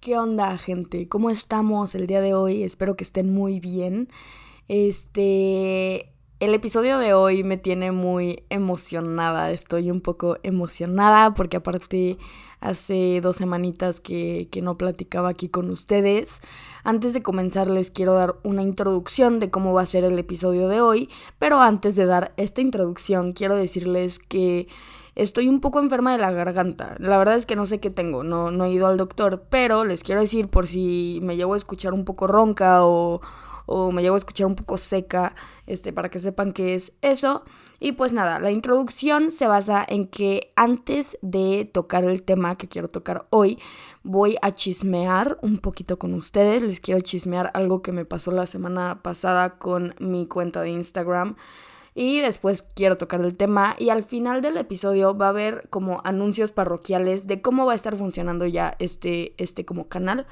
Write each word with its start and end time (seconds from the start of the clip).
¿Qué 0.00 0.16
onda, 0.16 0.56
gente? 0.58 1.08
¿Cómo 1.08 1.28
estamos 1.28 1.96
el 1.96 2.06
día 2.06 2.20
de 2.20 2.32
hoy? 2.32 2.62
Espero 2.62 2.96
que 2.96 3.02
estén 3.02 3.34
muy 3.34 3.58
bien. 3.58 4.08
Este, 4.68 6.12
el 6.38 6.54
episodio 6.54 6.98
de 6.98 7.14
hoy 7.14 7.42
me 7.42 7.56
tiene 7.56 7.90
muy 7.90 8.44
emocionada. 8.48 9.50
Estoy 9.50 9.90
un 9.90 10.00
poco 10.00 10.36
emocionada 10.44 11.34
porque 11.34 11.56
aparte 11.56 12.16
hace 12.60 13.20
dos 13.20 13.38
semanitas 13.38 13.98
que, 13.98 14.46
que, 14.52 14.62
no 14.62 14.78
platicaba 14.78 15.30
aquí 15.30 15.48
con 15.48 15.68
ustedes. 15.68 16.42
Antes 16.84 17.12
de 17.12 17.22
comenzar 17.22 17.66
les 17.66 17.90
quiero 17.90 18.14
dar 18.14 18.36
una 18.44 18.62
introducción 18.62 19.40
de 19.40 19.50
cómo 19.50 19.72
va 19.72 19.82
a 19.82 19.86
ser 19.86 20.04
el 20.04 20.16
episodio 20.16 20.68
de 20.68 20.80
hoy. 20.80 21.10
Pero 21.40 21.60
antes 21.60 21.96
de 21.96 22.06
dar 22.06 22.34
esta 22.36 22.60
introducción 22.60 23.32
quiero 23.32 23.56
decirles 23.56 24.20
que 24.20 24.68
estoy 25.18 25.48
un 25.48 25.60
poco 25.60 25.80
enferma 25.80 26.12
de 26.12 26.18
la 26.18 26.30
garganta. 26.30 26.96
La 26.98 27.18
verdad 27.18 27.36
es 27.36 27.44
que 27.44 27.56
no 27.56 27.66
sé 27.66 27.80
qué 27.80 27.90
tengo, 27.90 28.22
no, 28.22 28.50
no 28.50 28.64
he 28.64 28.70
ido 28.70 28.86
al 28.86 28.96
doctor, 28.96 29.44
pero 29.50 29.84
les 29.84 30.02
quiero 30.02 30.20
decir 30.20 30.48
por 30.48 30.66
si 30.66 31.18
me 31.22 31.36
llevo 31.36 31.54
a 31.54 31.56
escuchar 31.56 31.92
un 31.92 32.04
poco 32.04 32.26
ronca 32.26 32.84
o, 32.84 33.20
o 33.66 33.92
me 33.92 34.02
llevo 34.02 34.14
a 34.14 34.18
escuchar 34.18 34.46
un 34.46 34.54
poco 34.54 34.78
seca, 34.78 35.34
este, 35.66 35.92
para 35.92 36.08
que 36.08 36.20
sepan 36.20 36.52
qué 36.52 36.74
es 36.74 36.94
eso. 37.02 37.44
Y 37.80 37.92
pues 37.92 38.12
nada, 38.12 38.40
la 38.40 38.50
introducción 38.50 39.30
se 39.30 39.46
basa 39.46 39.84
en 39.88 40.08
que 40.08 40.52
antes 40.56 41.18
de 41.20 41.68
tocar 41.72 42.04
el 42.04 42.22
tema 42.22 42.56
que 42.56 42.68
quiero 42.68 42.88
tocar 42.88 43.26
hoy, 43.30 43.58
voy 44.02 44.36
a 44.42 44.52
chismear 44.52 45.38
un 45.42 45.58
poquito 45.58 45.98
con 45.98 46.14
ustedes. 46.14 46.62
Les 46.62 46.80
quiero 46.80 47.00
chismear 47.00 47.50
algo 47.54 47.82
que 47.82 47.92
me 47.92 48.04
pasó 48.04 48.30
la 48.30 48.46
semana 48.46 49.00
pasada 49.02 49.58
con 49.58 49.94
mi 50.00 50.26
cuenta 50.26 50.62
de 50.62 50.70
Instagram. 50.70 51.36
Y 52.00 52.20
después 52.20 52.62
quiero 52.76 52.96
tocar 52.96 53.20
el 53.22 53.36
tema 53.36 53.74
y 53.76 53.88
al 53.88 54.04
final 54.04 54.40
del 54.40 54.56
episodio 54.56 55.18
va 55.18 55.26
a 55.26 55.30
haber 55.30 55.66
como 55.68 56.00
anuncios 56.04 56.52
parroquiales 56.52 57.26
de 57.26 57.42
cómo 57.42 57.66
va 57.66 57.72
a 57.72 57.74
estar 57.74 57.96
funcionando 57.96 58.46
ya 58.46 58.76
este, 58.78 59.34
este 59.36 59.64
como 59.64 59.88
canal 59.88 60.24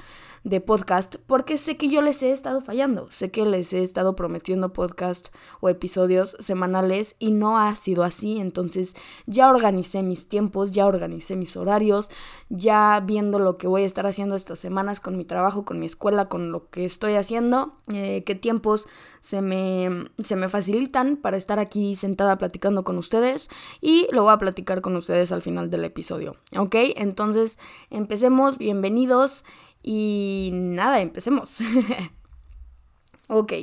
de 0.47 0.61
podcast 0.61 1.17
porque 1.27 1.57
sé 1.57 1.75
que 1.75 1.89
yo 1.89 2.01
les 2.01 2.23
he 2.23 2.31
estado 2.31 2.61
fallando, 2.61 3.07
sé 3.11 3.31
que 3.31 3.45
les 3.45 3.73
he 3.73 3.81
estado 3.83 4.15
prometiendo 4.15 4.71
podcast 4.71 5.27
o 5.59 5.67
episodios 5.67 6.37
semanales 6.39 7.15
y 7.19 7.31
no 7.31 7.57
ha 7.59 7.75
sido 7.75 8.03
así, 8.03 8.39
entonces 8.39 8.95
ya 9.25 9.49
organicé 9.49 10.03
mis 10.03 10.29
tiempos, 10.29 10.71
ya 10.71 10.85
organicé 10.85 11.35
mis 11.35 11.57
horarios, 11.57 12.09
ya 12.47 13.03
viendo 13.05 13.39
lo 13.39 13.57
que 13.57 13.67
voy 13.67 13.83
a 13.83 13.85
estar 13.85 14.07
haciendo 14.07 14.35
estas 14.35 14.59
semanas 14.59 15.01
con 15.01 15.17
mi 15.17 15.25
trabajo, 15.25 15.65
con 15.65 15.79
mi 15.79 15.85
escuela, 15.85 16.29
con 16.29 16.51
lo 16.51 16.69
que 16.69 16.85
estoy 16.85 17.15
haciendo, 17.15 17.73
eh, 17.93 18.23
qué 18.25 18.35
tiempos 18.35 18.87
se 19.19 19.41
me, 19.41 19.89
se 20.23 20.37
me 20.37 20.47
facilitan 20.47 21.17
para 21.17 21.35
estar 21.35 21.59
aquí 21.59 21.97
sentada 21.97 22.37
platicando 22.37 22.85
con 22.85 22.97
ustedes 22.97 23.49
y 23.81 24.07
lo 24.13 24.23
voy 24.23 24.31
a 24.31 24.37
platicar 24.37 24.79
con 24.79 24.95
ustedes 24.95 25.33
al 25.33 25.41
final 25.41 25.69
del 25.69 25.83
episodio, 25.83 26.37
¿ok? 26.57 26.75
Entonces 26.95 27.59
empecemos, 27.89 28.57
bienvenidos. 28.57 29.43
Y 29.89 30.49
nada, 30.51 30.99
empecemos. 30.99 31.59
ok, 33.29 33.53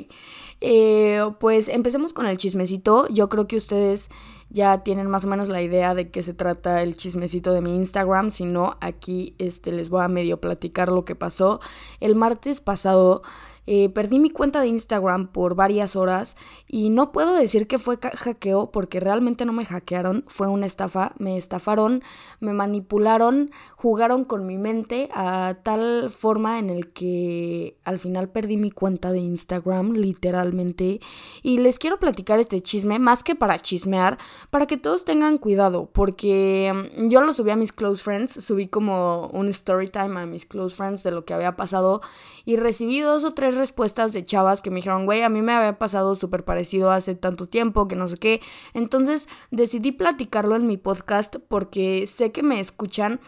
eh, 0.59 1.21
pues 1.39 1.67
empecemos 1.67 2.13
con 2.13 2.25
el 2.25 2.37
chismecito. 2.37 3.07
Yo 3.09 3.29
creo 3.29 3.47
que 3.47 3.57
ustedes 3.57 4.09
ya 4.49 4.81
tienen 4.81 5.07
más 5.07 5.25
o 5.25 5.27
menos 5.27 5.49
la 5.49 5.61
idea 5.61 5.93
de 5.93 6.09
qué 6.09 6.23
se 6.23 6.33
trata 6.33 6.81
el 6.81 6.97
chismecito 6.97 7.53
de 7.53 7.61
mi 7.61 7.75
Instagram. 7.75 8.31
Si 8.31 8.45
no, 8.45 8.75
aquí 8.81 9.35
este, 9.37 9.71
les 9.71 9.89
voy 9.89 10.03
a 10.03 10.07
medio 10.07 10.41
platicar 10.41 10.89
lo 10.89 11.05
que 11.05 11.13
pasó. 11.13 11.59
El 11.99 12.15
martes 12.15 12.59
pasado 12.59 13.21
eh, 13.67 13.89
perdí 13.89 14.19
mi 14.19 14.29
cuenta 14.29 14.61
de 14.61 14.67
Instagram 14.67 15.27
por 15.27 15.55
varias 15.55 15.95
horas 15.95 16.37
y 16.67 16.89
no 16.89 17.11
puedo 17.11 17.33
decir 17.33 17.67
que 17.67 17.79
fue 17.79 17.97
hackeo 17.97 18.71
porque 18.71 18.99
realmente 18.99 19.45
no 19.45 19.53
me 19.53 19.65
hackearon, 19.65 20.23
fue 20.27 20.47
una 20.47 20.65
estafa, 20.65 21.13
me 21.17 21.37
estafaron, 21.37 22.03
me 22.39 22.53
manipularon, 22.53 23.51
jugaron 23.75 24.25
con 24.25 24.45
mi 24.45 24.57
mente 24.57 25.09
a 25.13 25.57
tal 25.63 26.09
forma 26.09 26.59
en 26.59 26.69
el 26.69 26.91
que 26.91 27.77
al 27.83 27.99
final 27.99 28.29
perdí 28.29 28.57
mi 28.57 28.71
cuenta 28.71 29.11
de 29.11 29.19
Instagram 29.19 29.93
literalmente. 29.93 30.99
Y 31.41 31.59
les 31.59 31.79
quiero 31.79 31.99
platicar 31.99 32.39
este 32.39 32.61
chisme 32.61 32.99
más 32.99 33.23
que 33.23 33.35
para 33.35 33.59
chismear, 33.59 34.17
para 34.49 34.65
que 34.65 34.77
todos 34.77 35.05
tengan 35.05 35.37
cuidado 35.37 35.89
porque 35.91 36.73
mm, 36.73 37.09
yo 37.09 37.21
lo 37.21 37.33
subí 37.33 37.51
a 37.51 37.55
mis 37.55 37.71
close 37.71 38.03
friends, 38.03 38.33
subí 38.43 38.67
como 38.67 39.27
un 39.27 39.49
story 39.49 39.89
time 39.89 40.19
a 40.19 40.25
mis 40.25 40.45
close 40.45 40.75
friends 40.75 41.03
de 41.03 41.11
lo 41.11 41.25
que 41.25 41.33
había 41.33 41.55
pasado 41.55 42.01
y 42.45 42.57
recibí 42.57 42.99
dos 42.99 43.23
o 43.23 43.33
tres 43.33 43.54
respuestas 43.55 44.13
de 44.13 44.25
chavas 44.25 44.61
que 44.61 44.69
me 44.69 44.77
dijeron, 44.77 45.05
güey, 45.05 45.21
a 45.21 45.29
mí 45.29 45.41
me 45.41 45.53
había 45.53 45.77
pasado 45.77 46.15
súper 46.15 46.43
parecido 46.43 46.91
hace 46.91 47.15
tanto 47.15 47.47
tiempo, 47.47 47.87
que 47.87 47.95
no 47.95 48.07
sé 48.07 48.17
qué. 48.17 48.41
Entonces 48.73 49.27
decidí 49.51 49.91
platicarlo 49.91 50.55
en 50.55 50.67
mi 50.67 50.77
podcast 50.77 51.37
porque 51.47 52.07
sé 52.07 52.31
que 52.31 52.43
me 52.43 52.59
escuchan 52.59 53.19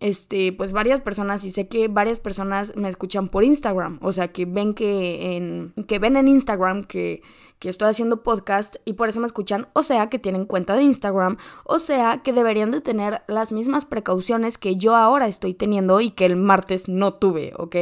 este, 0.00 0.52
pues 0.52 0.72
varias 0.72 1.00
personas 1.00 1.44
y 1.44 1.50
sé 1.50 1.68
que 1.68 1.88
varias 1.88 2.20
personas 2.20 2.74
me 2.74 2.88
escuchan 2.88 3.28
por 3.28 3.44
Instagram, 3.44 3.98
o 4.00 4.12
sea, 4.12 4.28
que 4.28 4.46
ven 4.46 4.72
que 4.72 5.36
en 5.36 5.74
que 5.86 5.98
ven 5.98 6.16
en 6.16 6.26
Instagram 6.26 6.84
que 6.84 7.22
que 7.60 7.68
estoy 7.68 7.88
haciendo 7.88 8.22
podcast 8.22 8.76
y 8.84 8.94
por 8.94 9.08
eso 9.08 9.20
me 9.20 9.26
escuchan, 9.26 9.68
o 9.74 9.82
sea 9.82 10.08
que 10.08 10.18
tienen 10.18 10.46
cuenta 10.46 10.74
de 10.74 10.82
Instagram, 10.82 11.36
o 11.64 11.78
sea 11.78 12.22
que 12.22 12.32
deberían 12.32 12.70
de 12.70 12.80
tener 12.80 13.22
las 13.28 13.52
mismas 13.52 13.84
precauciones 13.84 14.58
que 14.58 14.76
yo 14.76 14.96
ahora 14.96 15.28
estoy 15.28 15.54
teniendo 15.54 16.00
y 16.00 16.10
que 16.10 16.24
el 16.24 16.36
martes 16.36 16.88
no 16.88 17.12
tuve, 17.12 17.52
¿ok? 17.56 17.76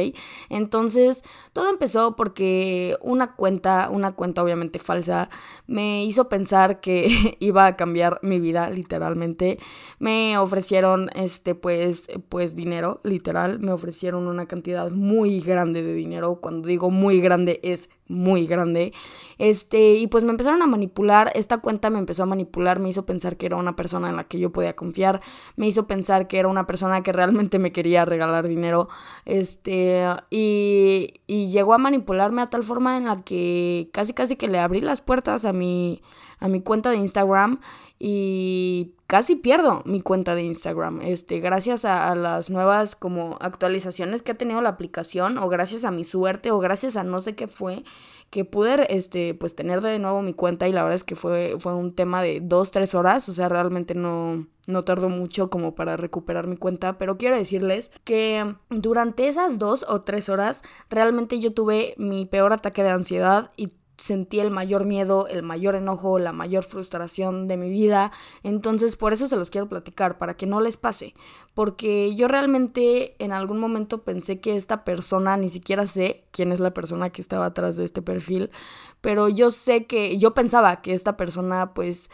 Entonces, 0.49 1.23
todo 1.53 1.69
empezó 1.69 2.15
porque 2.17 2.97
una 3.01 3.35
cuenta, 3.35 3.89
una 3.89 4.11
cuenta 4.11 4.43
obviamente 4.43 4.79
falsa, 4.79 5.29
me 5.65 6.03
hizo 6.03 6.27
pensar 6.27 6.81
que 6.81 7.37
iba 7.39 7.65
a 7.65 7.75
cambiar 7.77 8.19
mi 8.21 8.39
vida, 8.39 8.69
literalmente. 8.69 9.59
Me 9.97 10.37
ofrecieron, 10.37 11.09
este, 11.15 11.55
pues, 11.55 12.07
pues 12.27 12.55
dinero, 12.55 12.99
literal, 13.03 13.59
me 13.59 13.71
ofrecieron 13.71 14.27
una 14.27 14.45
cantidad 14.45 14.91
muy 14.91 15.39
grande 15.39 15.83
de 15.83 15.93
dinero. 15.93 16.39
Cuando 16.41 16.67
digo 16.67 16.91
muy 16.91 17.21
grande 17.21 17.61
es 17.63 17.89
muy 18.09 18.47
grande. 18.47 18.91
Este, 19.37 19.68
y 19.71 20.07
pues 20.07 20.23
me 20.23 20.31
empezaron 20.31 20.61
a 20.61 20.67
manipular, 20.67 21.31
esta 21.35 21.59
cuenta 21.59 21.89
me 21.89 21.99
empezó 21.99 22.23
a 22.23 22.25
manipular, 22.25 22.79
me 22.79 22.89
hizo 22.89 23.05
pensar 23.05 23.37
que 23.37 23.45
era 23.45 23.55
una 23.55 23.75
persona 23.75 24.09
en 24.09 24.15
la 24.15 24.23
que 24.23 24.39
yo 24.39 24.51
podía 24.51 24.75
confiar, 24.75 25.21
me 25.55 25.67
hizo 25.67 25.85
pensar 25.87 26.27
que 26.27 26.39
era 26.39 26.47
una 26.47 26.65
persona 26.65 27.03
que 27.03 27.11
realmente 27.11 27.59
me 27.59 27.71
quería 27.71 28.05
regalar 28.05 28.47
dinero, 28.47 28.89
este, 29.25 30.05
y, 30.29 31.13
y 31.27 31.49
llegó 31.49 31.73
a 31.73 31.77
manipularme 31.77 32.41
a 32.41 32.47
tal 32.47 32.63
forma 32.63 32.97
en 32.97 33.05
la 33.05 33.21
que 33.21 33.89
casi 33.93 34.13
casi 34.13 34.35
que 34.35 34.47
le 34.47 34.59
abrí 34.59 34.81
las 34.81 35.01
puertas 35.01 35.45
a 35.45 35.53
mi, 35.53 36.01
a 36.39 36.47
mi 36.47 36.61
cuenta 36.61 36.89
de 36.89 36.97
Instagram 36.97 37.59
y 37.99 38.93
casi 39.07 39.35
pierdo 39.35 39.81
mi 39.85 40.01
cuenta 40.01 40.35
de 40.35 40.43
Instagram. 40.43 41.01
Este, 41.01 41.39
gracias 41.39 41.83
a, 41.83 42.15
las 42.15 42.49
nuevas 42.49 42.95
como 42.95 43.37
actualizaciones 43.41 44.21
que 44.21 44.31
ha 44.31 44.37
tenido 44.37 44.61
la 44.61 44.69
aplicación, 44.69 45.37
o 45.37 45.49
gracias 45.49 45.83
a 45.83 45.91
mi 45.91 46.05
suerte, 46.05 46.51
o 46.51 46.59
gracias 46.59 46.95
a 46.95 47.03
no 47.03 47.19
sé 47.19 47.35
qué 47.35 47.47
fue, 47.47 47.83
que 48.29 48.45
pude 48.45 48.95
este, 48.95 49.33
pues 49.33 49.55
tener 49.55 49.81
de 49.81 49.99
nuevo 49.99 50.21
mi 50.21 50.33
cuenta. 50.33 50.67
Y 50.67 50.71
la 50.71 50.83
verdad 50.83 50.95
es 50.95 51.03
que 51.03 51.15
fue, 51.15 51.55
fue 51.57 51.73
un 51.73 51.95
tema 51.95 52.21
de 52.21 52.39
dos, 52.41 52.71
tres 52.71 52.93
horas. 52.95 53.27
O 53.29 53.33
sea, 53.33 53.49
realmente 53.49 53.95
no, 53.95 54.47
no 54.67 54.83
tardó 54.83 55.09
mucho 55.09 55.49
como 55.49 55.75
para 55.75 55.97
recuperar 55.97 56.47
mi 56.47 56.57
cuenta. 56.57 56.97
Pero 56.97 57.17
quiero 57.17 57.35
decirles 57.35 57.91
que 58.03 58.55
durante 58.69 59.27
esas 59.27 59.57
dos 59.57 59.85
o 59.87 60.01
tres 60.01 60.29
horas, 60.29 60.61
realmente 60.89 61.39
yo 61.39 61.53
tuve 61.53 61.95
mi 61.97 62.25
peor 62.25 62.53
ataque 62.53 62.83
de 62.83 62.89
ansiedad 62.89 63.51
y 63.57 63.73
sentí 63.99 64.39
el 64.39 64.49
mayor 64.49 64.85
miedo, 64.85 65.27
el 65.27 65.43
mayor 65.43 65.75
enojo, 65.75 66.17
la 66.17 66.33
mayor 66.33 66.63
frustración 66.63 67.47
de 67.47 67.57
mi 67.57 67.69
vida. 67.69 68.11
Entonces 68.43 68.95
por 68.95 69.13
eso 69.13 69.27
se 69.27 69.35
los 69.35 69.49
quiero 69.49 69.69
platicar, 69.69 70.17
para 70.17 70.35
que 70.35 70.47
no 70.47 70.61
les 70.61 70.77
pase. 70.77 71.13
Porque 71.53 72.15
yo 72.15 72.27
realmente 72.27 73.15
en 73.23 73.31
algún 73.31 73.59
momento 73.59 74.03
pensé 74.03 74.39
que 74.39 74.55
esta 74.55 74.83
persona, 74.83 75.37
ni 75.37 75.49
siquiera 75.49 75.85
sé 75.85 76.23
quién 76.31 76.51
es 76.51 76.59
la 76.59 76.73
persona 76.73 77.11
que 77.11 77.21
estaba 77.21 77.45
atrás 77.45 77.75
de 77.75 77.85
este 77.85 78.01
perfil, 78.01 78.49
pero 79.01 79.29
yo 79.29 79.51
sé 79.51 79.85
que, 79.85 80.17
yo 80.17 80.33
pensaba 80.33 80.81
que 80.81 80.93
esta 80.93 81.17
persona 81.17 81.73
pues 81.73 82.09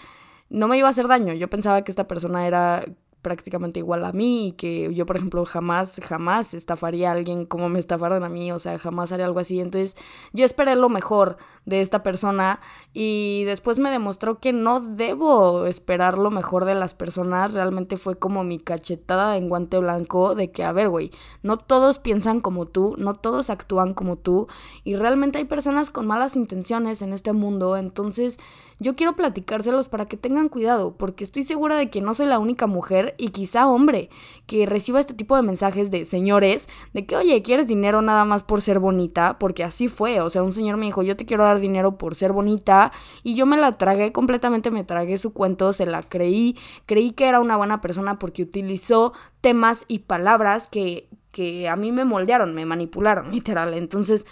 no 0.49 0.67
me 0.67 0.77
iba 0.77 0.87
a 0.87 0.91
hacer 0.91 1.07
daño. 1.07 1.33
Yo 1.33 1.49
pensaba 1.49 1.83
que 1.83 1.91
esta 1.91 2.07
persona 2.07 2.47
era 2.47 2.85
prácticamente 3.25 3.79
igual 3.79 4.05
a 4.05 4.11
mí 4.11 4.49
y 4.49 4.51
que 4.51 4.93
yo, 4.93 5.07
por 5.07 5.17
ejemplo, 5.17 5.43
jamás, 5.45 5.99
jamás 6.07 6.53
estafaría 6.53 7.09
a 7.09 7.13
alguien 7.13 7.47
como 7.47 7.69
me 7.69 7.79
estafaron 7.79 8.23
a 8.23 8.29
mí, 8.29 8.51
o 8.51 8.59
sea, 8.59 8.77
jamás 8.77 9.11
haría 9.11 9.25
algo 9.25 9.39
así. 9.39 9.59
Entonces, 9.59 9.95
yo 10.31 10.45
esperé 10.45 10.75
lo 10.75 10.89
mejor 10.89 11.37
de 11.65 11.81
esta 11.81 12.03
persona 12.03 12.59
y 12.93 13.43
después 13.45 13.79
me 13.79 13.89
demostró 13.89 14.39
que 14.39 14.53
no 14.53 14.79
debo 14.79 15.65
esperar 15.65 16.19
lo 16.19 16.29
mejor 16.29 16.65
de 16.65 16.75
las 16.75 16.93
personas. 16.93 17.55
Realmente 17.55 17.97
fue 17.97 18.15
como 18.15 18.43
mi 18.43 18.59
cachetada 18.59 19.37
en 19.37 19.49
guante 19.49 19.79
blanco 19.79 20.35
de 20.35 20.51
que, 20.51 20.63
a 20.63 20.71
ver, 20.71 20.89
güey, 20.89 21.09
no 21.41 21.57
todos 21.57 21.97
piensan 21.97 22.41
como 22.41 22.67
tú, 22.67 22.93
no 22.99 23.15
todos 23.15 23.49
actúan 23.49 23.95
como 23.95 24.17
tú 24.17 24.45
y 24.83 24.97
realmente 24.97 25.39
hay 25.39 25.45
personas 25.45 25.89
con 25.89 26.05
malas 26.05 26.35
intenciones 26.35 27.01
en 27.01 27.11
este 27.11 27.33
mundo. 27.33 27.75
Entonces, 27.75 28.37
yo 28.79 28.95
quiero 28.95 29.15
platicárselos 29.15 29.89
para 29.89 30.05
que 30.05 30.17
tengan 30.17 30.49
cuidado, 30.49 30.95
porque 30.97 31.23
estoy 31.23 31.43
segura 31.43 31.75
de 31.75 31.89
que 31.89 32.01
no 32.01 32.13
soy 32.13 32.25
la 32.27 32.39
única 32.39 32.67
mujer 32.67 33.15
y 33.17 33.29
quizá 33.29 33.67
hombre 33.67 34.09
que 34.47 34.65
reciba 34.65 34.99
este 34.99 35.13
tipo 35.13 35.35
de 35.35 35.41
mensajes 35.41 35.91
de 35.91 36.05
señores, 36.05 36.67
de 36.93 37.05
que, 37.05 37.15
oye, 37.15 37.41
¿quieres 37.41 37.67
dinero 37.67 38.01
nada 38.01 38.25
más 38.25 38.43
por 38.43 38.61
ser 38.61 38.79
bonita? 38.79 39.37
Porque 39.39 39.63
así 39.63 39.87
fue, 39.87 40.21
o 40.21 40.29
sea, 40.29 40.43
un 40.43 40.53
señor 40.53 40.77
me 40.77 40.85
dijo, 40.85 41.03
yo 41.03 41.15
te 41.15 41.25
quiero 41.25 41.43
dar 41.43 41.59
dinero 41.59 41.97
por 41.97 42.15
ser 42.15 42.33
bonita 42.33 42.91
y 43.23 43.35
yo 43.35 43.45
me 43.45 43.57
la 43.57 43.73
tragué 43.73 44.11
completamente, 44.11 44.71
me 44.71 44.83
tragué 44.83 45.17
su 45.17 45.33
cuento, 45.33 45.73
se 45.73 45.85
la 45.85 46.03
creí, 46.03 46.57
creí 46.85 47.11
que 47.11 47.27
era 47.27 47.39
una 47.39 47.57
buena 47.57 47.81
persona 47.81 48.19
porque 48.19 48.43
utilizó 48.43 49.13
temas 49.41 49.85
y 49.87 49.99
palabras 49.99 50.67
que 50.67 51.07
que 51.35 51.67
a 51.67 51.75
mí 51.75 51.91
me 51.91 52.05
moldearon, 52.05 52.55
me 52.55 52.65
manipularon, 52.65 53.29
literal. 53.33 53.73
Entonces, 53.73 54.25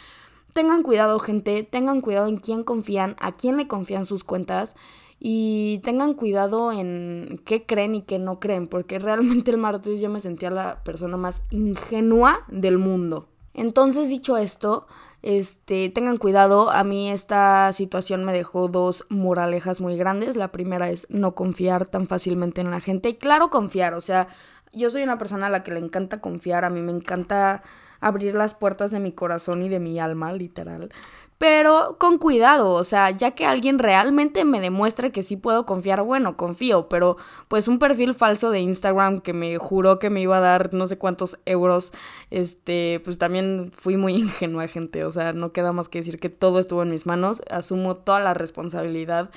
tengan 0.54 0.84
cuidado, 0.84 1.20
gente, 1.20 1.64
tengan 1.64 2.02
cuidado 2.02 2.28
en 2.28 2.38
quién 2.38 2.64
confían, 2.64 3.16
a 3.20 3.32
quién 3.32 3.58
le 3.58 3.68
confían 3.68 4.06
sus 4.06 4.24
cuentas 4.24 4.76
y 5.20 5.80
tengan 5.84 6.14
cuidado 6.14 6.72
en 6.72 7.42
qué 7.46 7.66
creen 7.66 7.96
y 7.96 8.02
qué 8.02 8.20
no 8.20 8.40
creen, 8.40 8.68
porque 8.68 9.00
realmente 9.00 9.52
el 9.52 9.58
martes 9.58 10.00
yo 10.00 10.10
me 10.10 10.20
sentía 10.20 10.50
la 10.50 10.84
persona 10.84 11.18
más 11.18 11.44
ingenua 11.50 12.46
del 12.48 12.78
mundo. 12.78 13.30
Entonces, 13.54 14.10
dicho 14.10 14.38
esto, 14.38 14.88
este, 15.22 15.90
tengan 15.90 16.18
cuidado, 16.18 16.72
a 16.72 16.84
mí 16.84 17.10
esta 17.10 17.72
situación 17.72 18.26
me 18.26 18.34
dejó 18.34 18.68
dos 18.68 19.06
moralejas 19.10 19.80
muy 19.80 19.96
grandes. 19.96 20.36
La 20.36 20.52
primera 20.52 20.90
es 20.90 21.08
no 21.10 21.36
confiar 21.36 21.86
tan 21.86 22.08
fácilmente 22.08 22.62
en 22.62 22.72
la 22.72 22.82
gente. 22.82 23.10
Y 23.10 23.16
claro, 23.16 23.50
confiar, 23.50 23.94
o 23.94 24.02
sea, 24.02 24.28
yo 24.74 24.90
soy 24.90 25.04
una 25.04 25.18
persona 25.18 25.48
a 25.48 25.50
la 25.50 25.64
que 25.64 25.72
le 25.72 25.80
encanta 25.80 26.20
confiar, 26.20 26.66
a 26.66 26.70
mí 26.70 26.82
me 26.82 26.92
encanta 26.92 27.64
abrir 28.08 28.36
las 28.36 28.54
puertas 28.54 28.92
de 28.92 29.00
mi 29.00 29.12
corazón 29.12 29.64
y 29.64 29.70
de 29.70 29.80
mi 29.80 30.00
alma, 30.00 30.34
literal. 30.34 30.90
Pero 31.38 31.98
con 32.00 32.20
cuidado, 32.20 32.72
o 32.72 32.84
sea, 32.86 33.10
ya 33.12 33.32
que 33.32 33.46
alguien 33.46 33.78
realmente 33.78 34.46
me 34.46 34.62
demuestre 34.62 35.12
que 35.12 35.24
sí 35.24 35.36
puedo 35.36 35.66
confiar, 35.66 36.02
bueno, 36.02 36.38
confío, 36.38 36.88
pero 36.88 37.18
pues 37.50 37.68
un 37.68 37.80
perfil 37.80 38.14
falso 38.14 38.50
de 38.50 38.62
Instagram 38.62 39.20
que 39.20 39.34
me 39.34 39.58
juró 39.58 40.00
que 40.00 40.10
me 40.10 40.22
iba 40.22 40.38
a 40.38 40.40
dar 40.40 40.74
no 40.74 40.88
sé 40.88 40.98
cuántos 40.98 41.38
euros, 41.46 41.92
este, 42.30 43.02
pues 43.04 43.18
también 43.18 43.72
fui 43.74 43.98
muy 43.98 44.14
ingenua, 44.22 44.68
gente, 44.68 45.04
o 45.04 45.12
sea, 45.12 45.34
no 45.34 45.52
queda 45.52 45.74
más 45.74 45.90
que 45.90 46.00
decir 46.00 46.18
que 46.18 46.30
todo 46.30 46.60
estuvo 46.60 46.84
en 46.84 46.92
mis 46.92 47.06
manos, 47.06 47.42
asumo 47.50 47.98
toda 47.98 48.22
la 48.22 48.34
responsabilidad 48.34 49.30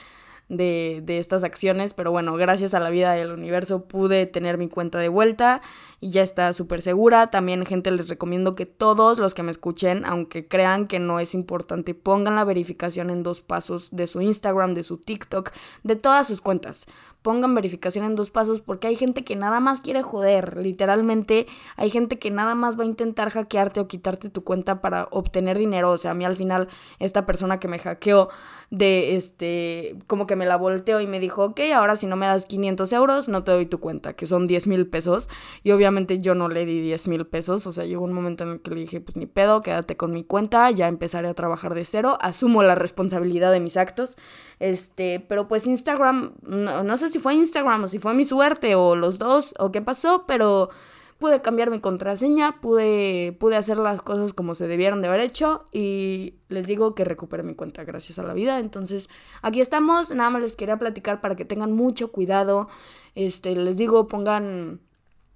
de, 0.48 1.02
de 1.04 1.18
estas 1.18 1.44
acciones, 1.44 1.94
pero 1.94 2.10
bueno, 2.10 2.34
gracias 2.34 2.74
a 2.74 2.80
la 2.80 2.90
vida 2.90 3.16
y 3.16 3.20
al 3.20 3.32
universo 3.32 3.84
pude 3.84 4.26
tener 4.26 4.58
mi 4.58 4.68
cuenta 4.68 4.98
de 4.98 5.08
vuelta 5.08 5.60
y 6.00 6.10
ya 6.10 6.22
está 6.22 6.52
súper 6.52 6.82
segura. 6.82 7.28
También, 7.28 7.64
gente, 7.66 7.90
les 7.90 8.08
recomiendo 8.08 8.54
que 8.54 8.66
todos 8.66 9.18
los 9.18 9.34
que 9.34 9.42
me 9.42 9.50
escuchen, 9.50 10.04
aunque 10.04 10.46
crean 10.46 10.86
que 10.86 10.98
no 10.98 11.20
es 11.20 11.34
importante, 11.34 11.94
pongan 11.94 12.36
la 12.36 12.44
verificación 12.44 13.10
en 13.10 13.22
dos 13.22 13.40
pasos 13.40 13.88
de 13.90 14.06
su 14.06 14.20
Instagram, 14.20 14.74
de 14.74 14.84
su 14.84 14.98
TikTok, 14.98 15.50
de 15.82 15.96
todas 15.96 16.26
sus 16.26 16.40
cuentas. 16.40 16.86
Pongan 17.26 17.56
verificación 17.56 18.04
en 18.04 18.14
dos 18.14 18.30
pasos 18.30 18.60
porque 18.60 18.86
hay 18.86 18.94
gente 18.94 19.24
que 19.24 19.34
nada 19.34 19.58
más 19.58 19.80
quiere 19.80 20.04
joder. 20.04 20.56
Literalmente, 20.58 21.48
hay 21.74 21.90
gente 21.90 22.20
que 22.20 22.30
nada 22.30 22.54
más 22.54 22.78
va 22.78 22.84
a 22.84 22.86
intentar 22.86 23.30
hackearte 23.30 23.80
o 23.80 23.88
quitarte 23.88 24.30
tu 24.30 24.44
cuenta 24.44 24.80
para 24.80 25.08
obtener 25.10 25.58
dinero. 25.58 25.90
O 25.90 25.98
sea, 25.98 26.12
a 26.12 26.14
mí 26.14 26.24
al 26.24 26.36
final, 26.36 26.68
esta 27.00 27.26
persona 27.26 27.58
que 27.58 27.66
me 27.66 27.80
hackeó 27.80 28.28
de 28.70 29.16
este, 29.16 29.96
como 30.06 30.26
que 30.26 30.36
me 30.36 30.46
la 30.46 30.56
volteó 30.56 31.00
y 31.00 31.06
me 31.06 31.20
dijo, 31.20 31.44
ok, 31.44 31.60
ahora 31.74 31.96
si 31.96 32.06
no 32.06 32.16
me 32.16 32.26
das 32.26 32.46
500 32.46 32.92
euros, 32.92 33.28
no 33.28 33.44
te 33.44 33.52
doy 33.52 33.66
tu 33.66 33.78
cuenta, 33.78 34.14
que 34.14 34.26
son 34.26 34.46
10 34.46 34.66
mil 34.66 34.86
pesos. 34.86 35.28
Y 35.62 35.70
obviamente 35.72 36.20
yo 36.20 36.34
no 36.34 36.48
le 36.48 36.64
di 36.64 36.80
10 36.80 37.08
mil 37.08 37.26
pesos, 37.26 37.66
o 37.66 37.72
sea, 37.72 37.84
llegó 37.84 38.04
un 38.04 38.12
momento 38.12 38.44
en 38.44 38.50
el 38.50 38.60
que 38.60 38.70
le 38.70 38.80
dije, 38.80 39.00
pues 39.00 39.16
ni 39.16 39.26
pedo, 39.26 39.62
quédate 39.62 39.96
con 39.96 40.12
mi 40.12 40.24
cuenta, 40.24 40.70
ya 40.70 40.88
empezaré 40.88 41.28
a 41.28 41.34
trabajar 41.34 41.74
de 41.74 41.84
cero, 41.84 42.18
asumo 42.20 42.62
la 42.62 42.74
responsabilidad 42.74 43.52
de 43.52 43.60
mis 43.60 43.76
actos, 43.76 44.16
este, 44.58 45.20
pero 45.20 45.48
pues 45.48 45.66
Instagram, 45.66 46.34
no, 46.42 46.82
no 46.82 46.96
sé 46.96 47.08
si 47.08 47.15
fue 47.18 47.34
Instagram 47.34 47.84
o 47.84 47.88
si 47.88 47.98
fue 47.98 48.14
mi 48.14 48.24
suerte 48.24 48.74
o 48.74 48.96
los 48.96 49.18
dos 49.18 49.54
o 49.58 49.72
qué 49.72 49.82
pasó, 49.82 50.24
pero 50.26 50.70
pude 51.18 51.40
cambiar 51.40 51.70
mi 51.70 51.80
contraseña, 51.80 52.60
pude, 52.60 53.36
pude 53.40 53.56
hacer 53.56 53.78
las 53.78 54.02
cosas 54.02 54.32
como 54.32 54.54
se 54.54 54.66
debieron 54.66 55.00
de 55.00 55.08
haber 55.08 55.20
hecho 55.20 55.64
y 55.72 56.34
les 56.48 56.66
digo 56.66 56.94
que 56.94 57.04
recuperé 57.04 57.42
mi 57.42 57.54
cuenta 57.54 57.84
gracias 57.84 58.18
a 58.18 58.22
la 58.22 58.34
vida. 58.34 58.58
Entonces, 58.58 59.08
aquí 59.42 59.60
estamos, 59.60 60.10
nada 60.10 60.30
más 60.30 60.42
les 60.42 60.56
quería 60.56 60.78
platicar 60.78 61.20
para 61.20 61.36
que 61.36 61.44
tengan 61.44 61.72
mucho 61.72 62.12
cuidado. 62.12 62.68
Este, 63.14 63.56
les 63.56 63.78
digo, 63.78 64.08
pongan 64.08 64.80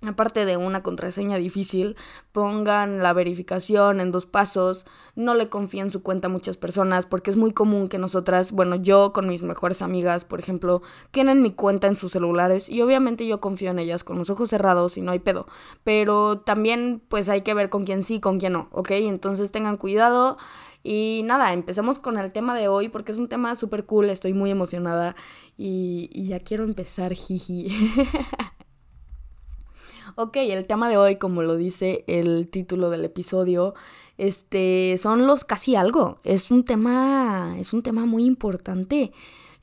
aparte 0.07 0.47
de 0.47 0.57
una 0.57 0.83
contraseña 0.83 1.37
difícil, 1.37 1.97
pongan 2.33 3.03
la 3.03 3.13
verificación 3.13 4.01
en 4.01 4.13
dos 4.13 4.25
pasos, 4.25 4.87
no 5.15 5.35
le 5.35 5.49
confíen 5.49 5.91
su 5.91 6.03
cuenta 6.03 6.29
a 6.29 6.31
muchas 6.31 6.57
personas, 6.57 7.07
porque 7.07 7.31
es 7.31 7.37
muy 7.37 7.53
común 7.53 7.89
que 7.89 7.99
nosotras, 7.99 8.53
bueno, 8.53 8.77
yo 8.77 9.13
con 9.13 9.29
mis 9.29 9.43
mejores 9.43 9.83
amigas, 9.83 10.25
por 10.25 10.41
ejemplo, 10.41 10.81
tienen 11.11 11.43
mi 11.43 11.53
cuenta 11.53 11.87
en 11.87 11.97
sus 11.97 12.13
celulares 12.13 12.71
y 12.71 12.81
obviamente 12.81 13.27
yo 13.27 13.41
confío 13.41 13.71
en 13.71 13.79
ellas 13.79 14.03
con 14.03 14.17
los 14.17 14.31
ojos 14.31 14.51
cerrados 14.51 14.97
y 14.97 15.03
no 15.03 15.13
hay 15.13 15.19
pedo, 15.19 15.47
pero 15.85 16.41
también 16.41 17.03
pues 17.09 17.29
hay 17.29 17.43
que 17.43 17.53
ver 17.53 17.69
con 17.69 17.85
quién 17.85 18.03
sí, 18.03 18.21
con 18.21 18.39
quién 18.39 18.55
no, 18.55 18.69
¿ok? 18.73 18.93
Entonces 18.93 19.53
tengan 19.53 19.77
cuidado. 19.77 20.39
Y 20.83 21.21
nada, 21.27 21.53
empecemos 21.53 21.99
con 21.99 22.17
el 22.17 22.33
tema 22.33 22.57
de 22.57 22.69
hoy 22.69 22.89
porque 22.89 23.13
es 23.13 23.19
un 23.19 23.29
tema 23.29 23.55
súper 23.55 23.85
cool, 23.85 24.09
estoy 24.09 24.33
muy 24.33 24.51
emocionada 24.51 25.15
y, 25.59 26.09
y 26.11 26.29
ya 26.29 26.41
quiero 26.41 26.65
empezar, 26.65 27.13
jiji. 27.13 27.69
Ok, 30.17 30.37
el 30.37 30.67
tema 30.67 30.89
de 30.89 30.97
hoy, 30.97 31.17
como 31.17 31.43
lo 31.43 31.57
dice 31.57 32.05
el 32.07 32.49
título 32.49 32.91
del 32.91 33.05
episodio, 33.05 33.75
este, 34.19 34.99
son 34.99 35.27
los 35.27 35.45
casi 35.45 35.77
algo. 35.77 36.19
Es 36.25 36.51
un 36.51 36.65
tema, 36.65 37.57
es 37.59 37.73
un 37.73 37.83
tema 37.83 38.07
muy 38.07 38.25
importante. 38.25 39.13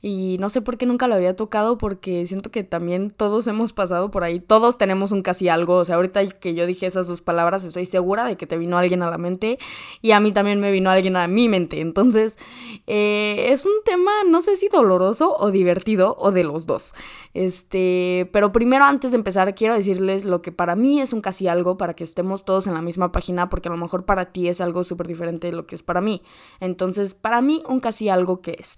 Y 0.00 0.36
no 0.38 0.48
sé 0.48 0.62
por 0.62 0.78
qué 0.78 0.86
nunca 0.86 1.08
lo 1.08 1.16
había 1.16 1.34
tocado 1.34 1.76
porque 1.76 2.24
siento 2.26 2.52
que 2.52 2.62
también 2.62 3.10
todos 3.10 3.48
hemos 3.48 3.72
pasado 3.72 4.12
por 4.12 4.22
ahí, 4.22 4.38
todos 4.38 4.78
tenemos 4.78 5.10
un 5.10 5.22
casi 5.22 5.48
algo, 5.48 5.74
o 5.76 5.84
sea, 5.84 5.96
ahorita 5.96 6.24
que 6.28 6.54
yo 6.54 6.66
dije 6.66 6.86
esas 6.86 7.08
dos 7.08 7.20
palabras 7.20 7.64
estoy 7.64 7.84
segura 7.84 8.24
de 8.24 8.36
que 8.36 8.46
te 8.46 8.56
vino 8.56 8.78
alguien 8.78 9.02
a 9.02 9.10
la 9.10 9.18
mente 9.18 9.58
y 10.00 10.12
a 10.12 10.20
mí 10.20 10.30
también 10.30 10.60
me 10.60 10.70
vino 10.70 10.88
alguien 10.88 11.16
a 11.16 11.26
mi 11.26 11.48
mente, 11.48 11.80
entonces 11.80 12.38
eh, 12.86 13.46
es 13.48 13.66
un 13.66 13.72
tema 13.84 14.12
no 14.24 14.40
sé 14.40 14.54
si 14.54 14.68
doloroso 14.68 15.34
o 15.36 15.50
divertido 15.50 16.14
o 16.16 16.30
de 16.30 16.44
los 16.44 16.66
dos, 16.66 16.94
este, 17.34 18.30
pero 18.32 18.52
primero 18.52 18.84
antes 18.84 19.10
de 19.10 19.16
empezar 19.16 19.52
quiero 19.56 19.74
decirles 19.74 20.24
lo 20.24 20.42
que 20.42 20.52
para 20.52 20.76
mí 20.76 21.00
es 21.00 21.12
un 21.12 21.22
casi 21.22 21.48
algo 21.48 21.76
para 21.76 21.94
que 21.94 22.04
estemos 22.04 22.44
todos 22.44 22.68
en 22.68 22.74
la 22.74 22.82
misma 22.82 23.10
página 23.10 23.48
porque 23.48 23.68
a 23.68 23.72
lo 23.72 23.78
mejor 23.78 24.04
para 24.04 24.26
ti 24.26 24.46
es 24.46 24.60
algo 24.60 24.84
súper 24.84 25.08
diferente 25.08 25.48
de 25.48 25.54
lo 25.54 25.66
que 25.66 25.74
es 25.74 25.82
para 25.82 26.00
mí, 26.00 26.22
entonces 26.60 27.14
para 27.14 27.40
mí 27.40 27.64
un 27.68 27.80
casi 27.80 28.08
algo 28.08 28.40
que 28.42 28.54
es 28.60 28.76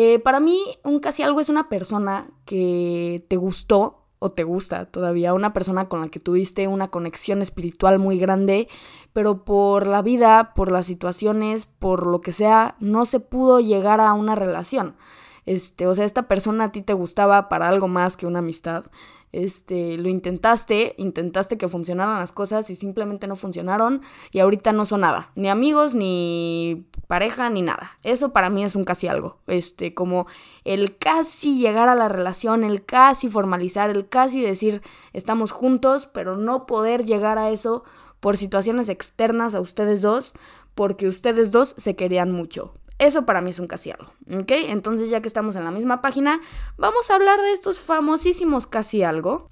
eh, 0.00 0.20
para 0.20 0.38
mí, 0.38 0.62
un 0.84 1.00
casi 1.00 1.24
algo 1.24 1.40
es 1.40 1.48
una 1.48 1.68
persona 1.68 2.30
que 2.44 3.26
te 3.26 3.34
gustó 3.34 4.04
o 4.20 4.30
te 4.30 4.44
gusta 4.44 4.84
todavía, 4.84 5.34
una 5.34 5.52
persona 5.52 5.88
con 5.88 6.00
la 6.00 6.08
que 6.08 6.20
tuviste 6.20 6.68
una 6.68 6.86
conexión 6.86 7.42
espiritual 7.42 7.98
muy 7.98 8.16
grande, 8.16 8.68
pero 9.12 9.44
por 9.44 9.88
la 9.88 10.00
vida, 10.02 10.54
por 10.54 10.70
las 10.70 10.86
situaciones, 10.86 11.66
por 11.66 12.06
lo 12.06 12.20
que 12.20 12.30
sea, 12.30 12.76
no 12.78 13.06
se 13.06 13.18
pudo 13.18 13.58
llegar 13.58 14.00
a 14.00 14.12
una 14.12 14.36
relación. 14.36 14.94
Este, 15.48 15.86
o 15.86 15.94
sea, 15.94 16.04
esta 16.04 16.28
persona 16.28 16.64
a 16.64 16.72
ti 16.72 16.82
te 16.82 16.92
gustaba 16.92 17.48
para 17.48 17.68
algo 17.68 17.88
más 17.88 18.16
que 18.16 18.26
una 18.26 18.40
amistad 18.40 18.84
este, 19.32 19.98
lo 19.98 20.08
intentaste, 20.08 20.94
intentaste 20.96 21.58
que 21.58 21.68
funcionaran 21.68 22.18
las 22.18 22.32
cosas 22.32 22.70
y 22.70 22.74
simplemente 22.74 23.26
no 23.26 23.36
funcionaron 23.36 24.02
y 24.32 24.40
ahorita 24.40 24.72
no 24.72 24.86
son 24.86 25.02
nada, 25.02 25.30
ni 25.34 25.48
amigos, 25.48 25.94
ni 25.94 26.86
pareja, 27.06 27.50
ni 27.50 27.62
nada. 27.62 27.98
Eso 28.02 28.32
para 28.32 28.50
mí 28.50 28.64
es 28.64 28.74
un 28.74 28.84
casi 28.84 29.06
algo, 29.06 29.38
este, 29.46 29.94
como 29.94 30.26
el 30.64 30.96
casi 30.96 31.58
llegar 31.58 31.88
a 31.88 31.94
la 31.94 32.08
relación, 32.08 32.64
el 32.64 32.84
casi 32.84 33.28
formalizar, 33.28 33.90
el 33.90 34.08
casi 34.08 34.40
decir 34.40 34.82
estamos 35.12 35.50
juntos, 35.50 36.06
pero 36.06 36.36
no 36.36 36.66
poder 36.66 37.04
llegar 37.04 37.38
a 37.38 37.50
eso 37.50 37.84
por 38.20 38.36
situaciones 38.36 38.88
externas 38.88 39.54
a 39.54 39.60
ustedes 39.60 40.02
dos, 40.02 40.32
porque 40.74 41.06
ustedes 41.06 41.50
dos 41.50 41.74
se 41.76 41.96
querían 41.96 42.32
mucho. 42.32 42.72
Eso 42.98 43.24
para 43.24 43.40
mí 43.40 43.50
es 43.50 43.60
un 43.60 43.68
casi 43.68 43.90
algo, 43.92 44.10
¿ok? 44.32 44.50
Entonces 44.50 45.08
ya 45.08 45.22
que 45.22 45.28
estamos 45.28 45.54
en 45.54 45.64
la 45.64 45.70
misma 45.70 46.02
página, 46.02 46.40
vamos 46.76 47.10
a 47.10 47.14
hablar 47.14 47.40
de 47.40 47.52
estos 47.52 47.78
famosísimos 47.78 48.66
casi 48.66 49.04
algo. 49.04 49.48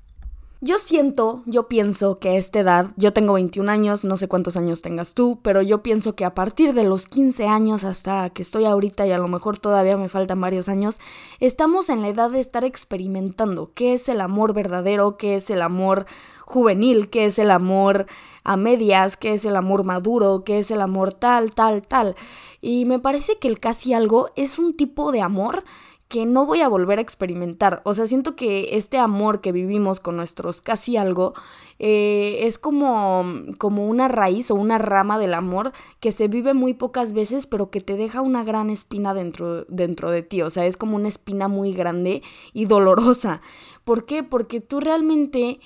Yo 0.62 0.78
siento, 0.78 1.42
yo 1.44 1.68
pienso 1.68 2.18
que 2.18 2.30
a 2.30 2.34
esta 2.36 2.60
edad, 2.60 2.90
yo 2.96 3.12
tengo 3.12 3.34
21 3.34 3.70
años, 3.70 4.04
no 4.04 4.16
sé 4.16 4.26
cuántos 4.26 4.56
años 4.56 4.80
tengas 4.80 5.12
tú, 5.12 5.38
pero 5.42 5.60
yo 5.60 5.82
pienso 5.82 6.16
que 6.16 6.24
a 6.24 6.34
partir 6.34 6.72
de 6.72 6.84
los 6.84 7.06
15 7.06 7.46
años 7.46 7.84
hasta 7.84 8.30
que 8.30 8.40
estoy 8.40 8.64
ahorita 8.64 9.06
y 9.06 9.12
a 9.12 9.18
lo 9.18 9.28
mejor 9.28 9.58
todavía 9.58 9.98
me 9.98 10.08
faltan 10.08 10.40
varios 10.40 10.70
años, 10.70 10.98
estamos 11.40 11.90
en 11.90 12.00
la 12.00 12.08
edad 12.08 12.30
de 12.30 12.40
estar 12.40 12.64
experimentando 12.64 13.70
qué 13.74 13.92
es 13.92 14.08
el 14.08 14.20
amor 14.22 14.54
verdadero, 14.54 15.18
qué 15.18 15.34
es 15.34 15.50
el 15.50 15.60
amor 15.60 16.06
juvenil, 16.46 17.10
qué 17.10 17.26
es 17.26 17.38
el 17.38 17.50
amor 17.50 18.06
a 18.46 18.56
medias, 18.56 19.16
qué 19.16 19.34
es 19.34 19.44
el 19.44 19.56
amor 19.56 19.82
maduro, 19.82 20.44
qué 20.44 20.60
es 20.60 20.70
el 20.70 20.80
amor 20.80 21.12
tal, 21.12 21.52
tal, 21.52 21.82
tal. 21.82 22.14
Y 22.60 22.84
me 22.84 23.00
parece 23.00 23.38
que 23.38 23.48
el 23.48 23.58
casi 23.58 23.92
algo 23.92 24.30
es 24.36 24.58
un 24.58 24.74
tipo 24.76 25.10
de 25.10 25.20
amor 25.20 25.64
que 26.08 26.24
no 26.24 26.46
voy 26.46 26.60
a 26.60 26.68
volver 26.68 27.00
a 27.00 27.02
experimentar. 27.02 27.82
O 27.84 27.92
sea, 27.92 28.06
siento 28.06 28.36
que 28.36 28.76
este 28.76 28.98
amor 28.98 29.40
que 29.40 29.50
vivimos 29.50 29.98
con 29.98 30.14
nuestros 30.14 30.62
casi 30.62 30.96
algo 30.96 31.34
eh, 31.80 32.38
es 32.42 32.58
como, 32.58 33.24
como 33.58 33.88
una 33.88 34.06
raíz 34.06 34.52
o 34.52 34.54
una 34.54 34.78
rama 34.78 35.18
del 35.18 35.34
amor 35.34 35.72
que 35.98 36.12
se 36.12 36.28
vive 36.28 36.54
muy 36.54 36.74
pocas 36.74 37.12
veces, 37.12 37.48
pero 37.48 37.70
que 37.70 37.80
te 37.80 37.96
deja 37.96 38.20
una 38.20 38.44
gran 38.44 38.70
espina 38.70 39.12
dentro, 39.12 39.64
dentro 39.64 40.12
de 40.12 40.22
ti. 40.22 40.42
O 40.42 40.50
sea, 40.50 40.66
es 40.66 40.76
como 40.76 40.94
una 40.94 41.08
espina 41.08 41.48
muy 41.48 41.72
grande 41.72 42.22
y 42.52 42.66
dolorosa. 42.66 43.40
¿Por 43.82 44.06
qué? 44.06 44.22
Porque 44.22 44.60
tú 44.60 44.78
realmente 44.78 45.58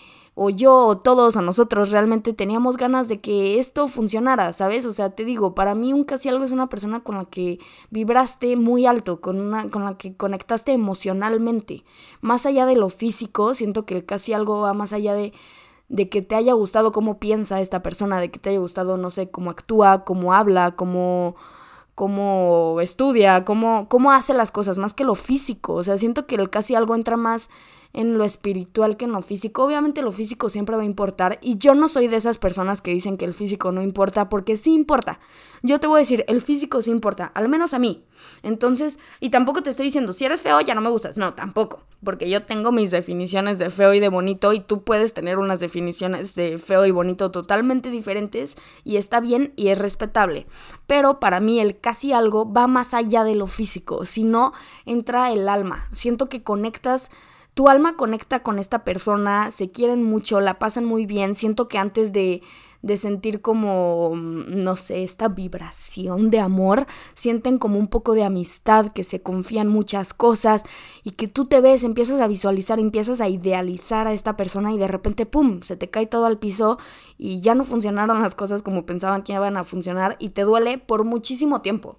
o 0.42 0.48
yo 0.48 0.86
o 0.86 0.96
todos 0.96 1.36
a 1.36 1.42
nosotros 1.42 1.90
realmente 1.90 2.32
teníamos 2.32 2.78
ganas 2.78 3.08
de 3.08 3.20
que 3.20 3.58
esto 3.58 3.88
funcionara, 3.88 4.54
¿sabes? 4.54 4.86
O 4.86 4.94
sea, 4.94 5.10
te 5.10 5.26
digo, 5.26 5.54
para 5.54 5.74
mí 5.74 5.92
un 5.92 6.04
casi 6.04 6.30
algo 6.30 6.44
es 6.44 6.50
una 6.50 6.70
persona 6.70 7.00
con 7.00 7.18
la 7.18 7.26
que 7.26 7.58
vibraste 7.90 8.56
muy 8.56 8.86
alto, 8.86 9.20
con 9.20 9.38
una 9.38 9.68
con 9.68 9.84
la 9.84 9.98
que 9.98 10.16
conectaste 10.16 10.72
emocionalmente. 10.72 11.84
Más 12.22 12.46
allá 12.46 12.64
de 12.64 12.74
lo 12.74 12.88
físico, 12.88 13.54
siento 13.54 13.84
que 13.84 13.92
el 13.92 14.06
casi 14.06 14.32
algo 14.32 14.60
va 14.60 14.72
más 14.72 14.94
allá 14.94 15.12
de 15.12 15.34
de 15.90 16.08
que 16.08 16.22
te 16.22 16.36
haya 16.36 16.54
gustado 16.54 16.90
cómo 16.90 17.18
piensa 17.18 17.60
esta 17.60 17.82
persona, 17.82 18.18
de 18.18 18.30
que 18.30 18.38
te 18.38 18.48
haya 18.48 18.60
gustado, 18.60 18.96
no 18.96 19.10
sé, 19.10 19.28
cómo 19.28 19.50
actúa, 19.50 20.06
cómo 20.06 20.32
habla, 20.32 20.70
cómo, 20.74 21.36
cómo 21.94 22.78
estudia, 22.80 23.44
cómo, 23.44 23.90
cómo 23.90 24.12
hace 24.12 24.32
las 24.32 24.52
cosas, 24.52 24.78
más 24.78 24.94
que 24.94 25.04
lo 25.04 25.16
físico. 25.16 25.74
O 25.74 25.84
sea, 25.84 25.98
siento 25.98 26.26
que 26.26 26.36
el 26.36 26.48
casi 26.48 26.74
algo 26.74 26.94
entra 26.94 27.18
más 27.18 27.50
en 27.92 28.18
lo 28.18 28.24
espiritual 28.24 28.96
que 28.96 29.04
en 29.04 29.12
lo 29.12 29.22
físico. 29.22 29.64
Obviamente 29.64 30.02
lo 30.02 30.12
físico 30.12 30.48
siempre 30.48 30.76
va 30.76 30.82
a 30.82 30.86
importar 30.86 31.38
y 31.40 31.58
yo 31.58 31.74
no 31.74 31.88
soy 31.88 32.08
de 32.08 32.16
esas 32.16 32.38
personas 32.38 32.80
que 32.80 32.92
dicen 32.92 33.16
que 33.16 33.24
el 33.24 33.34
físico 33.34 33.72
no 33.72 33.82
importa 33.82 34.28
porque 34.28 34.56
sí 34.56 34.74
importa. 34.74 35.18
Yo 35.62 35.78
te 35.78 35.86
voy 35.86 35.98
a 35.98 36.00
decir, 36.00 36.24
el 36.26 36.40
físico 36.40 36.80
sí 36.80 36.90
importa, 36.90 37.30
al 37.34 37.48
menos 37.48 37.74
a 37.74 37.78
mí. 37.78 38.02
Entonces, 38.42 38.98
y 39.18 39.30
tampoco 39.30 39.62
te 39.62 39.70
estoy 39.70 39.86
diciendo, 39.86 40.12
si 40.12 40.24
eres 40.24 40.40
feo 40.40 40.60
ya 40.60 40.74
no 40.74 40.80
me 40.80 40.88
gustas. 40.88 41.18
No, 41.18 41.34
tampoco, 41.34 41.82
porque 42.02 42.30
yo 42.30 42.44
tengo 42.44 42.72
mis 42.72 42.90
definiciones 42.90 43.58
de 43.58 43.68
feo 43.68 43.92
y 43.92 44.00
de 44.00 44.08
bonito 44.08 44.54
y 44.54 44.60
tú 44.60 44.84
puedes 44.84 45.12
tener 45.12 45.38
unas 45.38 45.60
definiciones 45.60 46.34
de 46.34 46.56
feo 46.56 46.86
y 46.86 46.90
bonito 46.92 47.30
totalmente 47.30 47.90
diferentes 47.90 48.56
y 48.84 48.96
está 48.96 49.20
bien 49.20 49.52
y 49.56 49.68
es 49.68 49.78
respetable. 49.78 50.46
Pero 50.86 51.20
para 51.20 51.40
mí 51.40 51.60
el 51.60 51.78
casi 51.78 52.12
algo 52.12 52.50
va 52.50 52.66
más 52.66 52.94
allá 52.94 53.24
de 53.24 53.34
lo 53.34 53.46
físico, 53.46 54.06
si 54.06 54.24
no 54.24 54.52
entra 54.86 55.30
el 55.30 55.48
alma. 55.48 55.88
Siento 55.92 56.28
que 56.30 56.42
conectas 56.42 57.10
tu 57.54 57.68
alma 57.68 57.96
conecta 57.96 58.42
con 58.42 58.58
esta 58.58 58.84
persona, 58.84 59.50
se 59.50 59.70
quieren 59.70 60.02
mucho, 60.02 60.40
la 60.40 60.58
pasan 60.58 60.84
muy 60.84 61.06
bien. 61.06 61.34
Siento 61.34 61.68
que 61.68 61.78
antes 61.78 62.12
de, 62.12 62.42
de 62.82 62.96
sentir 62.96 63.40
como, 63.40 64.12
mm, 64.14 64.62
no 64.62 64.76
sé, 64.76 65.02
esta 65.02 65.28
vibración 65.28 66.30
de 66.30 66.40
amor, 66.40 66.86
sienten 67.14 67.58
como 67.58 67.78
un 67.78 67.88
poco 67.88 68.14
de 68.14 68.24
amistad, 68.24 68.92
que 68.92 69.04
se 69.04 69.22
confían 69.22 69.68
muchas 69.68 70.14
cosas 70.14 70.64
y 71.02 71.12
que 71.12 71.28
tú 71.28 71.46
te 71.46 71.60
ves, 71.60 71.84
empiezas 71.84 72.20
a 72.20 72.28
visualizar, 72.28 72.78
empiezas 72.78 73.20
a 73.20 73.28
idealizar 73.28 74.06
a 74.06 74.12
esta 74.12 74.36
persona 74.36 74.72
y 74.72 74.78
de 74.78 74.88
repente, 74.88 75.26
¡pum!, 75.26 75.60
se 75.62 75.76
te 75.76 75.90
cae 75.90 76.06
todo 76.06 76.26
al 76.26 76.38
piso 76.38 76.78
y 77.18 77.40
ya 77.40 77.54
no 77.54 77.64
funcionaron 77.64 78.22
las 78.22 78.34
cosas 78.34 78.62
como 78.62 78.86
pensaban 78.86 79.22
que 79.22 79.32
iban 79.32 79.56
a 79.56 79.64
funcionar 79.64 80.16
y 80.18 80.30
te 80.30 80.42
duele 80.42 80.78
por 80.78 81.04
muchísimo 81.04 81.60
tiempo 81.62 81.98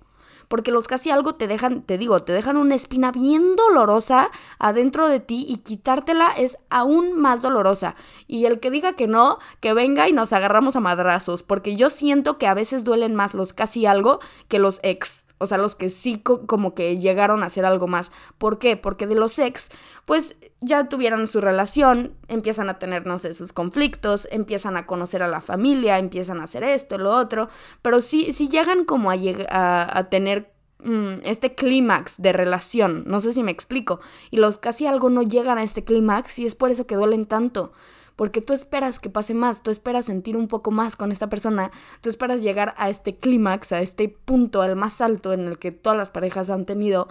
porque 0.52 0.72
los 0.72 0.86
casi 0.86 1.10
algo 1.12 1.34
te 1.34 1.48
dejan, 1.48 1.82
te 1.82 1.98
digo, 1.98 2.24
te 2.24 2.34
dejan 2.34 2.58
una 2.58 2.76
espina 2.76 3.14
bien 3.14 3.56
dolorosa 3.56 4.32
adentro 4.60 5.08
de 5.08 5.22
ti 5.22 5.46
y 5.48 5.60
quitártela 5.60 6.28
es 6.36 6.58
aún 6.70 7.14
más 7.14 7.42
dolorosa. 7.42 7.96
Y 8.28 8.44
el 8.44 8.60
que 8.60 8.70
diga 8.70 8.98
que 8.98 9.08
no, 9.08 9.40
que 9.62 9.74
venga 9.74 10.10
y 10.10 10.12
nos 10.12 10.34
agarramos 10.34 10.76
a 10.76 10.82
madrazos, 10.82 11.42
porque 11.42 11.78
yo 11.78 11.90
siento 11.90 12.38
que 12.38 12.48
a 12.48 12.54
veces 12.54 12.84
duelen 12.84 13.16
más 13.16 13.34
los 13.34 13.54
casi 13.54 13.86
algo 13.86 14.20
que 14.50 14.60
los 14.60 14.82
ex. 14.84 15.26
O 15.42 15.46
sea, 15.48 15.58
los 15.58 15.76
que 15.76 15.90
sí 15.90 16.20
como 16.22 16.76
que 16.76 16.98
llegaron 16.98 17.44
a 17.44 17.48
hacer 17.48 17.66
algo 17.66 17.88
más. 17.88 18.12
¿Por 18.38 18.60
qué? 18.60 18.78
Porque 18.78 19.08
de 19.08 19.16
los 19.16 19.40
ex, 19.40 19.70
pues 20.06 20.36
ya 20.62 20.88
tuvieron 20.88 21.26
su 21.28 21.42
relación, 21.42 22.14
empiezan 22.28 22.70
a 22.70 22.78
tener, 22.78 23.06
no 23.06 23.18
sé, 23.18 23.34
sus 23.34 23.52
conflictos, 23.52 24.28
empiezan 24.32 24.78
a 24.78 24.86
conocer 24.86 25.24
a 25.24 25.28
la 25.28 25.42
familia, 25.42 25.98
empiezan 25.98 26.40
a 26.40 26.44
hacer 26.44 26.64
esto, 26.64 26.98
lo 26.98 27.12
otro. 27.18 27.50
Pero 27.82 28.02
sí, 28.02 28.32
sí 28.32 28.48
llegan 28.48 28.86
como 28.86 29.12
a, 29.12 29.16
a, 29.50 29.98
a 29.98 30.10
tener 30.10 30.54
mm, 30.84 31.22
este 31.24 31.56
clímax 31.56 32.22
de 32.22 32.34
relación. 32.34 33.04
No 33.08 33.20
sé 33.20 33.32
si 33.32 33.42
me 33.42 33.52
explico. 33.52 34.00
Y 34.30 34.38
los 34.38 34.58
casi 34.58 34.86
algo 34.86 35.10
no 35.10 35.24
llegan 35.24 35.58
a 35.58 35.64
este 35.64 35.84
clímax 35.84 36.38
y 36.40 36.46
es 36.46 36.56
por 36.56 36.70
eso 36.70 36.86
que 36.86 36.96
duelen 36.96 37.26
tanto 37.26 37.74
porque 38.16 38.42
tú 38.42 38.54
esperas 38.54 39.00
que 39.00 39.10
pase 39.10 39.34
más, 39.34 39.64
tú 39.64 39.72
esperas 39.72 40.06
sentir 40.06 40.38
un 40.38 40.48
poco 40.48 40.72
más 40.72 40.96
con 40.96 41.12
esta 41.12 41.30
persona, 41.30 41.72
tú 42.02 42.10
esperas 42.10 42.44
llegar 42.44 42.74
a 42.78 42.90
este 42.90 43.18
clímax, 43.18 43.72
a 43.72 43.82
este 43.82 44.10
punto, 44.10 44.62
al 44.62 44.76
más 44.76 45.02
alto 45.02 45.34
en 45.34 45.48
el 45.48 45.60
que 45.60 45.72
todas 45.72 45.98
las 45.98 46.12
parejas 46.12 46.50
han 46.50 46.66
tenido, 46.66 47.08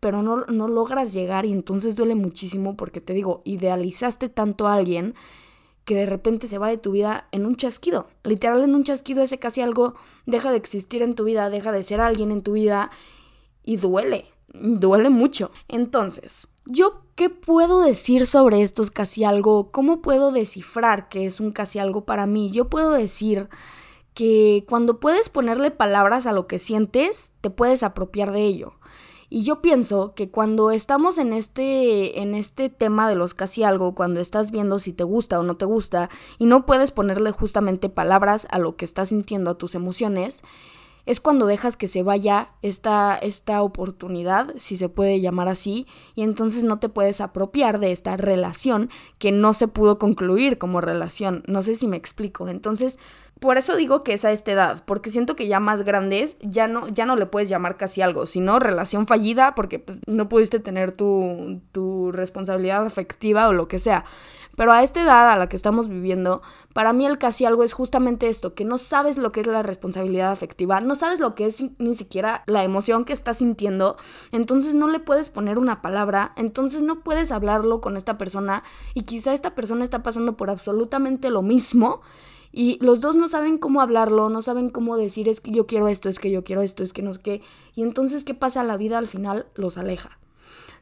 pero 0.00 0.22
no, 0.22 0.44
no 0.46 0.68
logras 0.68 1.12
llegar 1.12 1.44
y 1.46 1.52
entonces 1.52 1.96
duele 1.96 2.14
muchísimo 2.14 2.76
porque 2.76 3.00
te 3.00 3.12
digo, 3.12 3.42
idealizaste 3.44 4.28
tanto 4.28 4.66
a 4.66 4.74
alguien 4.74 5.14
que 5.84 5.94
de 5.94 6.06
repente 6.06 6.48
se 6.48 6.58
va 6.58 6.68
de 6.68 6.76
tu 6.76 6.92
vida 6.92 7.28
en 7.32 7.46
un 7.46 7.56
chasquido. 7.56 8.08
Literal, 8.22 8.62
en 8.62 8.74
un 8.74 8.84
chasquido 8.84 9.22
ese 9.22 9.38
casi 9.38 9.62
algo 9.62 9.94
deja 10.26 10.50
de 10.50 10.58
existir 10.58 11.00
en 11.00 11.14
tu 11.14 11.24
vida, 11.24 11.48
deja 11.48 11.72
de 11.72 11.82
ser 11.82 12.02
alguien 12.02 12.30
en 12.30 12.42
tu 12.42 12.52
vida 12.52 12.90
y 13.64 13.76
duele, 13.76 14.26
duele 14.52 15.08
mucho. 15.08 15.50
Entonces, 15.66 16.48
¿yo 16.66 17.07
qué 17.18 17.30
puedo 17.30 17.80
decir 17.80 18.26
sobre 18.26 18.62
estos 18.62 18.92
casi 18.92 19.24
algo? 19.24 19.72
¿Cómo 19.72 20.00
puedo 20.00 20.30
descifrar 20.30 21.08
que 21.08 21.26
es 21.26 21.40
un 21.40 21.50
casi 21.50 21.80
algo 21.80 22.04
para 22.04 22.26
mí? 22.26 22.52
Yo 22.52 22.68
puedo 22.68 22.92
decir 22.92 23.48
que 24.14 24.64
cuando 24.68 25.00
puedes 25.00 25.28
ponerle 25.28 25.72
palabras 25.72 26.28
a 26.28 26.32
lo 26.32 26.46
que 26.46 26.60
sientes, 26.60 27.32
te 27.40 27.50
puedes 27.50 27.82
apropiar 27.82 28.30
de 28.30 28.42
ello. 28.42 28.74
Y 29.28 29.42
yo 29.42 29.60
pienso 29.60 30.14
que 30.14 30.30
cuando 30.30 30.70
estamos 30.70 31.18
en 31.18 31.32
este, 31.32 32.20
en 32.20 32.36
este 32.36 32.68
tema 32.68 33.08
de 33.08 33.16
los 33.16 33.34
casi 33.34 33.64
algo, 33.64 33.96
cuando 33.96 34.20
estás 34.20 34.52
viendo 34.52 34.78
si 34.78 34.92
te 34.92 35.02
gusta 35.02 35.40
o 35.40 35.42
no 35.42 35.56
te 35.56 35.64
gusta, 35.64 36.10
y 36.38 36.46
no 36.46 36.66
puedes 36.66 36.92
ponerle 36.92 37.32
justamente 37.32 37.88
palabras 37.88 38.46
a 38.52 38.60
lo 38.60 38.76
que 38.76 38.84
estás 38.84 39.08
sintiendo, 39.08 39.50
a 39.50 39.58
tus 39.58 39.74
emociones, 39.74 40.44
es 41.08 41.20
cuando 41.20 41.46
dejas 41.46 41.74
que 41.78 41.88
se 41.88 42.02
vaya 42.02 42.50
esta, 42.60 43.16
esta 43.16 43.62
oportunidad, 43.62 44.54
si 44.58 44.76
se 44.76 44.90
puede 44.90 45.22
llamar 45.22 45.48
así, 45.48 45.86
y 46.14 46.22
entonces 46.22 46.64
no 46.64 46.78
te 46.78 46.90
puedes 46.90 47.22
apropiar 47.22 47.80
de 47.80 47.92
esta 47.92 48.18
relación 48.18 48.90
que 49.16 49.32
no 49.32 49.54
se 49.54 49.68
pudo 49.68 49.96
concluir 49.98 50.58
como 50.58 50.82
relación. 50.82 51.44
No 51.46 51.62
sé 51.62 51.76
si 51.76 51.88
me 51.88 51.96
explico. 51.96 52.46
Entonces, 52.48 52.98
por 53.40 53.56
eso 53.56 53.74
digo 53.74 54.02
que 54.02 54.12
es 54.12 54.26
a 54.26 54.32
esta 54.32 54.52
edad, 54.52 54.82
porque 54.84 55.10
siento 55.10 55.34
que 55.34 55.48
ya 55.48 55.60
más 55.60 55.82
grandes 55.82 56.36
ya 56.42 56.68
no, 56.68 56.88
ya 56.88 57.06
no 57.06 57.16
le 57.16 57.24
puedes 57.24 57.48
llamar 57.48 57.78
casi 57.78 58.02
algo, 58.02 58.26
sino 58.26 58.58
relación 58.58 59.06
fallida, 59.06 59.54
porque 59.54 59.78
pues, 59.78 60.00
no 60.06 60.28
pudiste 60.28 60.60
tener 60.60 60.92
tu, 60.92 61.62
tu 61.72 62.12
responsabilidad 62.12 62.84
afectiva 62.84 63.48
o 63.48 63.54
lo 63.54 63.66
que 63.66 63.78
sea. 63.78 64.04
Pero 64.58 64.72
a 64.72 64.82
esta 64.82 65.00
edad 65.00 65.30
a 65.30 65.36
la 65.36 65.48
que 65.48 65.54
estamos 65.54 65.88
viviendo, 65.88 66.42
para 66.72 66.92
mí 66.92 67.06
el 67.06 67.16
casi 67.16 67.44
algo 67.44 67.62
es 67.62 67.72
justamente 67.72 68.28
esto, 68.28 68.54
que 68.54 68.64
no 68.64 68.76
sabes 68.78 69.16
lo 69.16 69.30
que 69.30 69.38
es 69.38 69.46
la 69.46 69.62
responsabilidad 69.62 70.32
afectiva, 70.32 70.80
no 70.80 70.96
sabes 70.96 71.20
lo 71.20 71.36
que 71.36 71.46
es 71.46 71.62
ni 71.78 71.94
siquiera 71.94 72.42
la 72.46 72.64
emoción 72.64 73.04
que 73.04 73.12
estás 73.12 73.38
sintiendo, 73.38 73.96
entonces 74.32 74.74
no 74.74 74.88
le 74.88 74.98
puedes 74.98 75.30
poner 75.30 75.60
una 75.60 75.80
palabra, 75.80 76.32
entonces 76.34 76.82
no 76.82 77.04
puedes 77.04 77.30
hablarlo 77.30 77.80
con 77.80 77.96
esta 77.96 78.18
persona 78.18 78.64
y 78.94 79.02
quizá 79.02 79.32
esta 79.32 79.54
persona 79.54 79.84
está 79.84 80.02
pasando 80.02 80.36
por 80.36 80.50
absolutamente 80.50 81.30
lo 81.30 81.42
mismo. 81.42 82.00
Y 82.50 82.78
los 82.82 83.00
dos 83.00 83.14
no 83.14 83.28
saben 83.28 83.58
cómo 83.58 83.80
hablarlo, 83.80 84.28
no 84.28 84.42
saben 84.42 84.70
cómo 84.70 84.96
decir 84.96 85.28
es 85.28 85.40
que 85.40 85.52
yo 85.52 85.68
quiero 85.68 85.86
esto, 85.86 86.08
es 86.08 86.18
que 86.18 86.32
yo 86.32 86.42
quiero 86.42 86.62
esto, 86.62 86.82
es 86.82 86.92
que 86.92 87.02
no 87.02 87.12
es 87.12 87.18
que. 87.18 87.42
Y 87.76 87.82
entonces, 87.82 88.24
¿qué 88.24 88.34
pasa? 88.34 88.64
La 88.64 88.78
vida 88.78 88.98
al 88.98 89.06
final 89.06 89.46
los 89.54 89.78
aleja. 89.78 90.18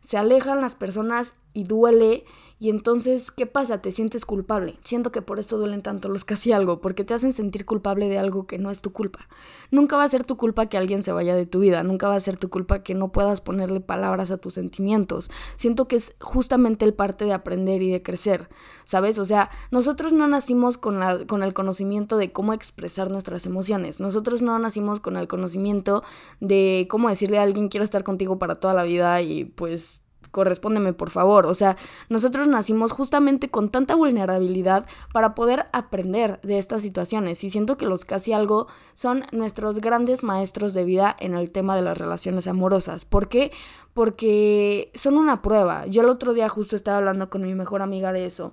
Se 0.00 0.16
alejan 0.16 0.60
las 0.60 0.76
personas 0.76 1.34
y 1.52 1.64
duele 1.64 2.24
y 2.58 2.70
entonces, 2.70 3.30
¿qué 3.30 3.44
pasa? 3.44 3.82
Te 3.82 3.92
sientes 3.92 4.24
culpable. 4.24 4.78
Siento 4.82 5.12
que 5.12 5.20
por 5.20 5.38
esto 5.38 5.58
duelen 5.58 5.82
tanto 5.82 6.08
los 6.08 6.24
casi 6.24 6.52
algo, 6.52 6.80
porque 6.80 7.04
te 7.04 7.12
hacen 7.12 7.34
sentir 7.34 7.66
culpable 7.66 8.08
de 8.08 8.18
algo 8.18 8.46
que 8.46 8.56
no 8.56 8.70
es 8.70 8.80
tu 8.80 8.92
culpa. 8.92 9.28
Nunca 9.70 9.98
va 9.98 10.04
a 10.04 10.08
ser 10.08 10.24
tu 10.24 10.38
culpa 10.38 10.64
que 10.66 10.78
alguien 10.78 11.02
se 11.02 11.12
vaya 11.12 11.34
de 11.34 11.44
tu 11.44 11.60
vida, 11.60 11.82
nunca 11.82 12.08
va 12.08 12.14
a 12.14 12.20
ser 12.20 12.38
tu 12.38 12.48
culpa 12.48 12.82
que 12.82 12.94
no 12.94 13.12
puedas 13.12 13.42
ponerle 13.42 13.80
palabras 13.80 14.30
a 14.30 14.38
tus 14.38 14.54
sentimientos. 14.54 15.30
Siento 15.56 15.86
que 15.86 15.96
es 15.96 16.16
justamente 16.18 16.86
el 16.86 16.94
parte 16.94 17.26
de 17.26 17.34
aprender 17.34 17.82
y 17.82 17.90
de 17.90 18.02
crecer, 18.02 18.48
¿sabes? 18.84 19.18
O 19.18 19.26
sea, 19.26 19.50
nosotros 19.70 20.14
no 20.14 20.26
nacimos 20.26 20.78
con, 20.78 20.98
la, 20.98 21.26
con 21.26 21.42
el 21.42 21.52
conocimiento 21.52 22.16
de 22.16 22.32
cómo 22.32 22.54
expresar 22.54 23.10
nuestras 23.10 23.44
emociones. 23.44 24.00
Nosotros 24.00 24.40
no 24.40 24.58
nacimos 24.58 25.00
con 25.00 25.18
el 25.18 25.28
conocimiento 25.28 26.02
de 26.40 26.86
cómo 26.88 27.10
decirle 27.10 27.38
a 27.38 27.42
alguien 27.42 27.68
quiero 27.68 27.84
estar 27.84 28.02
contigo 28.02 28.38
para 28.38 28.60
toda 28.60 28.72
la 28.72 28.84
vida 28.84 29.20
y 29.20 29.44
pues 29.44 30.00
correspóndeme 30.36 30.92
por 30.92 31.08
favor. 31.08 31.46
O 31.46 31.54
sea, 31.54 31.78
nosotros 32.10 32.46
nacimos 32.46 32.92
justamente 32.92 33.48
con 33.48 33.70
tanta 33.70 33.94
vulnerabilidad 33.94 34.84
para 35.14 35.34
poder 35.34 35.64
aprender 35.72 36.38
de 36.42 36.58
estas 36.58 36.82
situaciones 36.82 37.42
y 37.42 37.48
siento 37.48 37.78
que 37.78 37.86
los 37.86 38.04
casi 38.04 38.34
algo 38.34 38.66
son 38.92 39.24
nuestros 39.32 39.80
grandes 39.80 40.22
maestros 40.22 40.74
de 40.74 40.84
vida 40.84 41.16
en 41.20 41.32
el 41.32 41.50
tema 41.50 41.74
de 41.74 41.80
las 41.80 41.96
relaciones 41.96 42.48
amorosas. 42.48 43.06
¿Por 43.06 43.28
qué? 43.28 43.50
Porque 43.94 44.92
son 44.94 45.16
una 45.16 45.40
prueba. 45.40 45.86
Yo 45.86 46.02
el 46.02 46.10
otro 46.10 46.34
día 46.34 46.50
justo 46.50 46.76
estaba 46.76 46.98
hablando 46.98 47.30
con 47.30 47.40
mi 47.40 47.54
mejor 47.54 47.80
amiga 47.80 48.12
de 48.12 48.26
eso. 48.26 48.52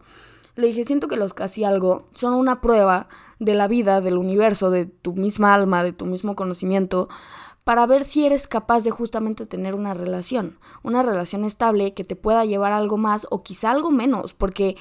Le 0.55 0.67
dije, 0.67 0.85
siento 0.85 1.09
que 1.09 1.17
los 1.17 1.33
casi 1.33 1.65
algo 1.65 2.07
son 2.13 2.33
una 2.33 2.61
prueba 2.61 3.09
de 3.39 3.55
la 3.55 3.67
vida, 3.67 3.99
del 3.99 4.17
universo, 4.17 4.71
de 4.71 4.85
tu 4.85 5.15
misma 5.15 5.53
alma, 5.53 5.83
de 5.83 5.91
tu 5.91 6.05
mismo 6.05 6.35
conocimiento, 6.37 7.09
para 7.63 7.85
ver 7.85 8.03
si 8.03 8.25
eres 8.25 8.47
capaz 8.47 8.83
de 8.83 8.91
justamente 8.91 9.45
tener 9.45 9.75
una 9.75 9.93
relación, 9.93 10.59
una 10.83 11.01
relación 11.01 11.45
estable 11.45 11.93
que 11.93 12.03
te 12.03 12.15
pueda 12.15 12.45
llevar 12.45 12.73
algo 12.73 12.97
más 12.97 13.25
o 13.29 13.43
quizá 13.43 13.71
algo 13.71 13.91
menos, 13.91 14.33
porque 14.33 14.75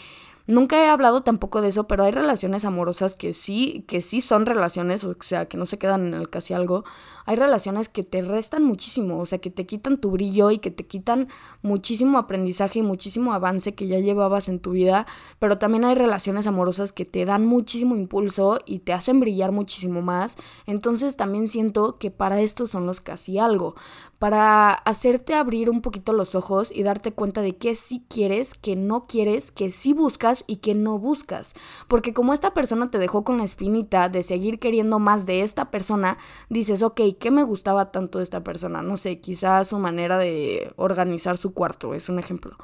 Nunca 0.47 0.83
he 0.83 0.89
hablado 0.89 1.23
tampoco 1.23 1.61
de 1.61 1.69
eso, 1.69 1.87
pero 1.87 2.03
hay 2.03 2.11
relaciones 2.11 2.65
amorosas 2.65 3.15
que 3.15 3.33
sí, 3.33 3.85
que 3.87 4.01
sí 4.01 4.21
son 4.21 4.45
relaciones, 4.45 5.05
o 5.05 5.15
sea, 5.21 5.47
que 5.47 5.57
no 5.57 5.67
se 5.67 5.79
quedan 5.79 6.09
en 6.09 6.15
el 6.15 6.31
casi 6.31 6.53
algo. 6.53 6.85
Hay 7.27 7.37
relaciones 7.37 7.89
que 7.89 8.03
te 8.03 8.23
restan 8.23 8.65
muchísimo, 8.65 9.21
o 9.21 9.27
sea, 9.27 9.39
que 9.39 9.51
te 9.51 9.67
quitan 9.67 9.99
tu 9.99 10.11
brillo 10.11 10.51
y 10.51 10.59
que 10.59 10.73
te 10.73 10.85
quitan 10.85 11.29
muchísimo 11.63 12.19
aprendizaje 12.19 12.81
y 12.81 12.83
muchísimo 12.83 13.33
avance 13.33 13.75
que 13.75 13.87
ya 13.87 14.01
llevabas 14.01 14.49
en 14.49 14.59
tu 14.59 14.73
vida, 14.73 15.07
pero 15.39 15.59
también 15.59 15.85
hay 15.85 15.95
relaciones 15.95 16.49
amorosas 16.49 16.93
que 16.93 17.05
te 17.05 17.25
dan 17.25 17.47
muchísimo 17.47 17.95
impulso 17.95 18.59
y 18.67 18.81
te 18.81 18.93
hacen 18.93 19.21
brillar 19.21 19.53
muchísimo 19.53 20.03
más. 20.03 20.37
Entonces 20.67 21.17
también 21.17 21.49
siento 21.49 21.99
que 21.99 22.11
para 22.11 22.41
esto 22.41 22.67
son 22.67 22.87
los 22.87 23.01
casi 23.01 23.39
algo, 23.39 23.77
para 24.19 24.73
hacerte 24.73 25.35
abrir 25.35 25.71
un 25.71 25.83
poquito 25.83 26.13
los 26.13 26.35
ojos 26.35 26.73
y 26.75 26.83
darte 26.83 27.13
cuenta 27.13 27.43
de 27.43 27.57
qué 27.57 27.75
sí 27.75 28.05
quieres, 28.09 28.55
que 28.55 28.75
no 28.75 29.07
quieres, 29.07 29.53
que 29.53 29.71
sí 29.71 29.93
buscas 29.93 30.32
y 30.47 30.57
qué 30.57 30.75
no 30.75 30.99
buscas. 30.99 31.55
Porque 31.89 32.13
como 32.13 32.33
esta 32.33 32.55
persona 32.55 32.91
te 32.91 32.99
dejó 32.99 33.25
con 33.25 33.39
la 33.39 33.45
espinita 33.45 34.09
de 34.09 34.23
seguir 34.23 34.59
queriendo 34.59 34.99
más 34.99 35.27
de 35.27 35.43
esta 35.43 35.71
persona, 35.71 36.19
dices, 36.49 36.83
ok, 36.83 37.01
¿qué 37.19 37.31
me 37.31 37.43
gustaba 37.43 37.91
tanto 37.91 38.19
de 38.19 38.25
esta 38.25 38.43
persona? 38.43 38.83
No 38.83 38.97
sé, 38.97 39.21
quizás 39.21 39.69
su 39.69 39.79
manera 39.79 40.19
de 40.19 40.73
organizar 40.77 41.37
su 41.37 41.53
cuarto, 41.53 41.95
es 41.95 42.09
un 42.09 42.19
ejemplo. 42.19 42.57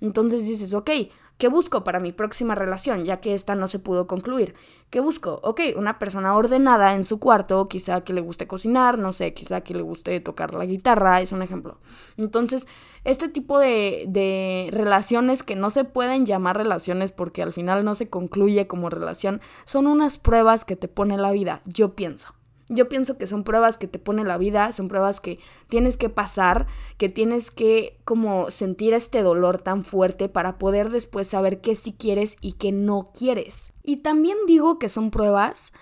Entonces 0.00 0.46
dices, 0.46 0.74
ok, 0.74 0.90
¿Qué 1.36 1.48
busco 1.48 1.82
para 1.82 1.98
mi 1.98 2.12
próxima 2.12 2.54
relación, 2.54 3.04
ya 3.04 3.16
que 3.20 3.34
esta 3.34 3.56
no 3.56 3.66
se 3.66 3.80
pudo 3.80 4.06
concluir? 4.06 4.54
¿Qué 4.90 5.00
busco? 5.00 5.40
Ok, 5.42 5.60
una 5.76 5.98
persona 5.98 6.36
ordenada 6.36 6.94
en 6.94 7.04
su 7.04 7.18
cuarto, 7.18 7.68
quizá 7.68 8.02
que 8.02 8.12
le 8.12 8.20
guste 8.20 8.46
cocinar, 8.46 8.98
no 8.98 9.12
sé, 9.12 9.34
quizá 9.34 9.62
que 9.62 9.74
le 9.74 9.82
guste 9.82 10.20
tocar 10.20 10.54
la 10.54 10.64
guitarra, 10.64 11.20
es 11.20 11.32
un 11.32 11.42
ejemplo. 11.42 11.80
Entonces, 12.16 12.68
este 13.02 13.28
tipo 13.28 13.58
de, 13.58 14.04
de 14.06 14.68
relaciones 14.70 15.42
que 15.42 15.56
no 15.56 15.70
se 15.70 15.82
pueden 15.82 16.24
llamar 16.24 16.56
relaciones 16.56 17.10
porque 17.10 17.42
al 17.42 17.52
final 17.52 17.84
no 17.84 17.96
se 17.96 18.08
concluye 18.08 18.68
como 18.68 18.88
relación, 18.88 19.40
son 19.64 19.88
unas 19.88 20.18
pruebas 20.18 20.64
que 20.64 20.76
te 20.76 20.86
pone 20.86 21.18
la 21.18 21.32
vida, 21.32 21.62
yo 21.64 21.96
pienso. 21.96 22.34
Yo 22.68 22.88
pienso 22.88 23.18
que 23.18 23.26
son 23.26 23.44
pruebas 23.44 23.76
que 23.76 23.88
te 23.88 23.98
pone 23.98 24.24
la 24.24 24.38
vida, 24.38 24.72
son 24.72 24.88
pruebas 24.88 25.20
que 25.20 25.38
tienes 25.68 25.96
que 25.96 26.08
pasar, 26.08 26.66
que 26.96 27.08
tienes 27.08 27.50
que 27.50 28.00
como 28.04 28.50
sentir 28.50 28.94
este 28.94 29.22
dolor 29.22 29.60
tan 29.60 29.84
fuerte 29.84 30.28
para 30.28 30.58
poder 30.58 30.90
después 30.90 31.28
saber 31.28 31.60
qué 31.60 31.76
sí 31.76 31.92
quieres 31.92 32.36
y 32.40 32.52
qué 32.52 32.72
no 32.72 33.10
quieres. 33.16 33.72
Y 33.82 33.98
también 33.98 34.38
digo 34.46 34.78
que 34.78 34.88
son 34.88 35.10
pruebas 35.10 35.72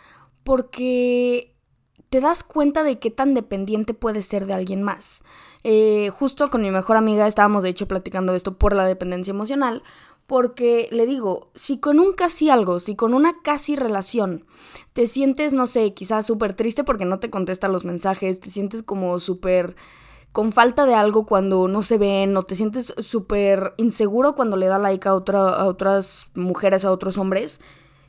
porque 0.42 1.54
te 2.10 2.20
das 2.20 2.42
cuenta 2.42 2.82
de 2.82 2.98
qué 2.98 3.10
tan 3.10 3.32
dependiente 3.32 3.94
puedes 3.94 4.26
ser 4.26 4.46
de 4.46 4.52
alguien 4.52 4.82
más. 4.82 5.22
Eh, 5.64 6.10
justo 6.10 6.50
con 6.50 6.60
mi 6.60 6.70
mejor 6.70 6.96
amiga 6.96 7.26
estábamos 7.26 7.62
de 7.62 7.70
hecho 7.70 7.86
platicando 7.86 8.34
esto 8.34 8.58
por 8.58 8.74
la 8.74 8.84
dependencia 8.84 9.30
emocional, 9.30 9.82
porque 10.26 10.88
le 10.90 11.06
digo, 11.06 11.50
si 11.54 11.78
con 11.80 11.98
un 12.00 12.12
casi 12.12 12.48
algo, 12.48 12.80
si 12.80 12.96
con 12.96 13.14
una 13.14 13.34
casi 13.42 13.76
relación 13.76 14.46
te 14.92 15.06
sientes, 15.06 15.52
no 15.52 15.66
sé, 15.66 15.94
quizás 15.94 16.26
súper 16.26 16.54
triste 16.54 16.84
porque 16.84 17.04
no 17.04 17.18
te 17.18 17.30
contesta 17.30 17.68
los 17.68 17.84
mensajes, 17.84 18.40
te 18.40 18.50
sientes 18.50 18.82
como 18.82 19.18
súper 19.18 19.76
con 20.32 20.50
falta 20.50 20.86
de 20.86 20.94
algo 20.94 21.26
cuando 21.26 21.68
no 21.68 21.82
se 21.82 21.98
ven, 21.98 22.36
o 22.36 22.42
te 22.42 22.54
sientes 22.54 22.94
súper 22.98 23.74
inseguro 23.76 24.34
cuando 24.34 24.56
le 24.56 24.66
da 24.66 24.78
like 24.78 25.06
a, 25.06 25.14
otra, 25.14 25.50
a 25.50 25.66
otras 25.66 26.30
mujeres, 26.34 26.86
a 26.86 26.90
otros 26.90 27.18
hombres, 27.18 27.60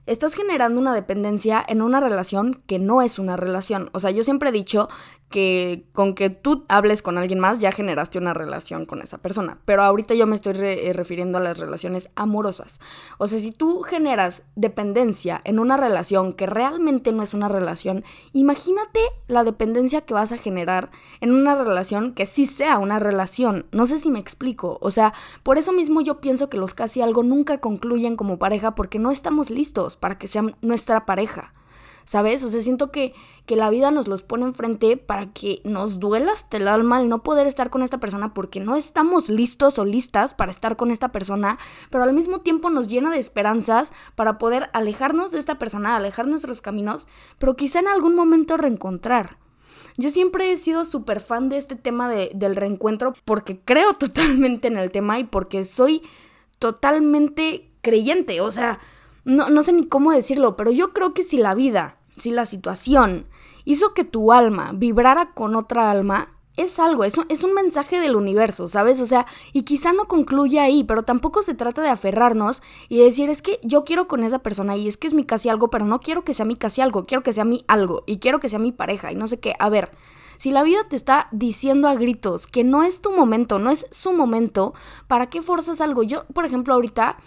estás 0.06 0.34
generando 0.34 0.80
una 0.80 0.94
dependencia 0.94 1.64
en 1.68 1.82
una 1.82 2.00
relación 2.00 2.62
que 2.66 2.80
no 2.80 3.02
es 3.02 3.20
una 3.20 3.36
relación. 3.36 3.90
O 3.94 4.00
sea, 4.00 4.12
yo 4.12 4.24
siempre 4.24 4.50
he 4.50 4.54
dicho 4.54 4.88
que 5.34 5.84
con 5.94 6.14
que 6.14 6.30
tú 6.30 6.64
hables 6.68 7.02
con 7.02 7.18
alguien 7.18 7.40
más 7.40 7.60
ya 7.60 7.72
generaste 7.72 8.20
una 8.20 8.36
relación 8.36 8.86
con 8.86 9.02
esa 9.02 9.18
persona. 9.18 9.58
Pero 9.66 9.82
ahorita 9.82 10.14
yo 10.14 10.28
me 10.28 10.36
estoy 10.36 10.54
eh, 10.58 10.94
refiriendo 10.94 11.40
a 11.40 11.42
las 11.42 11.58
relaciones 11.58 12.12
amorosas. 12.16 12.80
O 13.18 13.26
sea, 13.26 13.40
si 13.40 13.52
tú 13.52 13.82
generas 13.82 14.44
dependencia 14.56 15.42
en 15.44 15.58
una 15.58 15.76
relación 15.76 16.34
que 16.34 16.46
realmente 16.46 17.12
no 17.12 17.24
es 17.24 17.34
una 17.34 17.50
relación, 17.50 18.04
imagínate 18.32 19.00
la 19.28 19.44
dependencia 19.44 20.02
que 20.02 20.14
vas 20.14 20.32
a 20.32 20.38
generar 20.38 20.92
en 21.20 21.34
una 21.34 21.56
relación 21.56 22.14
que 22.14 22.28
sí 22.28 22.46
sea 22.46 22.78
una 22.78 23.00
relación. 23.00 23.66
No 23.72 23.88
sé 23.88 23.98
si 23.98 24.12
me 24.12 24.20
explico. 24.20 24.78
O 24.82 24.92
sea, 24.92 25.16
por 25.42 25.58
eso 25.58 25.74
mismo 25.74 26.02
yo 26.02 26.22
pienso 26.22 26.48
que 26.48 26.58
los 26.58 26.76
casi 26.76 27.02
algo 27.02 27.24
nunca 27.24 27.58
concluyen 27.58 28.18
como 28.18 28.38
pareja 28.38 28.76
porque 28.76 29.00
no 29.00 29.10
estamos 29.10 29.50
listos 29.50 29.98
para 29.98 30.20
que 30.20 30.28
sean 30.28 30.56
nuestra 30.62 31.08
pareja. 31.08 31.56
¿Sabes? 32.06 32.44
O 32.44 32.50
sea, 32.50 32.62
siento 32.62 32.92
que, 32.92 33.14
que 33.46 33.56
la 33.56 33.70
vida 33.70 33.92
nos 33.92 34.08
los 34.08 34.24
pone 34.24 34.46
enfrente 34.46 34.98
para 34.98 35.32
que 35.32 35.62
nos 35.64 36.00
duela 36.00 36.32
hasta 36.32 36.58
el 36.58 36.68
alma 36.68 37.02
el 37.02 37.10
no 37.10 37.24
poder 37.24 37.48
estar 37.48 37.70
con 37.70 37.84
esta 37.84 38.00
persona 38.00 38.34
porque 38.34 38.60
no 38.60 38.76
estamos 38.76 39.30
listos 39.30 39.80
o 39.80 39.86
listas 39.86 40.34
para 40.34 40.52
estar 40.52 40.76
con 40.76 40.92
esta 40.92 41.12
persona, 41.12 41.58
pero 41.90 42.04
al 42.04 42.14
mismo 42.14 42.42
tiempo 42.42 42.70
nos 42.70 42.88
llena 42.88 43.12
de 43.12 43.20
esperanzas 43.20 43.94
para 44.16 44.38
poder 44.38 44.70
alejarnos 44.74 45.32
de 45.32 45.40
esta 45.40 45.60
persona, 45.60 45.96
alejar 45.96 46.28
nuestros 46.28 46.62
caminos, 46.62 47.08
pero 47.38 47.56
quizá 47.56 47.80
en 47.80 47.88
algún 47.88 48.16
momento 48.16 48.58
reencontrar. 48.58 49.38
Yo 49.98 50.10
siempre 50.10 50.52
he 50.52 50.58
sido 50.58 50.86
súper 50.86 51.20
fan 51.20 51.50
de 51.50 51.58
este 51.58 51.76
tema 51.76 52.10
de, 52.10 52.32
del 52.34 52.56
reencuentro 52.56 53.14
porque 53.26 53.60
creo 53.60 53.94
totalmente 54.00 54.68
en 54.68 54.78
el 54.78 54.92
tema 54.92 55.20
y 55.20 55.24
porque 55.24 55.66
soy 55.66 56.02
totalmente 56.60 57.70
creyente, 57.82 58.40
o 58.42 58.50
sea, 58.50 58.80
no, 59.26 59.50
no 59.50 59.64
sé 59.64 59.74
ni 59.74 59.88
cómo 59.88 60.12
decirlo, 60.12 60.56
pero 60.56 60.72
yo 60.72 60.94
creo 60.94 61.14
que 61.14 61.24
si 61.24 61.38
la 61.38 61.56
vida, 61.56 61.98
si 62.18 62.32
la 62.32 62.46
situación 62.46 63.28
hizo 63.66 63.94
que 63.94 64.04
tu 64.04 64.32
alma 64.32 64.72
vibrara 64.74 65.34
con 65.34 65.56
otra 65.56 65.90
alma, 65.92 66.30
es 66.56 66.78
algo, 66.80 67.04
es 67.04 67.18
un, 67.18 67.26
es 67.30 67.44
un 67.44 67.54
mensaje 67.54 68.00
del 68.00 68.16
universo, 68.16 68.68
¿sabes? 68.68 69.00
O 69.00 69.06
sea, 69.06 69.26
y 69.54 69.64
quizá 69.64 69.92
no 69.92 70.08
concluye 70.08 70.60
ahí, 70.60 70.84
pero 70.84 71.04
tampoco 71.04 71.42
se 71.42 71.56
trata 71.56 71.82
de 71.82 71.90
aferrarnos 71.90 72.62
y 72.90 73.00
decir, 73.00 73.30
es 73.30 73.42
que 73.42 73.60
yo 73.64 73.84
quiero 73.84 74.08
con 74.08 74.24
esa 74.24 74.40
persona 74.40 74.76
y 74.76 74.88
es 74.88 74.98
que 74.98 75.08
es 75.08 75.14
mi 75.14 75.24
casi 75.24 75.50
algo, 75.50 75.70
pero 75.70 75.86
no 75.86 76.00
quiero 76.00 76.24
que 76.24 76.34
sea 76.34 76.46
mi 76.46 76.56
casi 76.56 76.82
algo, 76.82 77.06
quiero 77.06 77.24
que 77.24 77.34
sea 77.34 77.44
mi 77.44 77.66
algo 77.68 78.04
y 78.06 78.20
quiero 78.20 78.40
que 78.40 78.50
sea 78.50 78.60
mi 78.60 78.72
pareja 78.72 79.12
y 79.12 79.16
no 79.16 79.28
sé 79.28 79.40
qué. 79.40 79.56
A 79.58 79.70
ver, 79.70 79.92
si 80.38 80.52
la 80.52 80.64
vida 80.64 80.84
te 80.84 80.96
está 80.96 81.28
diciendo 81.32 81.88
a 81.88 81.96
gritos 81.96 82.48
que 82.48 82.64
no 82.64 82.84
es 82.84 83.02
tu 83.02 83.12
momento, 83.12 83.60
no 83.60 83.72
es 83.72 83.88
su 83.92 84.14
momento, 84.14 84.74
¿para 85.08 85.28
qué 85.30 85.42
forzas 85.42 85.82
algo? 85.82 86.04
Yo, 86.04 86.26
por 86.34 86.46
ejemplo, 86.46 86.74
ahorita 86.74 87.18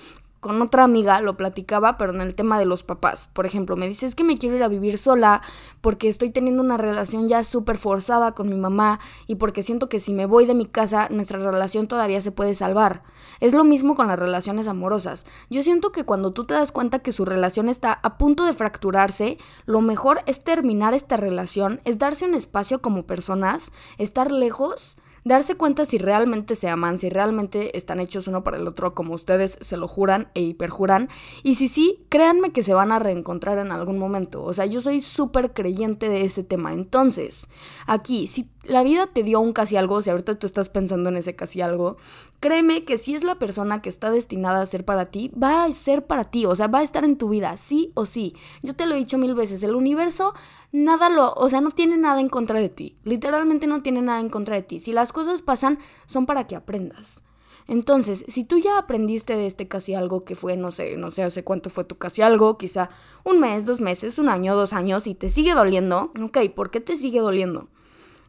con 0.41 0.61
otra 0.63 0.85
amiga 0.85 1.21
lo 1.21 1.37
platicaba, 1.37 1.97
pero 1.99 2.13
en 2.13 2.21
el 2.21 2.35
tema 2.35 2.59
de 2.59 2.67
los 2.67 2.83
papás. 2.83 3.29
Por 3.33 3.47
ejemplo, 3.47 3.77
me 3.77 3.89
dice, 3.89 4.07
es 4.07 4.15
que 4.15 4.25
me 4.25 4.37
quiero 4.39 4.57
ir 4.57 4.63
a 4.63 4.69
vivir 4.69 4.99
sola 4.99 5.43
porque 5.81 6.09
estoy 6.09 6.31
teniendo 6.31 6.63
una 6.63 6.77
relación 6.77 7.29
ya 7.29 7.45
súper 7.45 7.79
forzada 7.79 8.33
con 8.33 8.49
mi 8.49 8.57
mamá 8.57 9.01
y 9.27 9.37
porque 9.37 9.63
siento 9.63 9.89
que 9.89 9.99
si 9.99 10.13
me 10.13 10.27
voy 10.27 10.47
de 10.47 10.55
mi 10.55 10.67
casa, 10.67 11.09
nuestra 11.11 11.39
relación 11.39 11.89
todavía 11.89 12.21
se 12.21 12.33
puede 12.33 12.55
salvar. 12.55 13.03
Es 13.41 13.55
lo 13.55 13.65
mismo 13.65 13.95
con 13.95 14.09
las 14.09 14.19
relaciones 14.19 14.69
amorosas. 14.69 15.27
Yo 15.51 15.63
siento 15.63 15.93
que 15.93 16.05
cuando 16.05 16.33
tú 16.33 16.45
te 16.45 16.55
das 16.55 16.73
cuenta 16.73 17.01
que 17.01 17.13
su 17.13 17.25
relación 17.25 17.69
está 17.69 17.93
a 17.93 18.19
punto 18.19 18.45
de 18.45 18.53
fracturarse, 18.53 19.39
lo 19.65 19.81
mejor 19.81 20.21
es 20.27 20.45
terminar 20.45 20.95
esta 20.95 21.17
relación, 21.17 21.81
es 21.85 21.99
darse 21.99 22.27
un 22.27 22.35
espacio 22.35 22.81
como 22.81 23.07
personas, 23.07 23.73
estar 23.99 24.31
lejos 24.31 24.97
darse 25.27 25.57
cuenta 25.57 25.85
si 25.85 25.99
realmente 25.99 26.55
se 26.55 26.69
aman, 26.69 26.99
si 26.99 27.11
realmente 27.11 27.77
están 27.77 27.99
hechos 27.99 28.29
uno 28.29 28.45
para 28.45 28.59
el 28.59 28.69
otro 28.69 28.95
como 28.95 29.13
ustedes 29.13 29.59
se 29.61 29.77
lo 29.77 29.89
juran 29.89 30.29
e 30.35 30.43
hiperjuran. 30.43 31.09
Y 31.43 31.57
si 31.57 31.67
sí, 31.67 32.07
créanme 32.11 32.53
que 32.53 32.63
se 32.63 32.75
van 32.75 32.93
a 32.93 33.01
reencontrar 33.01 33.59
en 33.59 33.73
algún 33.73 33.99
momento. 33.99 34.45
O 34.45 34.53
sea, 34.53 34.67
yo 34.67 34.81
soy 34.81 35.01
súper 35.01 35.53
creyente 35.53 36.09
de 36.09 36.25
ese 36.25 36.45
tema. 36.45 36.73
Entonces, 36.73 37.49
aquí, 37.89 38.29
si 38.29 38.49
la 38.63 38.85
vida 38.85 39.09
te 39.09 39.25
dio 39.25 39.41
un 39.41 39.53
casi 39.53 39.77
algo, 39.77 40.01
si 40.01 40.11
ahorita 40.11 40.35
tú 40.35 40.47
estás 40.47 40.69
pensando 40.69 41.09
en 41.09 41.17
ese 41.17 41.35
casi 41.35 41.61
algo, 41.61 41.97
créeme 42.39 42.85
que 42.85 42.97
si 42.97 43.17
es 43.17 43.25
la 43.25 43.35
persona 43.37 43.83
que 43.83 43.89
está 43.89 44.13
destinada 44.13 44.63
a 44.63 44.67
ser 44.67 44.85
para 44.85 45.07
ti, 45.07 45.31
va 45.31 45.65
a 45.65 45.73
ser 45.73 46.07
para 46.07 46.23
ti, 46.25 46.47
o 46.47 46.55
sea, 46.55 46.69
va 46.69 46.81
a 46.81 46.85
estar 46.85 47.05
en 47.05 47.19
tu 47.19 47.29
vida, 47.29 47.57
sí 47.57 47.91
o 47.95 48.07
sí. 48.07 48.37
Yo 48.63 48.75
te 48.75 48.87
lo 48.87 48.95
he 48.95 48.99
dicho 48.99 49.19
mil 49.19 49.35
veces, 49.35 49.65
el 49.65 49.75
universo 49.75 50.35
nada 50.73 51.09
lo, 51.09 51.33
o 51.35 51.49
sea, 51.49 51.61
no 51.61 51.71
tiene 51.71 51.97
nada 51.97 52.21
en 52.21 52.29
contra 52.29 52.59
de 52.61 52.69
ti, 52.69 52.97
literalmente 53.05 53.67
no 53.67 53.83
tiene 53.83 54.03
nada 54.03 54.21
en 54.21 54.29
contra 54.29 54.57
de 54.57 54.63
ti. 54.63 54.79
Si 54.79 54.93
las 54.93 55.13
cosas 55.13 55.43
pasan, 55.43 55.79
son 56.07 56.27
para 56.27 56.47
que 56.47 56.57
aprendas. 56.57 57.23
Entonces, 57.69 58.25
si 58.29 58.45
tú 58.45 58.59
ya 58.59 58.79
aprendiste 58.79 59.37
de 59.37 59.47
este 59.47 59.67
casi 59.67 59.95
algo 59.95 60.25
que 60.25 60.37
fue, 60.37 60.57
no 60.57 60.71
sé, 60.71 60.97
no 60.97 61.11
sé 61.11 61.25
hace 61.25 61.43
cuánto 61.43 61.69
fue 61.69 61.85
tu 61.85 61.97
casi 61.97 62.23
algo, 62.23 62.59
quizá 62.59 62.91
un 63.25 63.41
mes, 63.41 63.67
dos 63.67 63.81
meses, 63.81 64.19
un 64.19 64.29
año, 64.29 64.55
dos 64.55 64.73
años, 64.73 65.07
y 65.07 65.15
te 65.15 65.29
sigue 65.29 65.53
doliendo, 65.53 66.13
ok, 66.23 66.39
¿por 66.55 66.71
qué 66.71 66.81
te 66.81 66.97
sigue 66.97 67.21
doliendo? 67.21 67.69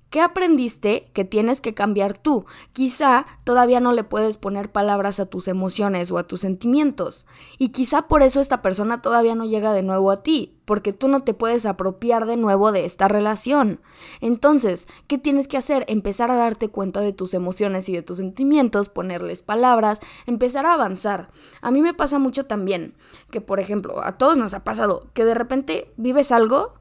¿Qué 0.09 0.21
aprendiste 0.21 1.11
que 1.13 1.25
tienes 1.25 1.59
que 1.59 1.73
cambiar 1.73 2.17
tú? 2.17 2.45
Quizá 2.71 3.25
todavía 3.43 3.81
no 3.81 3.91
le 3.91 4.05
puedes 4.05 4.37
poner 4.37 4.71
palabras 4.71 5.19
a 5.19 5.25
tus 5.25 5.49
emociones 5.49 6.11
o 6.11 6.17
a 6.17 6.23
tus 6.23 6.41
sentimientos. 6.41 7.25
Y 7.57 7.69
quizá 7.69 8.07
por 8.07 8.21
eso 8.21 8.39
esta 8.39 8.61
persona 8.61 9.01
todavía 9.01 9.35
no 9.35 9.43
llega 9.43 9.73
de 9.73 9.83
nuevo 9.83 10.09
a 10.09 10.23
ti, 10.23 10.57
porque 10.63 10.93
tú 10.93 11.09
no 11.09 11.19
te 11.19 11.33
puedes 11.33 11.65
apropiar 11.65 12.25
de 12.25 12.37
nuevo 12.37 12.71
de 12.71 12.85
esta 12.85 13.09
relación. 13.09 13.81
Entonces, 14.21 14.87
¿qué 15.07 15.17
tienes 15.17 15.49
que 15.49 15.57
hacer? 15.57 15.83
Empezar 15.89 16.31
a 16.31 16.35
darte 16.35 16.69
cuenta 16.69 17.01
de 17.01 17.11
tus 17.11 17.33
emociones 17.33 17.89
y 17.89 17.93
de 17.93 18.01
tus 18.01 18.17
sentimientos, 18.17 18.87
ponerles 18.87 19.41
palabras, 19.41 19.99
empezar 20.25 20.65
a 20.65 20.73
avanzar. 20.73 21.29
A 21.61 21.69
mí 21.69 21.81
me 21.81 21.93
pasa 21.93 22.17
mucho 22.17 22.45
también 22.45 22.95
que, 23.29 23.41
por 23.41 23.59
ejemplo, 23.59 24.01
a 24.01 24.17
todos 24.17 24.37
nos 24.37 24.53
ha 24.53 24.63
pasado 24.63 25.07
que 25.13 25.25
de 25.25 25.33
repente 25.33 25.93
vives 25.97 26.31
algo 26.31 26.75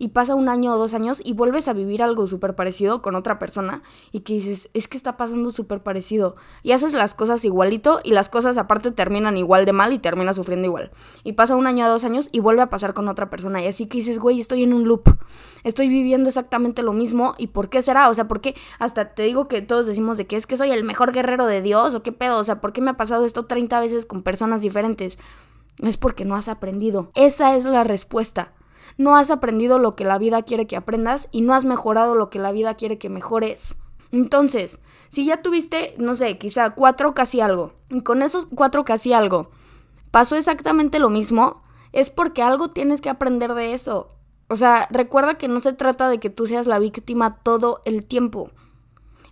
y 0.00 0.08
pasa 0.08 0.34
un 0.34 0.48
año 0.48 0.72
o 0.72 0.78
dos 0.78 0.94
años 0.94 1.20
y 1.22 1.34
vuelves 1.34 1.68
a 1.68 1.74
vivir 1.74 2.02
algo 2.02 2.26
súper 2.26 2.54
parecido 2.54 3.02
con 3.02 3.14
otra 3.14 3.38
persona 3.38 3.82
y 4.12 4.20
que 4.20 4.32
dices, 4.32 4.70
es 4.72 4.88
que 4.88 4.96
está 4.96 5.18
pasando 5.18 5.50
súper 5.50 5.82
parecido. 5.82 6.36
Y 6.62 6.72
haces 6.72 6.94
las 6.94 7.14
cosas 7.14 7.44
igualito 7.44 8.00
y 8.02 8.12
las 8.12 8.30
cosas 8.30 8.56
aparte 8.56 8.92
terminan 8.92 9.36
igual 9.36 9.66
de 9.66 9.74
mal 9.74 9.92
y 9.92 9.98
terminas 9.98 10.36
sufriendo 10.36 10.66
igual. 10.66 10.90
Y 11.22 11.34
pasa 11.34 11.54
un 11.54 11.66
año 11.66 11.84
o 11.84 11.88
dos 11.90 12.04
años 12.04 12.30
y 12.32 12.40
vuelve 12.40 12.62
a 12.62 12.70
pasar 12.70 12.94
con 12.94 13.08
otra 13.08 13.28
persona. 13.28 13.62
Y 13.62 13.66
así 13.66 13.88
que 13.88 13.98
dices, 13.98 14.18
güey, 14.18 14.40
estoy 14.40 14.62
en 14.62 14.72
un 14.72 14.88
loop. 14.88 15.18
Estoy 15.64 15.90
viviendo 15.90 16.30
exactamente 16.30 16.82
lo 16.82 16.94
mismo. 16.94 17.34
¿Y 17.36 17.48
por 17.48 17.68
qué 17.68 17.82
será? 17.82 18.08
O 18.08 18.14
sea, 18.14 18.26
¿por 18.26 18.40
qué? 18.40 18.54
Hasta 18.78 19.14
te 19.14 19.24
digo 19.24 19.48
que 19.48 19.60
todos 19.60 19.86
decimos 19.86 20.16
de 20.16 20.26
que 20.26 20.36
es 20.36 20.46
que 20.46 20.56
soy 20.56 20.70
el 20.70 20.82
mejor 20.82 21.12
guerrero 21.12 21.44
de 21.44 21.60
Dios 21.60 21.92
o 21.92 22.02
qué 22.02 22.12
pedo. 22.12 22.38
O 22.38 22.44
sea, 22.44 22.62
¿por 22.62 22.72
qué 22.72 22.80
me 22.80 22.92
ha 22.92 22.96
pasado 22.96 23.26
esto 23.26 23.44
30 23.44 23.78
veces 23.80 24.06
con 24.06 24.22
personas 24.22 24.62
diferentes? 24.62 25.18
Es 25.82 25.98
porque 25.98 26.24
no 26.24 26.36
has 26.36 26.48
aprendido. 26.48 27.10
Esa 27.14 27.54
es 27.54 27.66
la 27.66 27.84
respuesta 27.84 28.54
no 28.96 29.16
has 29.16 29.30
aprendido 29.30 29.78
lo 29.78 29.96
que 29.96 30.04
la 30.04 30.18
vida 30.18 30.42
quiere 30.42 30.66
que 30.66 30.76
aprendas 30.76 31.28
y 31.30 31.40
no 31.42 31.54
has 31.54 31.64
mejorado 31.64 32.14
lo 32.14 32.30
que 32.30 32.38
la 32.38 32.52
vida 32.52 32.74
quiere 32.74 32.98
que 32.98 33.08
mejores. 33.08 33.76
Entonces, 34.12 34.80
si 35.08 35.24
ya 35.24 35.42
tuviste, 35.42 35.94
no 35.98 36.16
sé, 36.16 36.38
quizá 36.38 36.70
cuatro 36.70 37.14
casi 37.14 37.40
algo, 37.40 37.72
y 37.90 38.02
con 38.02 38.22
esos 38.22 38.46
cuatro 38.46 38.84
casi 38.84 39.12
algo, 39.12 39.50
pasó 40.10 40.36
exactamente 40.36 40.98
lo 40.98 41.10
mismo, 41.10 41.62
es 41.92 42.10
porque 42.10 42.42
algo 42.42 42.70
tienes 42.70 43.00
que 43.00 43.10
aprender 43.10 43.54
de 43.54 43.74
eso. 43.74 44.10
O 44.48 44.56
sea, 44.56 44.88
recuerda 44.90 45.38
que 45.38 45.48
no 45.48 45.60
se 45.60 45.72
trata 45.72 46.08
de 46.08 46.18
que 46.18 46.30
tú 46.30 46.46
seas 46.46 46.66
la 46.66 46.80
víctima 46.80 47.38
todo 47.42 47.80
el 47.84 48.06
tiempo. 48.08 48.50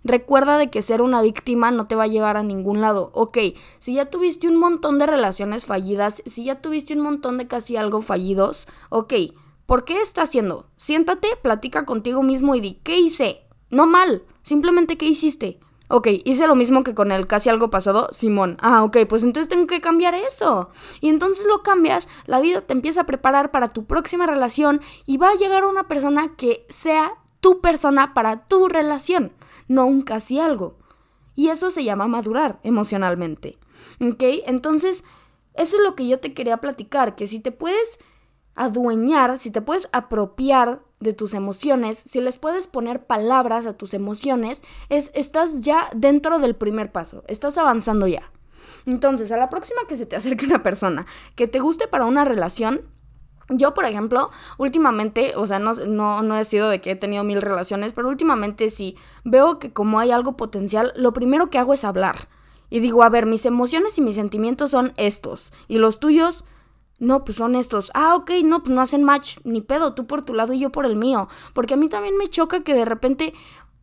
Recuerda 0.03 0.57
de 0.57 0.69
que 0.69 0.81
ser 0.81 1.01
una 1.01 1.21
víctima 1.21 1.71
no 1.71 1.87
te 1.87 1.95
va 1.95 2.03
a 2.03 2.07
llevar 2.07 2.37
a 2.37 2.43
ningún 2.43 2.79
lado. 2.79 3.11
Ok, 3.13 3.37
si 3.79 3.95
ya 3.95 4.05
tuviste 4.05 4.47
un 4.47 4.55
montón 4.55 4.97
de 4.97 5.05
relaciones 5.05 5.65
fallidas, 5.65 6.23
si 6.25 6.45
ya 6.45 6.61
tuviste 6.61 6.93
un 6.93 7.01
montón 7.01 7.37
de 7.37 7.47
casi 7.47 7.75
algo 7.75 8.01
fallidos, 8.01 8.65
ok, 8.89 9.13
¿por 9.69 9.85
qué 9.85 10.01
estás 10.01 10.29
haciendo? 10.29 10.65
Siéntate, 10.77 11.27
platica 11.43 11.85
contigo 11.85 12.23
mismo 12.23 12.55
y 12.55 12.59
di, 12.59 12.73
¿qué 12.83 12.97
hice? 12.97 13.41
No 13.69 13.85
mal, 13.85 14.23
simplemente 14.41 14.97
¿qué 14.97 15.05
hiciste? 15.05 15.59
Ok, 15.89 16.07
hice 16.25 16.47
lo 16.47 16.55
mismo 16.55 16.83
que 16.83 16.95
con 16.95 17.11
el 17.11 17.27
casi 17.27 17.49
algo 17.49 17.69
pasado, 17.69 18.09
Simón. 18.11 18.57
Ah, 18.61 18.83
ok, 18.83 18.97
pues 19.07 19.21
entonces 19.21 19.47
tengo 19.47 19.67
que 19.67 19.79
cambiar 19.79 20.15
eso. 20.15 20.71
Y 21.01 21.09
entonces 21.09 21.45
lo 21.45 21.61
cambias, 21.61 22.09
la 22.25 22.39
vida 22.39 22.61
te 22.61 22.73
empieza 22.73 23.01
a 23.01 23.05
preparar 23.05 23.51
para 23.51 23.67
tu 23.67 23.85
próxima 23.85 24.25
relación 24.25 24.81
y 25.05 25.17
va 25.17 25.29
a 25.29 25.35
llegar 25.35 25.63
una 25.65 25.87
persona 25.87 26.33
que 26.35 26.65
sea 26.69 27.13
tu 27.39 27.61
persona 27.61 28.15
para 28.15 28.47
tu 28.47 28.69
relación, 28.69 29.33
no 29.67 29.85
un 29.85 30.01
casi 30.01 30.39
algo. 30.39 30.79
Y 31.35 31.49
eso 31.49 31.69
se 31.69 31.83
llama 31.83 32.07
madurar 32.07 32.59
emocionalmente. 32.63 33.59
¿Ok? 34.01 34.23
Entonces, 34.47 35.03
eso 35.53 35.75
es 35.75 35.83
lo 35.83 35.95
que 35.95 36.07
yo 36.07 36.19
te 36.19 36.33
quería 36.33 36.57
platicar, 36.57 37.15
que 37.15 37.27
si 37.27 37.39
te 37.39 37.51
puedes 37.51 37.99
adueñar, 38.59 39.37
si 39.37 39.51
te 39.51 39.61
puedes 39.61 39.87
apropiar 39.93 40.81
de 40.99 41.13
tus 41.13 41.33
emociones, 41.33 41.97
si 41.97 42.19
les 42.19 42.37
puedes 42.37 42.67
poner 42.67 43.05
palabras 43.05 43.65
a 43.65 43.71
tus 43.71 43.93
emociones, 43.93 44.61
es, 44.89 45.11
estás 45.13 45.61
ya 45.61 45.87
dentro 45.95 46.39
del 46.39 46.57
primer 46.57 46.91
paso, 46.91 47.23
estás 47.29 47.57
avanzando 47.57 48.05
ya. 48.05 48.33
Entonces, 48.85 49.31
a 49.31 49.37
la 49.37 49.49
próxima 49.49 49.79
que 49.87 49.95
se 49.95 50.05
te 50.05 50.17
acerque 50.17 50.45
una 50.45 50.61
persona 50.61 51.05
que 51.35 51.47
te 51.47 51.61
guste 51.61 51.87
para 51.87 52.05
una 52.05 52.25
relación, 52.25 52.81
yo, 53.47 53.73
por 53.73 53.85
ejemplo, 53.85 54.29
últimamente, 54.57 55.31
o 55.37 55.47
sea, 55.47 55.59
no, 55.59 55.73
no, 55.75 56.21
no 56.21 56.37
he 56.37 56.43
sido 56.43 56.69
de 56.69 56.81
que 56.81 56.91
he 56.91 56.95
tenido 56.97 57.23
mil 57.23 57.41
relaciones, 57.41 57.93
pero 57.93 58.09
últimamente 58.09 58.69
sí 58.69 58.97
veo 59.23 59.57
que 59.57 59.71
como 59.71 60.01
hay 60.01 60.11
algo 60.11 60.35
potencial, 60.35 60.91
lo 60.97 61.13
primero 61.13 61.49
que 61.49 61.59
hago 61.59 61.73
es 61.73 61.85
hablar. 61.85 62.27
Y 62.69 62.81
digo, 62.81 63.03
a 63.03 63.09
ver, 63.09 63.25
mis 63.25 63.45
emociones 63.45 63.97
y 63.97 64.01
mis 64.01 64.15
sentimientos 64.15 64.71
son 64.71 64.91
estos, 64.97 65.53
y 65.69 65.77
los 65.77 66.01
tuyos 66.01 66.43
no, 66.99 67.23
pues 67.23 67.37
son 67.37 67.55
estos. 67.55 67.91
Ah, 67.93 68.15
ok, 68.15 68.31
no, 68.43 68.61
pues 68.61 68.75
no 68.75 68.81
hacen 68.81 69.03
match, 69.03 69.37
ni 69.43 69.61
pedo, 69.61 69.93
tú 69.93 70.05
por 70.05 70.21
tu 70.23 70.33
lado 70.33 70.53
y 70.53 70.59
yo 70.59 70.69
por 70.69 70.85
el 70.85 70.95
mío. 70.95 71.27
Porque 71.53 71.73
a 71.73 71.77
mí 71.77 71.89
también 71.89 72.17
me 72.17 72.29
choca 72.29 72.61
que 72.61 72.73
de 72.73 72.85
repente, 72.85 73.33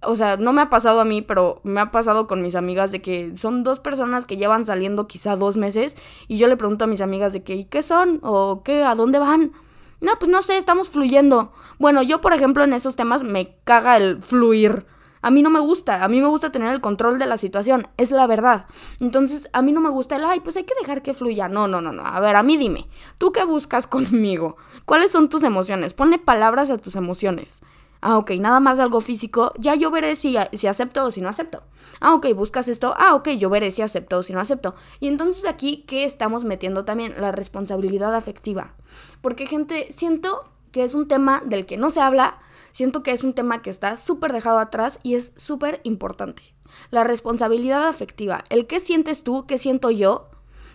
o 0.03 0.17
sea, 0.17 0.37
no 0.37 0.53
me 0.53 0.61
ha 0.61 0.71
pasado 0.71 1.01
a 1.01 1.05
mí, 1.05 1.23
pero 1.23 1.61
me 1.65 1.81
ha 1.81 1.91
pasado 1.91 2.27
con 2.27 2.43
mis 2.43 2.55
amigas 2.55 2.93
de 2.93 3.01
que 3.01 3.37
son 3.37 3.63
dos 3.63 3.81
personas 3.81 4.27
que 4.27 4.37
llevan 4.37 4.65
saliendo 4.65 5.07
quizá 5.07 5.37
dos 5.37 5.57
meses 5.57 5.97
y 6.29 6.37
yo 6.37 6.47
le 6.47 6.57
pregunto 6.57 6.85
a 6.85 6.89
mis 6.89 7.01
amigas 7.01 7.33
de 7.33 7.43
que, 7.43 7.55
¿y 7.55 7.65
qué 7.65 7.83
son? 7.83 8.21
¿O 8.23 8.63
qué? 8.63 8.83
¿A 8.83 8.95
dónde 8.95 9.19
van? 9.19 9.53
No, 10.01 10.19
pues 10.19 10.31
no 10.31 10.43
sé, 10.43 10.59
estamos 10.59 10.91
fluyendo. 10.91 11.53
Bueno, 11.79 12.03
yo 12.03 12.21
por 12.21 12.35
ejemplo 12.35 12.65
en 12.65 12.75
esos 12.75 12.97
temas 12.97 13.23
me 13.23 13.57
caga 13.65 13.97
el 13.97 14.23
fluir. 14.23 14.87
A 15.23 15.31
mí 15.31 15.43
no 15.43 15.51
me 15.51 15.61
gusta, 15.61 16.05
a 16.05 16.09
mí 16.09 16.21
me 16.21 16.29
gusta 16.29 16.53
tener 16.53 16.73
el 16.73 16.81
control 16.81 17.19
de 17.19 17.27
la 17.27 17.37
situación, 17.37 17.89
es 17.97 18.11
la 18.11 18.27
verdad. 18.27 18.67
Entonces, 19.01 19.49
a 19.53 19.63
mí 19.63 19.73
no 19.73 19.81
me 19.81 19.91
gusta 19.91 20.17
el, 20.17 20.25
ay, 20.25 20.41
pues 20.41 20.57
hay 20.57 20.65
que 20.65 20.75
dejar 20.81 21.03
que 21.03 21.15
fluya. 21.15 21.49
No, 21.49 21.69
no, 21.69 21.81
no, 21.81 21.93
no. 21.93 22.05
A 22.05 22.21
ver, 22.21 22.37
a 22.37 22.43
mí 22.43 22.57
dime, 22.57 22.89
¿tú 23.19 23.33
qué 23.33 23.45
buscas 23.45 23.87
conmigo? 23.89 24.57
¿Cuáles 24.85 25.11
son 25.11 25.29
tus 25.29 25.43
emociones? 25.43 25.95
Ponle 25.95 26.19
palabras 26.19 26.71
a 26.71 26.79
tus 26.79 26.97
emociones. 26.97 27.63
Ah, 28.01 28.19
ok, 28.19 28.33
nada 28.39 28.61
más 28.61 28.79
algo 28.79 29.01
físico. 29.01 29.53
Ya 29.59 29.75
yo 29.75 29.91
veré 29.91 30.17
si, 30.17 30.37
si 30.53 30.67
acepto 30.67 31.05
o 31.07 31.11
si 31.11 31.21
no 31.21 31.29
acepto. 31.29 31.63
Ah, 32.01 32.15
ok, 32.15 32.35
buscas 32.35 32.69
esto. 32.69 32.95
Ah, 32.97 33.15
ok, 33.15 33.31
yo 33.31 33.51
veré 33.51 33.71
si 33.71 33.83
acepto 33.83 34.19
o 34.19 34.23
si 34.23 34.33
no 34.33 34.41
acepto. 34.41 34.75
Y 35.01 35.09
entonces 35.09 35.47
aquí, 35.47 35.85
¿qué 35.89 36.05
estamos 36.05 36.45
metiendo 36.45 36.85
también? 36.85 37.15
La 37.19 37.33
responsabilidad 37.33 38.15
afectiva. 38.15 38.75
Porque, 39.23 39.47
gente, 39.47 39.89
siento 39.91 40.45
que 40.73 40.85
es 40.85 40.95
un 40.95 41.09
tema 41.09 41.43
del 41.45 41.65
que 41.67 41.79
no 41.79 41.91
se 41.91 42.01
habla, 42.01 42.39
siento 42.77 43.03
que 43.03 43.13
es 43.13 43.25
un 43.25 43.33
tema 43.33 43.63
que 43.63 43.71
está 43.71 43.97
súper 43.97 44.35
dejado 44.35 44.59
atrás 44.59 45.01
y 45.03 45.15
es 45.15 45.33
súper 45.39 45.81
importante. 45.83 46.43
La 46.91 47.05
responsabilidad 47.05 47.89
afectiva, 47.89 48.45
el 48.51 48.67
qué 48.67 48.81
sientes 48.81 49.25
tú, 49.25 49.47
qué 49.47 49.57
siento 49.57 49.91
yo, 49.91 50.29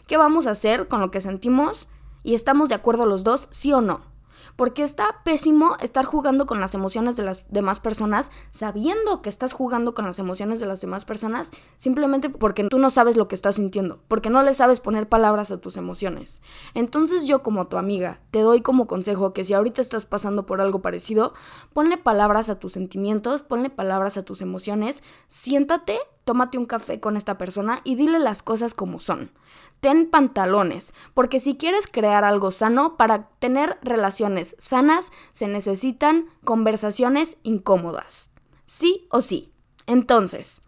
qué 0.07 0.17
vamos 0.17 0.47
a 0.47 0.51
hacer 0.51 0.87
con 0.87 0.99
lo 0.99 1.11
que 1.11 1.21
sentimos 1.21 1.87
y 2.23 2.33
estamos 2.33 2.69
de 2.69 2.75
acuerdo 2.75 3.05
los 3.05 3.23
dos, 3.23 3.49
sí 3.51 3.71
o 3.71 3.81
no. 3.81 4.10
Porque 4.55 4.83
está 4.83 5.21
pésimo 5.23 5.75
estar 5.81 6.05
jugando 6.05 6.45
con 6.45 6.59
las 6.59 6.73
emociones 6.73 7.15
de 7.15 7.23
las 7.23 7.45
demás 7.49 7.79
personas, 7.79 8.31
sabiendo 8.51 9.21
que 9.21 9.29
estás 9.29 9.53
jugando 9.53 9.93
con 9.93 10.05
las 10.05 10.19
emociones 10.19 10.59
de 10.59 10.65
las 10.65 10.81
demás 10.81 11.05
personas, 11.05 11.51
simplemente 11.77 12.29
porque 12.29 12.63
tú 12.65 12.77
no 12.77 12.89
sabes 12.89 13.17
lo 13.17 13.27
que 13.27 13.35
estás 13.35 13.55
sintiendo, 13.55 13.99
porque 14.07 14.29
no 14.29 14.41
le 14.43 14.53
sabes 14.53 14.79
poner 14.79 15.09
palabras 15.09 15.51
a 15.51 15.57
tus 15.57 15.77
emociones. 15.77 16.41
Entonces 16.73 17.27
yo 17.27 17.43
como 17.43 17.67
tu 17.67 17.77
amiga 17.77 18.21
te 18.31 18.41
doy 18.41 18.61
como 18.61 18.87
consejo 18.87 19.33
que 19.33 19.43
si 19.43 19.53
ahorita 19.53 19.81
estás 19.81 20.05
pasando 20.05 20.45
por 20.45 20.61
algo 20.61 20.81
parecido, 20.81 21.33
ponle 21.73 21.97
palabras 21.97 22.49
a 22.49 22.59
tus 22.59 22.73
sentimientos, 22.73 23.41
ponle 23.41 23.69
palabras 23.69 24.17
a 24.17 24.23
tus 24.23 24.41
emociones, 24.41 25.03
siéntate 25.27 25.99
tómate 26.23 26.57
un 26.57 26.65
café 26.65 26.99
con 26.99 27.17
esta 27.17 27.37
persona 27.37 27.81
y 27.83 27.95
dile 27.95 28.19
las 28.19 28.43
cosas 28.43 28.73
como 28.73 28.99
son. 28.99 29.31
Ten 29.79 30.09
pantalones, 30.09 30.93
porque 31.13 31.39
si 31.39 31.57
quieres 31.57 31.87
crear 31.87 32.23
algo 32.23 32.51
sano, 32.51 32.97
para 32.97 33.29
tener 33.39 33.77
relaciones 33.81 34.55
sanas 34.59 35.11
se 35.33 35.47
necesitan 35.47 36.27
conversaciones 36.43 37.37
incómodas. 37.43 38.31
Sí 38.65 39.07
o 39.09 39.21
sí. 39.21 39.51
Entonces, 39.87 40.61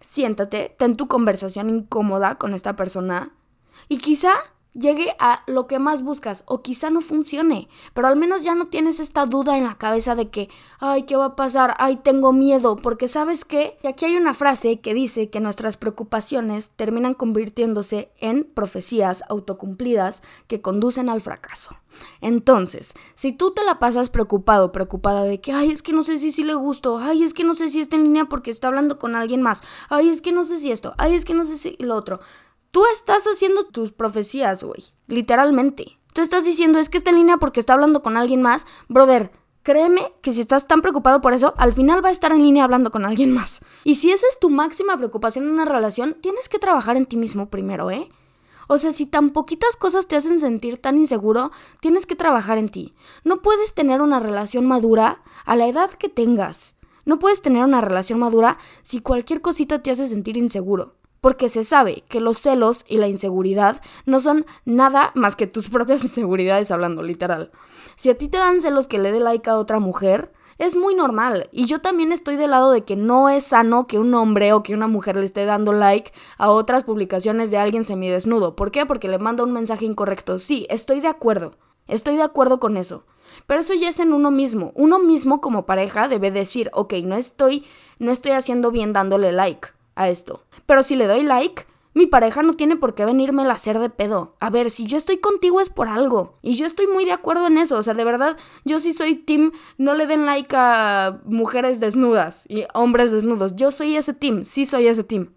siéntate, 0.00 0.74
ten 0.78 0.96
tu 0.96 1.08
conversación 1.08 1.68
incómoda 1.68 2.36
con 2.36 2.54
esta 2.54 2.76
persona 2.76 3.32
y 3.88 3.98
quizá 3.98 4.32
llegue 4.78 5.14
a 5.18 5.42
lo 5.46 5.66
que 5.66 5.78
más 5.78 6.02
buscas 6.02 6.42
o 6.46 6.62
quizá 6.62 6.90
no 6.90 7.00
funcione, 7.00 7.68
pero 7.94 8.08
al 8.08 8.16
menos 8.16 8.42
ya 8.42 8.54
no 8.54 8.66
tienes 8.66 9.00
esta 9.00 9.26
duda 9.26 9.56
en 9.58 9.64
la 9.64 9.76
cabeza 9.76 10.14
de 10.14 10.28
que, 10.28 10.48
ay, 10.80 11.02
¿qué 11.02 11.16
va 11.16 11.26
a 11.26 11.36
pasar? 11.36 11.74
Ay, 11.78 11.96
tengo 11.96 12.32
miedo, 12.32 12.76
porque 12.76 13.08
sabes 13.08 13.44
qué? 13.44 13.78
Y 13.82 13.86
aquí 13.86 14.04
hay 14.04 14.16
una 14.16 14.34
frase 14.34 14.80
que 14.80 14.94
dice 14.94 15.30
que 15.30 15.40
nuestras 15.40 15.76
preocupaciones 15.76 16.70
terminan 16.70 17.14
convirtiéndose 17.14 18.10
en 18.18 18.44
profecías 18.44 19.22
autocumplidas 19.28 20.22
que 20.46 20.60
conducen 20.60 21.08
al 21.08 21.20
fracaso. 21.20 21.76
Entonces, 22.20 22.94
si 23.14 23.32
tú 23.32 23.52
te 23.52 23.64
la 23.64 23.78
pasas 23.78 24.10
preocupado, 24.10 24.72
preocupada 24.72 25.24
de 25.24 25.40
que, 25.40 25.52
ay, 25.52 25.70
es 25.70 25.82
que 25.82 25.92
no 25.92 26.02
sé 26.02 26.18
si 26.18 26.32
sí 26.32 26.44
le 26.44 26.54
gusto, 26.54 26.98
ay, 26.98 27.22
es 27.22 27.34
que 27.34 27.44
no 27.44 27.54
sé 27.54 27.68
si 27.68 27.80
está 27.80 27.96
en 27.96 28.04
línea 28.04 28.26
porque 28.26 28.50
está 28.50 28.68
hablando 28.68 28.98
con 28.98 29.16
alguien 29.16 29.42
más, 29.42 29.62
ay, 29.88 30.08
es 30.08 30.20
que 30.20 30.32
no 30.32 30.44
sé 30.44 30.58
si 30.58 30.70
esto, 30.70 30.94
ay, 30.98 31.14
es 31.14 31.24
que 31.24 31.34
no 31.34 31.44
sé 31.44 31.58
si 31.58 31.76
lo 31.80 31.96
otro, 31.96 32.20
Tú 32.78 32.84
estás 32.92 33.24
haciendo 33.24 33.64
tus 33.64 33.90
profecías, 33.90 34.62
güey. 34.62 34.92
Literalmente. 35.08 35.98
Tú 36.12 36.20
estás 36.20 36.44
diciendo, 36.44 36.78
es 36.78 36.88
que 36.88 36.96
está 36.96 37.10
en 37.10 37.16
línea 37.16 37.36
porque 37.36 37.58
está 37.58 37.72
hablando 37.72 38.02
con 38.02 38.16
alguien 38.16 38.40
más. 38.40 38.68
Brother, 38.86 39.32
créeme 39.64 40.12
que 40.22 40.32
si 40.32 40.42
estás 40.42 40.68
tan 40.68 40.80
preocupado 40.80 41.20
por 41.20 41.32
eso, 41.32 41.54
al 41.56 41.72
final 41.72 42.04
va 42.04 42.10
a 42.10 42.12
estar 42.12 42.30
en 42.30 42.40
línea 42.40 42.62
hablando 42.62 42.92
con 42.92 43.04
alguien 43.04 43.32
más. 43.32 43.62
Y 43.82 43.96
si 43.96 44.12
esa 44.12 44.28
es 44.30 44.38
tu 44.38 44.48
máxima 44.48 44.96
preocupación 44.96 45.46
en 45.46 45.54
una 45.54 45.64
relación, 45.64 46.18
tienes 46.20 46.48
que 46.48 46.60
trabajar 46.60 46.96
en 46.96 47.06
ti 47.06 47.16
mismo 47.16 47.50
primero, 47.50 47.90
¿eh? 47.90 48.08
O 48.68 48.78
sea, 48.78 48.92
si 48.92 49.06
tan 49.06 49.30
poquitas 49.30 49.74
cosas 49.74 50.06
te 50.06 50.14
hacen 50.14 50.38
sentir 50.38 50.80
tan 50.80 50.98
inseguro, 50.98 51.50
tienes 51.80 52.06
que 52.06 52.14
trabajar 52.14 52.58
en 52.58 52.68
ti. 52.68 52.94
No 53.24 53.42
puedes 53.42 53.74
tener 53.74 54.02
una 54.02 54.20
relación 54.20 54.66
madura 54.66 55.24
a 55.44 55.56
la 55.56 55.66
edad 55.66 55.90
que 55.90 56.08
tengas. 56.08 56.76
No 57.04 57.18
puedes 57.18 57.42
tener 57.42 57.64
una 57.64 57.80
relación 57.80 58.20
madura 58.20 58.56
si 58.82 59.00
cualquier 59.00 59.40
cosita 59.40 59.82
te 59.82 59.90
hace 59.90 60.06
sentir 60.06 60.36
inseguro 60.36 60.97
porque 61.20 61.48
se 61.48 61.64
sabe 61.64 62.04
que 62.08 62.20
los 62.20 62.38
celos 62.38 62.84
y 62.88 62.98
la 62.98 63.08
inseguridad 63.08 63.80
no 64.06 64.20
son 64.20 64.46
nada 64.64 65.12
más 65.14 65.36
que 65.36 65.46
tus 65.46 65.68
propias 65.70 66.04
inseguridades 66.04 66.70
hablando 66.70 67.02
literal. 67.02 67.50
Si 67.96 68.10
a 68.10 68.16
ti 68.16 68.28
te 68.28 68.38
dan 68.38 68.60
celos 68.60 68.88
que 68.88 68.98
le 68.98 69.12
dé 69.12 69.20
like 69.20 69.48
a 69.50 69.58
otra 69.58 69.80
mujer, 69.80 70.32
es 70.58 70.76
muy 70.76 70.94
normal. 70.94 71.48
Y 71.52 71.66
yo 71.66 71.80
también 71.80 72.12
estoy 72.12 72.36
del 72.36 72.50
lado 72.50 72.72
de 72.72 72.82
que 72.82 72.96
no 72.96 73.28
es 73.28 73.44
sano 73.44 73.86
que 73.86 73.98
un 73.98 74.12
hombre 74.14 74.52
o 74.52 74.62
que 74.62 74.74
una 74.74 74.88
mujer 74.88 75.16
le 75.16 75.24
esté 75.24 75.44
dando 75.44 75.72
like 75.72 76.12
a 76.36 76.50
otras 76.50 76.84
publicaciones 76.84 77.50
de 77.50 77.58
alguien 77.58 77.84
semidesnudo. 77.84 78.56
¿Por 78.56 78.70
qué? 78.70 78.84
Porque 78.84 79.08
le 79.08 79.18
manda 79.18 79.44
un 79.44 79.52
mensaje 79.52 79.84
incorrecto. 79.84 80.38
Sí, 80.38 80.66
estoy 80.68 81.00
de 81.00 81.08
acuerdo. 81.08 81.52
Estoy 81.86 82.16
de 82.16 82.22
acuerdo 82.22 82.60
con 82.60 82.76
eso. 82.76 83.04
Pero 83.46 83.60
eso 83.60 83.74
ya 83.74 83.88
es 83.88 84.00
en 84.00 84.12
uno 84.12 84.30
mismo. 84.30 84.72
Uno 84.74 84.98
mismo 84.98 85.40
como 85.40 85.64
pareja 85.64 86.08
debe 86.08 86.30
decir, 86.30 86.70
ok, 86.72 86.94
no 87.04 87.16
estoy, 87.16 87.64
no 87.98 88.10
estoy 88.10 88.32
haciendo 88.32 88.70
bien 88.70 88.92
dándole 88.92 89.32
like 89.32 89.68
a 89.98 90.08
esto. 90.08 90.44
Pero 90.64 90.82
si 90.82 90.96
le 90.96 91.06
doy 91.06 91.24
like, 91.24 91.66
mi 91.92 92.06
pareja 92.06 92.42
no 92.42 92.54
tiene 92.54 92.76
por 92.76 92.94
qué 92.94 93.04
venirme 93.04 93.42
a 93.42 93.52
hacer 93.52 93.78
de 93.80 93.90
pedo. 93.90 94.36
A 94.38 94.50
ver, 94.50 94.70
si 94.70 94.86
yo 94.86 94.96
estoy 94.96 95.18
contigo 95.18 95.60
es 95.60 95.68
por 95.68 95.88
algo. 95.88 96.38
Y 96.42 96.54
yo 96.54 96.64
estoy 96.64 96.86
muy 96.86 97.04
de 97.04 97.12
acuerdo 97.12 97.48
en 97.48 97.58
eso. 97.58 97.76
O 97.76 97.82
sea, 97.82 97.94
de 97.94 98.04
verdad, 98.04 98.36
yo 98.64 98.78
sí 98.78 98.92
soy 98.92 99.16
team, 99.16 99.50
no 99.78 99.94
le 99.94 100.06
den 100.06 100.24
like 100.24 100.54
a 100.56 101.20
mujeres 101.24 101.80
desnudas 101.80 102.44
y 102.48 102.64
hombres 102.72 103.10
desnudos. 103.10 103.56
Yo 103.56 103.72
soy 103.72 103.96
ese 103.96 104.14
team, 104.14 104.44
sí 104.44 104.64
soy 104.64 104.86
ese 104.86 105.02
team. 105.02 105.34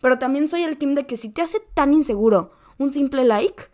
Pero 0.00 0.18
también 0.18 0.48
soy 0.48 0.64
el 0.64 0.76
team 0.76 0.96
de 0.96 1.06
que 1.06 1.16
si 1.16 1.28
te 1.28 1.42
hace 1.42 1.60
tan 1.74 1.94
inseguro 1.94 2.50
un 2.78 2.92
simple 2.92 3.24
like, 3.24 3.64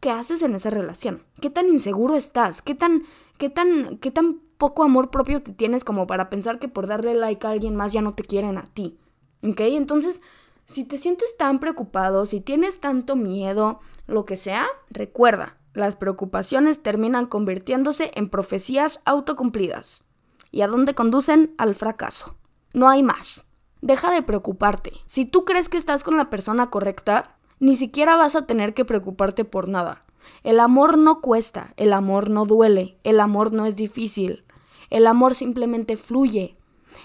¿qué 0.00 0.10
haces 0.10 0.40
en 0.40 0.54
esa 0.54 0.70
relación? 0.70 1.24
¿Qué 1.42 1.50
tan 1.50 1.68
inseguro 1.68 2.14
estás? 2.14 2.62
¿Qué 2.62 2.74
tan, 2.74 3.02
qué 3.36 3.50
tan, 3.50 3.98
qué 3.98 4.10
tan 4.10 4.40
poco 4.56 4.82
amor 4.82 5.10
propio 5.10 5.42
te 5.42 5.52
tienes 5.52 5.84
como 5.84 6.06
para 6.06 6.30
pensar 6.30 6.58
que 6.58 6.68
por 6.68 6.86
darle 6.86 7.14
like 7.14 7.46
a 7.46 7.50
alguien 7.50 7.76
más 7.76 7.92
ya 7.92 8.00
no 8.00 8.14
te 8.14 8.22
quieren 8.22 8.56
a 8.56 8.64
ti? 8.64 8.98
¿Ok? 9.48 9.60
Entonces, 9.60 10.20
si 10.64 10.84
te 10.84 10.98
sientes 10.98 11.36
tan 11.36 11.60
preocupado, 11.60 12.26
si 12.26 12.40
tienes 12.40 12.80
tanto 12.80 13.16
miedo, 13.16 13.80
lo 14.06 14.24
que 14.24 14.36
sea, 14.36 14.66
recuerda, 14.90 15.56
las 15.74 15.96
preocupaciones 15.96 16.82
terminan 16.82 17.26
convirtiéndose 17.26 18.10
en 18.14 18.28
profecías 18.28 19.00
autocumplidas. 19.04 20.04
¿Y 20.50 20.62
a 20.62 20.68
dónde 20.68 20.94
conducen? 20.94 21.54
Al 21.58 21.74
fracaso. 21.74 22.36
No 22.72 22.88
hay 22.88 23.02
más. 23.02 23.44
Deja 23.82 24.10
de 24.10 24.22
preocuparte. 24.22 24.92
Si 25.06 25.26
tú 25.26 25.44
crees 25.44 25.68
que 25.68 25.76
estás 25.76 26.02
con 26.02 26.16
la 26.16 26.30
persona 26.30 26.70
correcta, 26.70 27.36
ni 27.60 27.76
siquiera 27.76 28.16
vas 28.16 28.34
a 28.34 28.46
tener 28.46 28.74
que 28.74 28.84
preocuparte 28.84 29.44
por 29.44 29.68
nada. 29.68 30.04
El 30.42 30.60
amor 30.60 30.98
no 30.98 31.20
cuesta, 31.20 31.74
el 31.76 31.92
amor 31.92 32.30
no 32.30 32.46
duele, 32.46 32.98
el 33.04 33.20
amor 33.20 33.52
no 33.52 33.66
es 33.66 33.76
difícil. 33.76 34.44
El 34.90 35.06
amor 35.06 35.34
simplemente 35.34 35.96
fluye. 35.96 36.56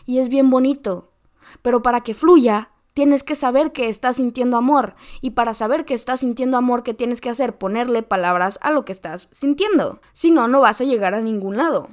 Y 0.06 0.19
es 0.19 0.30
bien 0.30 0.49
bonito. 0.49 1.11
Pero 1.62 1.82
para 1.82 2.01
que 2.01 2.13
fluya, 2.13 2.71
tienes 2.93 3.23
que 3.23 3.36
saber 3.36 3.71
que 3.71 3.89
estás 3.89 4.17
sintiendo 4.17 4.58
amor. 4.58 4.95
Y 5.21 5.32
para 5.32 5.54
saber 5.54 5.86
que 5.86 5.93
estás 5.93 6.21
sintiendo 6.21 6.58
amor, 6.58 6.84
¿qué 6.84 6.93
tienes 6.93 7.21
que 7.21 7.30
hacer? 7.30 7.58
Ponerle 7.58 8.04
palabras 8.04 8.60
a 8.62 8.71
lo 8.71 8.86
que 8.86 8.91
estás 8.91 9.30
sintiendo. 9.32 9.99
Si 10.13 10.32
no, 10.32 10.47
no 10.47 10.62
vas 10.62 10.82
a 10.82 10.86
llegar 10.86 11.13
a 11.13 11.21
ningún 11.21 11.58
lado. 11.58 11.89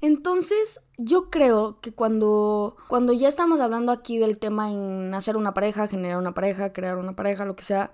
Entonces, 0.00 0.80
yo 0.98 1.30
creo 1.30 1.78
que 1.80 1.92
cuando, 1.92 2.76
cuando 2.88 3.12
ya 3.12 3.28
estamos 3.28 3.60
hablando 3.60 3.92
aquí 3.92 4.18
del 4.18 4.40
tema 4.40 4.70
en 4.70 5.14
hacer 5.14 5.36
una 5.36 5.54
pareja, 5.54 5.86
generar 5.86 6.18
una 6.18 6.34
pareja, 6.34 6.72
crear 6.72 6.98
una 6.98 7.14
pareja, 7.14 7.44
lo 7.44 7.54
que 7.54 7.62
sea, 7.62 7.92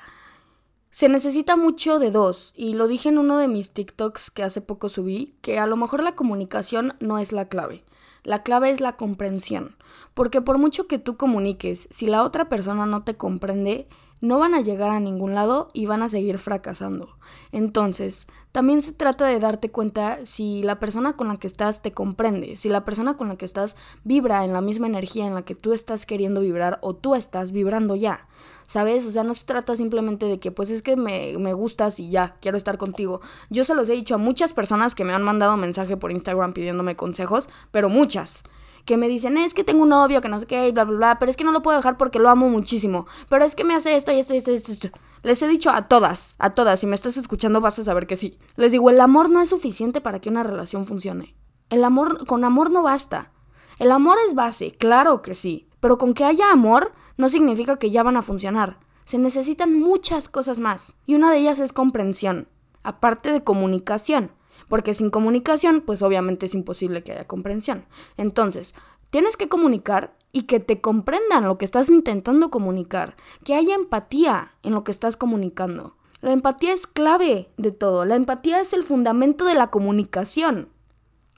se 0.91 1.11
necesita 1.11 1.57
mucho 1.57 1.99
de 1.99 2.11
dos. 2.11 2.55
Y 2.57 2.75
lo 2.75 2.89
dije 2.89 3.11
en 3.11 3.19
uno 3.19 3.37
de 3.37 3.49
mis 3.49 3.73
TikToks 3.73 4.31
que 4.31 4.43
hace 4.43 4.63
poco 4.63 4.89
subí, 4.89 5.37
que 5.43 5.59
a 5.59 5.67
lo 5.67 5.77
mejor 5.77 6.03
la 6.03 6.15
comunicación 6.15 6.95
no 6.99 7.19
es 7.19 7.33
la 7.33 7.49
clave. 7.49 7.85
La 8.29 8.43
clave 8.43 8.71
es 8.71 8.83
la 8.83 8.95
comprensión. 8.95 9.75
Porque 10.13 10.43
por 10.43 10.59
mucho 10.59 10.87
que 10.87 10.99
tú 10.99 11.17
comuniques, 11.17 11.89
si 11.91 12.07
la 12.07 12.25
otra 12.25 12.51
persona 12.51 12.85
no 12.85 13.03
te 13.03 13.17
comprende, 13.17 13.89
no 14.21 14.39
van 14.39 14.55
a 14.55 14.61
llegar 14.61 14.91
a 14.91 15.01
ningún 15.01 15.35
lado 15.35 15.69
y 15.73 15.87
van 15.87 16.03
a 16.03 16.09
seguir 16.09 16.39
fracasando. 16.39 17.17
Entonces, 17.53 18.27
también 18.53 18.83
se 18.83 18.93
trata 18.93 19.27
de 19.27 19.39
darte 19.39 19.71
cuenta 19.71 20.25
si 20.25 20.63
la 20.63 20.81
persona 20.81 21.15
con 21.15 21.29
la 21.29 21.37
que 21.37 21.47
estás 21.47 21.83
te 21.83 21.93
comprende, 21.93 22.57
si 22.57 22.69
la 22.69 22.85
persona 22.85 23.17
con 23.17 23.29
la 23.29 23.37
que 23.37 23.45
estás 23.45 23.77
vibra 24.05 24.45
en 24.45 24.53
la 24.53 24.61
misma 24.61 24.87
energía 24.87 25.27
en 25.27 25.35
la 25.35 25.43
que 25.43 25.55
tú 25.55 25.73
estás 25.73 26.07
queriendo 26.07 26.41
vibrar 26.41 26.79
o 26.83 26.95
tú 26.97 27.15
estás 27.15 27.53
vibrando 27.53 27.95
ya. 27.95 28.25
¿Sabes? 28.67 29.07
O 29.07 29.11
sea, 29.11 29.25
no 29.25 29.33
se 29.35 29.47
trata 29.47 29.77
simplemente 29.77 30.27
de 30.27 30.41
que 30.41 30.51
pues 30.51 30.71
es 30.71 30.83
que 30.83 30.97
me, 30.97 31.39
me 31.39 31.55
gustas 31.55 31.99
y 32.01 32.11
ya, 32.11 32.37
quiero 32.41 32.59
estar 32.59 32.77
contigo. 32.77 33.21
Yo 33.49 33.65
se 33.65 33.75
los 33.75 33.89
he 33.89 33.95
dicho 33.95 34.15
a 34.15 34.19
muchas 34.19 34.53
personas 34.53 34.95
que 34.95 35.05
me 35.05 35.15
han 35.15 35.23
mandado 35.23 35.57
mensaje 35.57 35.97
por 35.97 36.13
Instagram 36.13 36.53
pidiéndome 36.53 36.97
consejos, 36.97 37.49
pero 37.71 37.89
muchas 37.89 38.45
que 38.85 38.97
me 38.97 39.09
dicen, 39.09 39.39
es 39.39 39.55
que 39.55 39.65
tengo 39.65 39.83
un 39.83 39.91
novio, 39.91 40.21
que 40.21 40.29
no 40.29 40.41
sé 40.41 40.47
qué, 40.47 40.69
y 40.69 40.73
bla, 40.73 40.85
bla, 40.85 40.97
bla, 40.97 41.19
pero 41.19 41.31
es 41.31 41.37
que 41.37 41.45
no 41.45 41.53
lo 41.53 41.63
puedo 41.63 41.77
dejar 41.77 41.97
porque 41.97 42.19
lo 42.19 42.31
amo 42.31 42.49
muchísimo, 42.49 43.07
pero 43.29 43.45
es 43.45 43.55
que 43.55 43.65
me 43.65 43.75
hace 43.75 43.97
esto 43.97 44.13
y 44.13 44.19
esto 44.19 44.35
y 44.35 44.39
esto 44.39 44.51
y 44.51 44.55
esto. 44.55 44.89
Les 45.23 45.43
he 45.43 45.49
dicho 45.49 45.71
a 45.71 45.89
todas, 45.89 46.37
a 46.39 46.51
todas, 46.51 46.81
si 46.81 46.87
me 46.87 46.95
estás 46.95 47.17
escuchando 47.17 47.61
vas 47.61 47.79
a 47.79 47.85
saber 47.85 48.07
que 48.07 48.17
sí. 48.17 48.39
Les 48.57 48.73
digo, 48.73 48.91
el 48.91 49.01
amor 49.01 49.31
no 49.31 49.41
es 49.41 49.49
suficiente 49.49 50.01
para 50.01 50.21
que 50.21 50.29
una 50.29 50.43
relación 50.43 50.87
funcione. 50.87 51.35
El 51.71 51.85
amor, 51.85 52.27
con 52.27 52.45
amor 52.45 52.71
no 52.71 52.83
basta. 52.83 53.33
El 53.79 53.93
amor 53.93 54.19
es 54.27 54.35
base, 54.35 54.73
claro 54.73 55.23
que 55.23 55.35
sí, 55.35 55.69
pero 55.81 55.99
con 55.99 56.15
que 56.15 56.25
haya 56.25 56.51
amor 56.51 56.93
no 57.17 57.29
significa 57.29 57.79
que 57.79 57.91
ya 57.91 58.03
van 58.03 58.17
a 58.17 58.23
funcionar. 58.23 58.79
Se 59.05 59.19
necesitan 59.19 59.79
muchas 59.79 60.29
cosas 60.29 60.59
más, 60.59 60.97
y 61.07 61.15
una 61.15 61.31
de 61.31 61.39
ellas 61.39 61.59
es 61.59 61.73
comprensión, 61.73 62.49
aparte 62.83 63.33
de 63.33 63.45
comunicación. 63.45 64.33
Porque 64.69 64.95
sin 64.95 65.11
comunicación, 65.11 65.81
pues 65.81 66.03
obviamente 66.03 66.47
es 66.47 66.55
imposible 66.55 67.03
que 67.03 67.13
haya 67.13 67.27
comprensión. 67.27 67.87
Entonces, 68.17 68.75
tienes 69.11 69.37
que 69.37 69.49
comunicar 69.49 70.15
y 70.33 70.43
que 70.43 70.61
te 70.61 70.81
comprendan 70.81 71.49
lo 71.49 71.59
que 71.59 71.65
estás 71.65 71.89
intentando 71.89 72.51
comunicar, 72.51 73.17
que 73.45 73.55
haya 73.55 73.75
empatía 73.75 74.53
en 74.63 74.75
lo 74.75 74.85
que 74.85 74.93
estás 74.93 75.17
comunicando. 75.17 75.97
La 76.21 76.33
empatía 76.33 76.73
es 76.73 76.87
clave 76.87 77.49
de 77.57 77.71
todo, 77.71 78.05
la 78.05 78.17
empatía 78.17 78.61
es 78.61 78.73
el 78.73 78.83
fundamento 78.83 79.45
de 79.45 79.55
la 79.55 79.71
comunicación. 79.71 80.69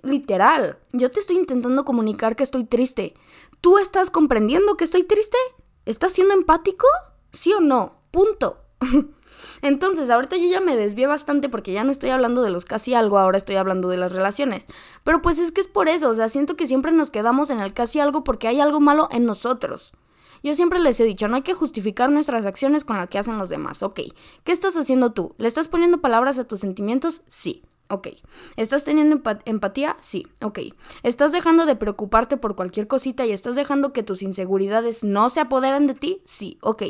Literal, 0.03 0.79
yo 0.93 1.11
te 1.11 1.21
estoy 1.21 1.37
intentando 1.37 1.85
comunicar 1.85 2.35
que 2.35 2.43
estoy 2.43 2.64
triste. 2.64 3.14
¿Tú 3.61 3.79
estás 3.79 4.11
comprendiendo 4.11 4.77
que 4.77 4.85
estoy 4.85 5.05
triste? 5.05 5.37
¿Estás 5.85 6.12
siendo 6.12 6.33
empático? 6.33 6.87
¿Sí 7.33 7.53
o 7.53 7.61
no? 7.61 8.01
Punto. 8.11 8.64
Entonces, 9.62 10.11
ahorita 10.11 10.37
yo 10.37 10.48
ya 10.48 10.61
me 10.61 10.76
desvié 10.76 11.07
bastante 11.07 11.48
porque 11.48 11.72
ya 11.72 11.85
no 11.85 11.92
estoy 11.92 12.11
hablando 12.11 12.42
de 12.42 12.50
los 12.50 12.64
casi 12.64 12.94
algo, 12.94 13.18
ahora 13.18 13.38
estoy 13.38 13.57
hablando 13.57 13.88
de 13.88 13.96
las 13.96 14.12
relaciones. 14.12 14.66
Pero 15.05 15.22
pues 15.22 15.38
es 15.38 15.53
que 15.53 15.61
es 15.61 15.68
por 15.68 15.88
eso, 15.88 16.11
o 16.11 16.14
sea, 16.14 16.29
siento 16.29 16.57
que 16.57 16.66
siempre 16.66 16.92
nos 16.92 17.11
quedamos 17.11 17.50
en 17.50 17.61
el 17.61 17.72
casi 17.72 18.00
algo 18.00 18.24
porque 18.24 18.48
hay 18.48 18.61
algo 18.61 18.81
malo 18.81 19.09
en 19.11 19.24
nosotros. 19.24 19.92
Yo 20.42 20.55
siempre 20.55 20.79
les 20.79 20.98
he 21.00 21.05
dicho, 21.05 21.29
no 21.29 21.37
hay 21.37 21.42
que 21.42 21.55
justificar 21.55 22.11
nuestras 22.11 22.46
acciones 22.46 22.85
con 22.85 22.96
las 22.96 23.09
que 23.09 23.18
hacen 23.18 23.38
los 23.38 23.50
demás. 23.50 23.83
Ok, 23.83 24.00
¿qué 24.44 24.53
estás 24.53 24.76
haciendo 24.76 25.12
tú? 25.12 25.35
¿Le 25.37 25.48
estás 25.48 25.68
poniendo 25.68 26.00
palabras 26.00 26.38
a 26.38 26.44
tus 26.44 26.61
sentimientos? 26.61 27.20
Sí. 27.29 27.62
Ok. 27.90 28.09
¿Estás 28.57 28.85
teniendo 28.85 29.20
empatía? 29.44 29.96
Sí. 30.00 30.26
Ok. 30.40 30.61
¿Estás 31.03 31.33
dejando 31.33 31.66
de 31.66 31.74
preocuparte 31.74 32.37
por 32.37 32.55
cualquier 32.55 32.87
cosita 32.87 33.26
y 33.26 33.33
estás 33.33 33.57
dejando 33.57 33.92
que 33.92 34.05
tus 34.05 34.22
inseguridades 34.22 35.03
no 35.03 35.29
se 35.29 35.40
apoderen 35.40 35.88
de 35.88 35.94
ti? 35.94 36.22
Sí. 36.24 36.59
Ok. 36.62 36.85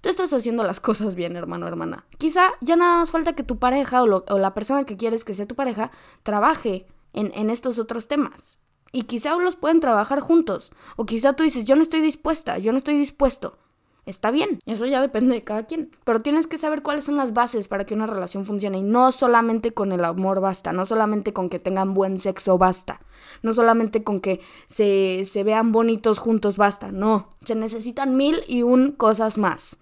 Tú 0.00 0.08
estás 0.08 0.32
haciendo 0.32 0.64
las 0.64 0.80
cosas 0.86 1.14
bien, 1.14 1.36
hermano, 1.36 1.68
hermana. 1.68 2.06
Quizá 2.16 2.52
ya 2.62 2.76
nada 2.76 2.96
más 2.98 3.10
falta 3.10 3.34
que 3.34 3.42
tu 3.42 3.58
pareja 3.58 4.02
o, 4.02 4.38
la 4.38 4.54
persona 4.54 4.84
que 4.84 4.96
quieres 4.96 5.24
que 5.24 5.34
sea 5.34 5.46
tu 5.46 5.54
pareja 5.54 5.90
trabaje 6.22 6.86
en, 7.12 7.32
en 7.34 7.50
estos 7.50 7.78
otros 7.78 8.08
temas. 8.08 8.58
Y 8.92 9.02
quizá 9.02 9.36
los 9.36 9.56
pueden 9.56 9.80
trabajar 9.80 10.20
juntos. 10.20 10.72
O 10.96 11.04
quizá 11.04 11.34
tú 11.34 11.42
dices, 11.42 11.66
yo 11.66 11.76
no 11.76 11.82
estoy 11.82 12.00
dispuesta, 12.00 12.56
yo 12.58 12.72
no 12.72 12.78
estoy 12.78 12.96
dispuesto 12.96 13.58
está 14.06 14.30
bien, 14.30 14.60
eso 14.66 14.86
ya 14.86 15.00
depende 15.00 15.34
de 15.34 15.44
cada 15.44 15.66
quien. 15.66 15.90
Pero 16.04 16.22
tienes 16.22 16.46
que 16.46 16.58
saber 16.58 16.82
cuáles 16.82 17.04
son 17.04 17.16
las 17.16 17.34
bases 17.34 17.68
para 17.68 17.84
que 17.84 17.94
una 17.94 18.06
relación 18.06 18.46
funcione 18.46 18.78
y 18.78 18.82
no 18.82 19.12
solamente 19.12 19.72
con 19.72 19.92
el 19.92 20.04
amor 20.04 20.40
basta, 20.40 20.72
no 20.72 20.86
solamente 20.86 21.32
con 21.32 21.50
que 21.50 21.58
tengan 21.58 21.92
buen 21.92 22.20
sexo 22.20 22.56
basta, 22.56 23.00
no 23.42 23.52
solamente 23.52 24.04
con 24.04 24.20
que 24.20 24.40
se, 24.68 25.24
se 25.26 25.44
vean 25.44 25.72
bonitos 25.72 26.18
juntos 26.18 26.56
basta, 26.56 26.92
no, 26.92 27.34
se 27.44 27.56
necesitan 27.56 28.16
mil 28.16 28.40
y 28.46 28.62
un 28.62 28.92
cosas 28.92 29.36
más. 29.36 29.76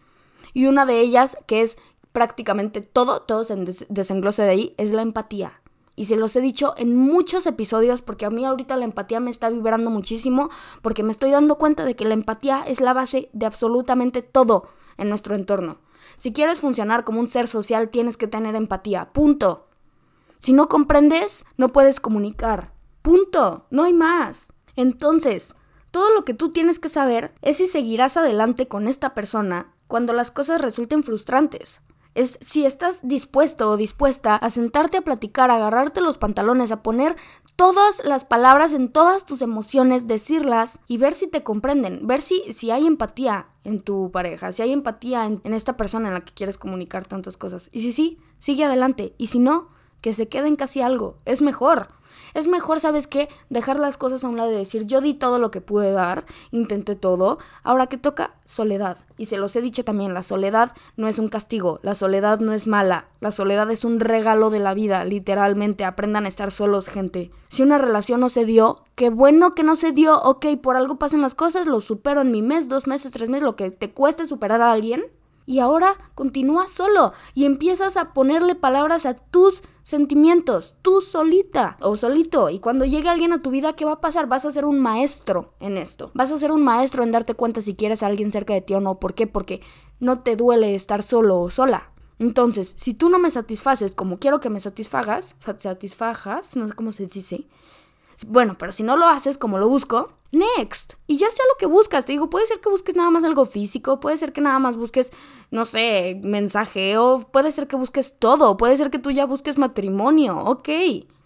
Y 0.54 0.66
una 0.66 0.86
de 0.86 1.00
ellas, 1.00 1.36
que 1.46 1.62
es 1.62 1.78
prácticamente 2.12 2.80
todo, 2.80 3.22
todo 3.22 3.44
se 3.44 3.56
desenglose 3.88 4.42
de 4.42 4.50
ahí, 4.50 4.74
es 4.78 4.92
la 4.92 5.02
empatía. 5.02 5.60
Y 5.96 6.06
se 6.06 6.16
los 6.16 6.34
he 6.34 6.40
dicho 6.40 6.74
en 6.76 6.96
muchos 6.96 7.46
episodios 7.46 8.02
porque 8.02 8.26
a 8.26 8.30
mí 8.30 8.44
ahorita 8.44 8.76
la 8.76 8.84
empatía 8.84 9.20
me 9.20 9.30
está 9.30 9.50
vibrando 9.50 9.90
muchísimo 9.90 10.50
porque 10.82 11.02
me 11.02 11.12
estoy 11.12 11.30
dando 11.30 11.56
cuenta 11.56 11.84
de 11.84 11.94
que 11.94 12.04
la 12.04 12.14
empatía 12.14 12.64
es 12.66 12.80
la 12.80 12.92
base 12.92 13.30
de 13.32 13.46
absolutamente 13.46 14.22
todo 14.22 14.68
en 14.96 15.08
nuestro 15.08 15.36
entorno. 15.36 15.78
Si 16.16 16.32
quieres 16.32 16.60
funcionar 16.60 17.04
como 17.04 17.20
un 17.20 17.28
ser 17.28 17.46
social 17.46 17.90
tienes 17.90 18.16
que 18.16 18.26
tener 18.26 18.56
empatía. 18.56 19.12
Punto. 19.12 19.68
Si 20.38 20.52
no 20.52 20.66
comprendes, 20.66 21.44
no 21.56 21.72
puedes 21.72 22.00
comunicar. 22.00 22.72
Punto. 23.02 23.66
No 23.70 23.84
hay 23.84 23.92
más. 23.92 24.48
Entonces, 24.76 25.54
todo 25.92 26.12
lo 26.12 26.24
que 26.24 26.34
tú 26.34 26.50
tienes 26.50 26.80
que 26.80 26.88
saber 26.88 27.34
es 27.40 27.58
si 27.58 27.68
seguirás 27.68 28.16
adelante 28.16 28.66
con 28.66 28.88
esta 28.88 29.14
persona 29.14 29.72
cuando 29.86 30.12
las 30.12 30.32
cosas 30.32 30.60
resulten 30.60 31.04
frustrantes 31.04 31.82
es 32.14 32.38
si 32.40 32.64
estás 32.64 33.00
dispuesto 33.02 33.70
o 33.70 33.76
dispuesta 33.76 34.36
a 34.36 34.50
sentarte 34.50 34.98
a 34.98 35.02
platicar, 35.02 35.50
a 35.50 35.56
agarrarte 35.56 36.00
los 36.00 36.18
pantalones, 36.18 36.72
a 36.72 36.82
poner 36.82 37.16
todas 37.56 38.04
las 38.04 38.24
palabras 38.24 38.72
en 38.72 38.88
todas 38.88 39.26
tus 39.26 39.42
emociones, 39.42 40.06
decirlas 40.06 40.80
y 40.86 40.98
ver 40.98 41.12
si 41.12 41.26
te 41.28 41.42
comprenden, 41.42 42.06
ver 42.06 42.20
si, 42.20 42.52
si 42.52 42.70
hay 42.70 42.86
empatía 42.86 43.48
en 43.64 43.80
tu 43.80 44.10
pareja, 44.10 44.52
si 44.52 44.62
hay 44.62 44.72
empatía 44.72 45.26
en, 45.26 45.40
en 45.44 45.54
esta 45.54 45.76
persona 45.76 46.08
en 46.08 46.14
la 46.14 46.20
que 46.20 46.32
quieres 46.32 46.58
comunicar 46.58 47.06
tantas 47.06 47.36
cosas. 47.36 47.68
Y 47.72 47.80
si 47.80 47.92
sí, 47.92 48.18
sigue 48.38 48.64
adelante. 48.64 49.14
Y 49.18 49.28
si 49.28 49.38
no, 49.38 49.68
que 50.00 50.12
se 50.12 50.28
queden 50.28 50.56
casi 50.56 50.82
algo. 50.82 51.16
Es 51.24 51.40
mejor. 51.40 51.88
Es 52.34 52.48
mejor, 52.48 52.80
¿sabes 52.80 53.06
qué? 53.06 53.28
Dejar 53.48 53.78
las 53.78 53.96
cosas 53.96 54.24
a 54.24 54.28
un 54.28 54.36
lado 54.36 54.52
y 54.52 54.56
decir, 54.56 54.86
yo 54.86 55.00
di 55.00 55.14
todo 55.14 55.38
lo 55.38 55.52
que 55.52 55.60
pude 55.60 55.92
dar, 55.92 56.24
intenté 56.50 56.96
todo, 56.96 57.38
ahora 57.62 57.86
que 57.86 57.96
toca, 57.96 58.34
soledad. 58.44 58.98
Y 59.16 59.26
se 59.26 59.38
los 59.38 59.54
he 59.54 59.62
dicho 59.62 59.84
también, 59.84 60.14
la 60.14 60.24
soledad 60.24 60.72
no 60.96 61.06
es 61.06 61.20
un 61.20 61.28
castigo, 61.28 61.78
la 61.82 61.94
soledad 61.94 62.40
no 62.40 62.52
es 62.52 62.66
mala, 62.66 63.06
la 63.20 63.30
soledad 63.30 63.70
es 63.70 63.84
un 63.84 64.00
regalo 64.00 64.50
de 64.50 64.58
la 64.58 64.74
vida, 64.74 65.04
literalmente, 65.04 65.84
aprendan 65.84 66.24
a 66.24 66.28
estar 66.28 66.50
solos, 66.50 66.88
gente. 66.88 67.30
Si 67.48 67.62
una 67.62 67.78
relación 67.78 68.18
no 68.18 68.28
se 68.28 68.44
dio, 68.44 68.80
qué 68.96 69.10
bueno 69.10 69.54
que 69.54 69.62
no 69.62 69.76
se 69.76 69.92
dio, 69.92 70.20
ok, 70.20 70.46
por 70.60 70.76
algo 70.76 70.98
pasan 70.98 71.22
las 71.22 71.36
cosas, 71.36 71.68
lo 71.68 71.80
supero 71.80 72.20
en 72.20 72.32
mi 72.32 72.42
mes, 72.42 72.68
dos 72.68 72.88
meses, 72.88 73.12
tres 73.12 73.30
meses, 73.30 73.44
lo 73.44 73.54
que 73.54 73.70
te 73.70 73.92
cueste 73.92 74.26
superar 74.26 74.60
a 74.60 74.72
alguien. 74.72 75.04
Y 75.46 75.58
ahora 75.58 75.96
continúa 76.14 76.68
solo 76.68 77.12
y 77.34 77.44
empiezas 77.44 77.98
a 77.98 78.14
ponerle 78.14 78.54
palabras 78.54 79.04
a 79.04 79.14
tus 79.14 79.62
sentimientos, 79.84 80.74
tú 80.82 81.00
solita 81.00 81.76
o 81.80 81.96
solito. 81.96 82.50
Y 82.50 82.58
cuando 82.58 82.86
llegue 82.86 83.08
alguien 83.08 83.32
a 83.32 83.42
tu 83.42 83.50
vida, 83.50 83.76
¿qué 83.76 83.84
va 83.84 83.92
a 83.92 84.00
pasar? 84.00 84.26
Vas 84.26 84.44
a 84.46 84.50
ser 84.50 84.64
un 84.64 84.80
maestro 84.80 85.54
en 85.60 85.78
esto. 85.78 86.10
Vas 86.14 86.32
a 86.32 86.38
ser 86.38 86.50
un 86.50 86.64
maestro 86.64 87.04
en 87.04 87.12
darte 87.12 87.34
cuenta 87.34 87.60
si 87.60 87.76
quieres 87.76 88.02
a 88.02 88.06
alguien 88.06 88.32
cerca 88.32 88.54
de 88.54 88.62
ti 88.62 88.74
o 88.74 88.80
no. 88.80 88.98
¿Por 88.98 89.14
qué? 89.14 89.28
Porque 89.28 89.60
no 90.00 90.22
te 90.22 90.34
duele 90.34 90.74
estar 90.74 91.02
solo 91.02 91.38
o 91.38 91.50
sola. 91.50 91.92
Entonces, 92.18 92.74
si 92.78 92.94
tú 92.94 93.10
no 93.10 93.18
me 93.18 93.30
satisfaces 93.30 93.94
como 93.94 94.18
quiero 94.18 94.40
que 94.40 94.50
me 94.50 94.58
satisfagas, 94.58 95.36
satisfajas, 95.58 96.56
no 96.56 96.66
sé 96.66 96.74
cómo 96.74 96.90
se 96.90 97.06
dice, 97.06 97.46
Bueno, 98.26 98.56
pero 98.58 98.72
si 98.72 98.82
no 98.82 98.96
lo 98.96 99.06
haces 99.06 99.38
como 99.38 99.58
lo 99.58 99.68
busco, 99.68 100.12
next. 100.32 100.94
Y 101.06 101.16
ya 101.16 101.30
sea 101.30 101.44
lo 101.52 101.56
que 101.58 101.66
buscas, 101.66 102.04
te 102.04 102.12
digo, 102.12 102.30
puede 102.30 102.46
ser 102.46 102.60
que 102.60 102.68
busques 102.68 102.96
nada 102.96 103.10
más 103.10 103.24
algo 103.24 103.46
físico, 103.46 104.00
puede 104.00 104.16
ser 104.16 104.32
que 104.32 104.40
nada 104.40 104.58
más 104.58 104.76
busques, 104.76 105.12
no 105.50 105.66
sé, 105.66 106.20
mensajeo, 106.22 107.20
puede 107.32 107.52
ser 107.52 107.66
que 107.66 107.76
busques 107.76 108.18
todo, 108.18 108.56
puede 108.56 108.76
ser 108.76 108.90
que 108.90 108.98
tú 108.98 109.10
ya 109.10 109.26
busques 109.26 109.58
matrimonio, 109.58 110.38
ok. 110.38 110.68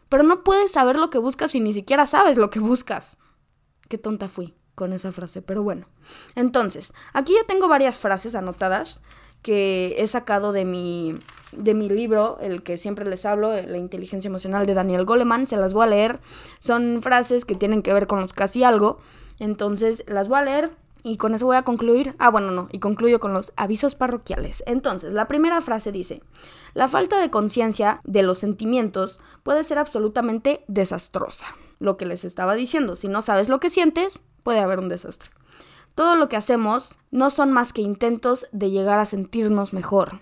Pero 0.09 0.22
no 0.22 0.42
puedes 0.44 0.72
saber 0.72 0.96
lo 0.96 1.11
que 1.11 1.18
buscas 1.18 1.53
si 1.53 1.61
ni 1.61 1.72
siquiera 1.72 2.07
sabes 2.07 2.37
lo 2.37 2.51
que 2.51 2.61
buscas. 2.61 3.18
Qué 3.88 3.98
tonta 3.98 4.29
fui 4.29 4.55
con 4.74 4.92
esa 4.92 5.12
frase, 5.12 5.42
pero 5.42 5.62
bueno. 5.62 5.87
Entonces, 6.35 6.92
aquí 7.12 7.35
ya 7.35 7.44
tengo 7.46 7.68
varias 7.68 7.98
frases 7.98 8.35
anotadas 8.35 9.01
que 9.42 9.96
he 9.98 10.07
sacado 10.07 10.53
de 10.53 10.64
mi, 10.64 11.18
de 11.52 11.74
mi 11.74 11.88
libro, 11.88 12.38
el 12.40 12.62
que 12.62 12.78
siempre 12.78 13.04
les 13.04 13.24
hablo, 13.26 13.50
La 13.50 13.78
inteligencia 13.78 14.28
emocional 14.28 14.66
de 14.66 14.74
Daniel 14.74 15.04
Goleman. 15.04 15.48
Se 15.48 15.56
las 15.56 15.72
voy 15.72 15.84
a 15.84 15.90
leer. 15.90 16.20
Son 16.58 17.02
frases 17.02 17.44
que 17.44 17.54
tienen 17.54 17.82
que 17.82 17.92
ver 17.92 18.06
con 18.06 18.20
los 18.20 18.32
casi 18.32 18.64
algo. 18.64 18.98
Entonces, 19.38 20.04
las 20.06 20.28
voy 20.28 20.38
a 20.38 20.42
leer 20.42 20.70
y 21.02 21.16
con 21.16 21.34
eso 21.34 21.46
voy 21.46 21.56
a 21.56 21.62
concluir. 21.62 22.14
Ah, 22.18 22.30
bueno, 22.30 22.50
no, 22.50 22.68
y 22.72 22.78
concluyo 22.78 23.20
con 23.20 23.32
los 23.32 23.52
avisos 23.56 23.94
parroquiales. 23.94 24.62
Entonces, 24.66 25.14
la 25.14 25.28
primera 25.28 25.61
frase 25.61 25.92
dice, 25.92 26.22
la 26.74 26.88
falta 26.88 27.20
de 27.20 27.30
conciencia 27.30 28.00
de 28.04 28.22
los 28.22 28.38
sentimientos 28.38 29.20
puede 29.42 29.64
ser 29.64 29.78
absolutamente 29.78 30.64
desastrosa. 30.68 31.46
Lo 31.78 31.96
que 31.96 32.06
les 32.06 32.24
estaba 32.24 32.54
diciendo, 32.54 32.96
si 32.96 33.08
no 33.08 33.22
sabes 33.22 33.48
lo 33.48 33.61
que 33.61 33.70
sientes, 33.70 34.20
puede 34.42 34.61
haber 34.61 34.80
un 34.80 34.88
desastre. 34.88 35.30
Todo 35.94 36.16
lo 36.16 36.28
que 36.28 36.37
hacemos 36.37 36.94
no 37.11 37.30
son 37.30 37.52
más 37.52 37.72
que 37.72 37.82
intentos 37.82 38.46
de 38.52 38.70
llegar 38.70 38.98
a 38.98 39.04
sentirnos 39.04 39.72
mejor. 39.72 40.20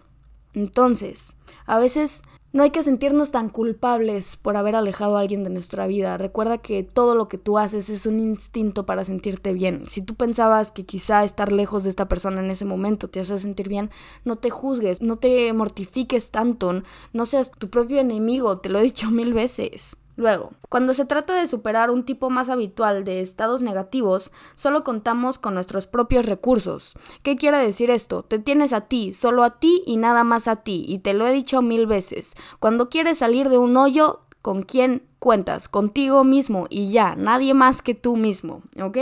Entonces, 0.57 1.35
a 1.67 1.79
veces 1.79 2.23
no 2.53 2.63
hay 2.63 2.71
que 2.71 2.83
sentirnos 2.83 3.31
tan 3.31 3.51
culpables 3.51 4.39
por 4.39 4.57
haber 4.57 4.75
alejado 4.75 5.19
a 5.19 5.21
alguien 5.21 5.45
de 5.45 5.51
nuestra 5.51 5.87
vida. 5.87 6.17
Recuerda 6.17 6.57
que 6.57 6.83
todo 6.83 7.15
lo 7.15 7.29
que 7.29 7.37
tú 7.37 7.59
haces 7.59 7.91
es 7.91 8.07
un 8.07 8.19
instinto 8.19 8.87
para 8.87 9.05
sentirte 9.05 9.53
bien. 9.53 9.85
Si 9.89 10.01
tú 10.01 10.15
pensabas 10.15 10.73
que 10.73 10.87
quizá 10.87 11.25
estar 11.25 11.53
lejos 11.53 11.85
de 11.85 11.91
esta 11.91 12.09
persona 12.09 12.43
en 12.43 12.51
ese 12.51 12.65
momento 12.65 13.09
te 13.11 13.21
hace 13.21 13.37
sentir 13.37 13.69
bien, 13.69 13.91
no 14.25 14.37
te 14.37 14.49
juzgues, 14.49 15.03
no 15.03 15.17
te 15.17 15.53
mortifiques 15.53 16.31
tanto, 16.31 16.83
no 17.13 17.27
seas 17.27 17.51
tu 17.51 17.69
propio 17.69 18.01
enemigo, 18.01 18.57
te 18.57 18.71
lo 18.71 18.79
he 18.79 18.83
dicho 18.83 19.11
mil 19.11 19.35
veces. 19.35 19.95
Luego, 20.17 20.53
cuando 20.71 20.95
se 20.95 21.05
trata 21.05 21.35
de 21.35 21.47
superar 21.47 21.91
un 21.91 22.05
tipo 22.05 22.31
más 22.31 22.49
habitual 22.49 23.05
de 23.05 23.21
estados 23.21 23.61
negativos, 23.61 24.33
solo 24.57 24.83
contamos 24.83 25.39
con 25.39 25.53
nuestros 25.53 25.87
propios 25.87 26.25
recursos. 26.25 26.95
¿Qué 27.23 27.37
quiere 27.37 27.59
decir 27.59 27.91
esto? 27.91 28.23
Te 28.23 28.39
tienes 28.39 28.73
a 28.73 28.81
ti, 28.81 29.13
solo 29.13 29.45
a 29.45 29.59
ti 29.59 29.83
y 29.87 29.99
nada 29.99 30.25
más 30.25 30.49
a 30.49 30.57
ti, 30.57 30.87
y 30.89 31.01
te 31.01 31.13
lo 31.13 31.27
he 31.27 31.33
dicho 31.33 31.61
mil 31.61 31.87
veces. 31.87 32.33
Cuando 32.61 32.89
quieres 32.89 33.19
salir 33.19 33.51
de 33.51 33.59
un 33.59 33.77
hoyo, 33.77 34.21
¿con 34.41 34.63
quién 34.63 35.07
cuentas? 35.19 35.69
Contigo 35.69 36.25
mismo 36.25 36.67
y 36.71 36.91
ya, 36.91 37.15
nadie 37.15 37.53
más 37.53 37.83
que 37.83 37.95
tú 37.95 38.17
mismo, 38.17 38.63
¿ok? 38.83 38.97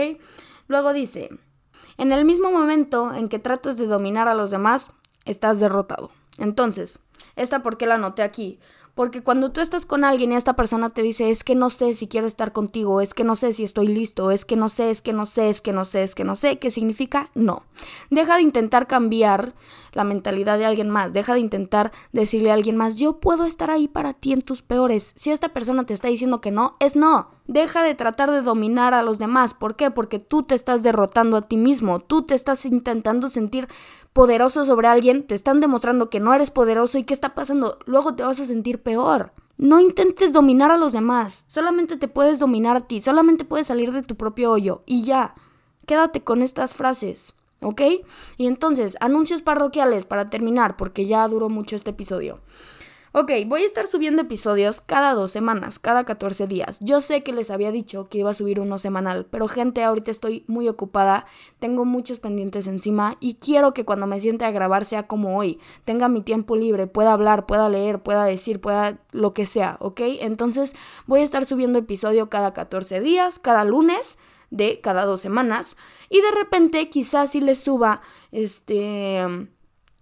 Luego 0.67 0.93
dice, 0.93 1.31
en 1.97 2.11
el 2.11 2.25
mismo 2.25 2.51
momento 2.51 3.15
en 3.15 3.29
que 3.29 3.39
tratas 3.39 3.79
de 3.79 3.87
dominar 3.87 4.27
a 4.27 4.35
los 4.35 4.51
demás, 4.51 4.89
estás 5.25 5.61
derrotado. 5.61 6.11
Entonces, 6.39 6.99
¿esta 7.37 7.63
por 7.63 7.77
qué 7.77 7.87
la 7.87 7.95
anoté 7.95 8.23
aquí? 8.23 8.59
Porque 8.95 9.23
cuando 9.23 9.51
tú 9.51 9.61
estás 9.61 9.87
con 9.87 10.05
alguien 10.05 10.33
y 10.33 10.37
esta 10.37 10.55
persona 10.55 10.89
te 10.89 11.03
dice, 11.03 11.31
es 11.31 11.43
que 11.43 11.57
no 11.57 11.71
sé 11.71 11.95
si 11.95 12.07
quiero 12.07 12.29
estar 12.29 12.53
contigo, 12.53 13.01
es 13.01 13.13
que 13.13 13.25
no 13.25 13.35
sé 13.35 13.53
si 13.53 13.65
estoy 13.65 13.89
listo, 13.89 14.31
es 14.31 14.45
que 14.45 14.55
no 14.55 14.69
sé, 14.69 14.91
es 14.91 15.03
que 15.03 15.13
no 15.13 15.27
sé, 15.27 15.49
es 15.49 15.61
que 15.61 15.73
no 15.73 15.85
sé, 15.85 16.05
es 16.05 16.15
que 16.15 16.23
no 16.23 16.37
sé, 16.37 16.59
¿qué 16.59 16.71
significa? 16.71 17.31
No. 17.35 17.65
Deja 18.11 18.37
de 18.37 18.43
intentar 18.43 18.87
cambiar 18.87 19.55
la 19.93 20.05
mentalidad 20.05 20.59
de 20.59 20.67
alguien 20.67 20.91
más, 20.91 21.13
deja 21.13 21.35
de 21.35 21.41
intentar 21.41 21.91
decirle 22.13 22.53
a 22.53 22.55
alguien 22.55 22.77
más, 22.77 22.95
yo 22.95 23.19
puedo 23.19 23.47
estar 23.47 23.71
ahí 23.71 23.89
para 23.89 24.13
ti 24.13 24.33
en 24.33 24.43
tus 24.43 24.63
peores. 24.63 25.13
Si 25.17 25.31
esta 25.31 25.49
persona 25.49 25.85
te 25.85 25.95
está 25.95 26.09
diciendo 26.09 26.41
que 26.41 26.53
no, 26.53 26.77
es 26.79 26.95
no. 26.95 27.31
Deja 27.47 27.83
de 27.83 27.95
tratar 27.95 28.31
de 28.31 28.41
dominar 28.41 28.95
a 28.95 29.03
los 29.03 29.19
demás. 29.19 29.53
¿Por 29.53 29.77
qué? 29.77 29.91
Porque 29.91 30.19
tú 30.19 30.45
te 30.45 30.55
estás 30.55 30.83
derrotando 30.83 31.37
a 31.37 31.43
ti 31.43 31.59
mismo, 31.59 32.01
tú 32.01 32.23
te 32.23 32.35
estás 32.35 32.65
intentando 32.65 33.29
sentir 33.29 33.69
poderoso 34.15 34.65
sobre 34.65 34.89
alguien, 34.89 35.25
te 35.25 35.35
están 35.35 35.61
demostrando 35.61 36.09
que 36.09 36.21
no 36.21 36.33
eres 36.33 36.51
poderoso 36.51 36.97
y 36.97 37.05
qué 37.05 37.13
está 37.13 37.35
pasando, 37.35 37.79
luego 37.85 38.15
te 38.15 38.23
vas 38.23 38.41
a 38.41 38.47
sentir 38.47 38.83
peor. 38.83 39.33
No 39.59 39.79
intentes 39.81 40.33
dominar 40.33 40.71
a 40.71 40.79
los 40.79 40.93
demás, 40.93 41.45
solamente 41.47 41.97
te 41.97 42.09
puedes 42.09 42.39
dominar 42.39 42.77
a 42.77 42.81
ti, 42.81 43.03
solamente 43.03 43.45
puedes 43.45 43.67
salir 43.67 43.93
de 43.93 44.03
tu 44.03 44.17
propio 44.17 44.51
hoyo 44.51 44.83
y 44.87 45.03
ya. 45.03 45.35
Quédate 45.87 46.23
con 46.23 46.43
estas 46.43 46.75
frases, 46.75 47.35
¿ok? 47.61 47.83
Y 48.39 48.47
entonces, 48.47 48.97
anuncios 49.01 49.43
parroquiales 49.43 50.07
para 50.07 50.31
terminar, 50.31 50.77
porque 50.77 51.07
ya 51.07 51.29
duró 51.29 51.49
mucho 51.51 51.77
este 51.77 51.91
episodio. 51.91 52.41
Ok, 53.17 53.31
voy 53.47 53.63
a 53.63 53.67
estar 53.67 53.87
subiendo 53.87 54.23
episodios 54.23 54.81
cada 54.81 55.15
dos 55.15 55.31
semanas, 55.31 55.79
cada 55.79 56.03
14 56.03 56.49
días. 56.49 56.79
Yo 56.81 57.01
sé 57.01 57.23
que 57.23 57.33
les 57.33 57.53
había 57.53 57.71
dicho 57.71 58.09
que 58.09 58.19
iba 58.19 58.31
a 58.31 58.35
subir 58.35 58.59
uno 58.59 58.77
semanal, 58.81 59.25
pero 59.31 59.47
gente, 59.47 59.85
ahorita 59.85 60.11
estoy 60.11 60.43
muy 60.49 60.69
ocupada, 60.69 61.25
tengo 61.61 61.85
muchos 61.85 62.19
pendientes 62.19 62.67
encima 62.67 63.17
y 63.21 63.35
quiero 63.35 63.73
que 63.73 63.85
cuando 63.85 64.09
me 64.09 64.19
siente 64.19 64.45
a 64.45 64.51
grabar 64.51 64.85
sea 64.85 65.07
como 65.07 65.39
hoy, 65.39 65.61
tenga 65.85 66.09
mi 66.09 66.23
tiempo 66.23 66.57
libre, 66.57 66.89
pueda 66.89 67.13
hablar, 67.13 67.47
pueda 67.47 67.69
leer, 67.69 68.01
pueda 68.03 68.25
decir, 68.25 68.61
pueda 68.61 68.99
lo 69.13 69.33
que 69.33 69.47
sea, 69.47 69.77
¿ok? 69.79 70.01
Entonces 70.19 70.75
voy 71.07 71.21
a 71.21 71.23
estar 71.23 71.47
subiendo 71.47 71.79
episodio 71.79 72.29
cada 72.29 72.53
14 72.53 73.01
días, 73.01 73.39
cada 73.39 73.65
lunes 73.65 74.19
de 74.51 74.81
cada 74.81 75.05
dos 75.05 75.21
semanas 75.21 75.77
y 76.11 76.21
de 76.21 76.33
repente 76.33 76.89
quizás 76.89 77.31
si 77.31 77.41
les 77.41 77.61
suba 77.61 78.01
este 78.33 79.49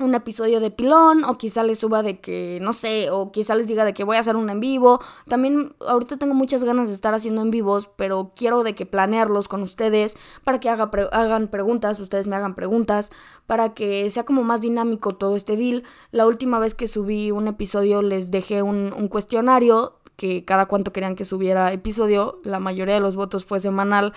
un 0.04 0.14
episodio 0.14 0.60
de 0.60 0.70
pilón 0.70 1.24
o 1.24 1.38
quizá 1.38 1.62
les 1.62 1.78
suba 1.78 2.02
de 2.02 2.20
que, 2.20 2.58
no 2.60 2.72
sé, 2.72 3.10
o 3.10 3.32
quizá 3.32 3.54
les 3.54 3.66
diga 3.66 3.84
de 3.84 3.94
que 3.94 4.04
voy 4.04 4.16
a 4.16 4.20
hacer 4.20 4.36
un 4.36 4.50
en 4.50 4.60
vivo. 4.60 5.00
También 5.28 5.74
ahorita 5.80 6.16
tengo 6.16 6.34
muchas 6.34 6.64
ganas 6.64 6.88
de 6.88 6.94
estar 6.94 7.14
haciendo 7.14 7.42
en 7.42 7.50
vivos, 7.50 7.90
pero 7.96 8.32
quiero 8.36 8.62
de 8.62 8.74
que 8.74 8.86
planearlos 8.86 9.48
con 9.48 9.62
ustedes 9.62 10.16
para 10.44 10.60
que 10.60 10.68
hagan 10.68 11.48
preguntas, 11.48 12.00
ustedes 12.00 12.26
me 12.26 12.36
hagan 12.36 12.54
preguntas, 12.54 13.10
para 13.46 13.74
que 13.74 14.10
sea 14.10 14.24
como 14.24 14.42
más 14.42 14.60
dinámico 14.60 15.14
todo 15.14 15.36
este 15.36 15.56
deal. 15.56 15.84
La 16.10 16.26
última 16.26 16.58
vez 16.58 16.74
que 16.74 16.88
subí 16.88 17.30
un 17.30 17.48
episodio 17.48 18.02
les 18.02 18.30
dejé 18.30 18.62
un, 18.62 18.92
un 18.92 19.08
cuestionario 19.08 19.98
que 20.16 20.44
cada 20.44 20.66
cuanto 20.66 20.92
querían 20.92 21.16
que 21.16 21.24
subiera 21.24 21.72
episodio, 21.72 22.40
la 22.44 22.60
mayoría 22.60 22.94
de 22.94 23.00
los 23.00 23.16
votos 23.16 23.44
fue 23.44 23.60
semanal, 23.60 24.12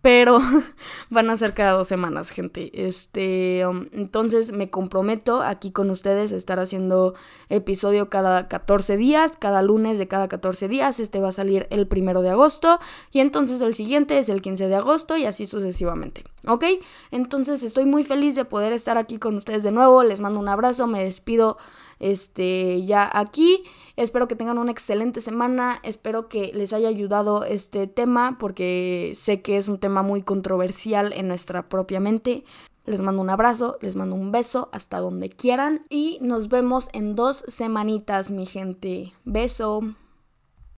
pero 0.00 0.38
van 1.10 1.30
a 1.30 1.36
ser 1.36 1.54
cada 1.54 1.72
dos 1.72 1.88
semanas, 1.88 2.30
gente. 2.30 2.70
Este, 2.86 3.66
um, 3.66 3.86
entonces 3.92 4.52
me 4.52 4.70
comprometo 4.70 5.42
aquí 5.42 5.72
con 5.72 5.90
ustedes 5.90 6.32
a 6.32 6.36
estar 6.36 6.58
haciendo 6.60 7.14
episodio 7.48 8.08
cada 8.08 8.48
14 8.48 8.96
días, 8.96 9.32
cada 9.38 9.62
lunes 9.62 9.98
de 9.98 10.06
cada 10.06 10.28
14 10.28 10.68
días. 10.68 11.00
Este 11.00 11.20
va 11.20 11.28
a 11.28 11.32
salir 11.32 11.66
el 11.70 11.86
primero 11.88 12.22
de 12.22 12.30
agosto 12.30 12.78
y 13.10 13.20
entonces 13.20 13.60
el 13.60 13.74
siguiente 13.74 14.18
es 14.18 14.28
el 14.28 14.40
15 14.40 14.68
de 14.68 14.76
agosto 14.76 15.16
y 15.16 15.24
así 15.24 15.46
sucesivamente. 15.46 16.24
¿Ok? 16.46 16.64
Entonces 17.10 17.62
estoy 17.62 17.84
muy 17.84 18.04
feliz 18.04 18.36
de 18.36 18.44
poder 18.44 18.72
estar 18.72 18.98
aquí 18.98 19.18
con 19.18 19.36
ustedes 19.36 19.64
de 19.64 19.72
nuevo. 19.72 20.02
Les 20.04 20.20
mando 20.20 20.38
un 20.38 20.48
abrazo, 20.48 20.86
me 20.86 21.02
despido 21.02 21.58
este, 22.00 22.84
ya 22.84 23.08
aquí. 23.12 23.62
Espero 23.96 24.28
que 24.28 24.36
tengan 24.36 24.58
una 24.58 24.72
excelente 24.72 25.20
semana. 25.20 25.78
Espero 25.82 26.28
que 26.28 26.52
les 26.54 26.72
haya 26.72 26.88
ayudado 26.88 27.44
este 27.44 27.86
tema 27.86 28.36
porque 28.38 29.12
sé 29.14 29.42
que 29.42 29.56
es 29.56 29.68
un 29.68 29.78
tema 29.78 30.02
muy 30.02 30.22
controversial 30.22 31.12
en 31.12 31.28
nuestra 31.28 31.68
propia 31.68 32.00
mente. 32.00 32.44
Les 32.84 33.00
mando 33.00 33.20
un 33.20 33.28
abrazo, 33.28 33.76
les 33.82 33.96
mando 33.96 34.14
un 34.14 34.32
beso 34.32 34.70
hasta 34.72 34.98
donde 35.00 35.28
quieran 35.28 35.84
y 35.90 36.18
nos 36.22 36.48
vemos 36.48 36.88
en 36.92 37.14
dos 37.14 37.44
semanitas, 37.46 38.30
mi 38.30 38.46
gente. 38.46 39.12
Beso. 39.24 39.82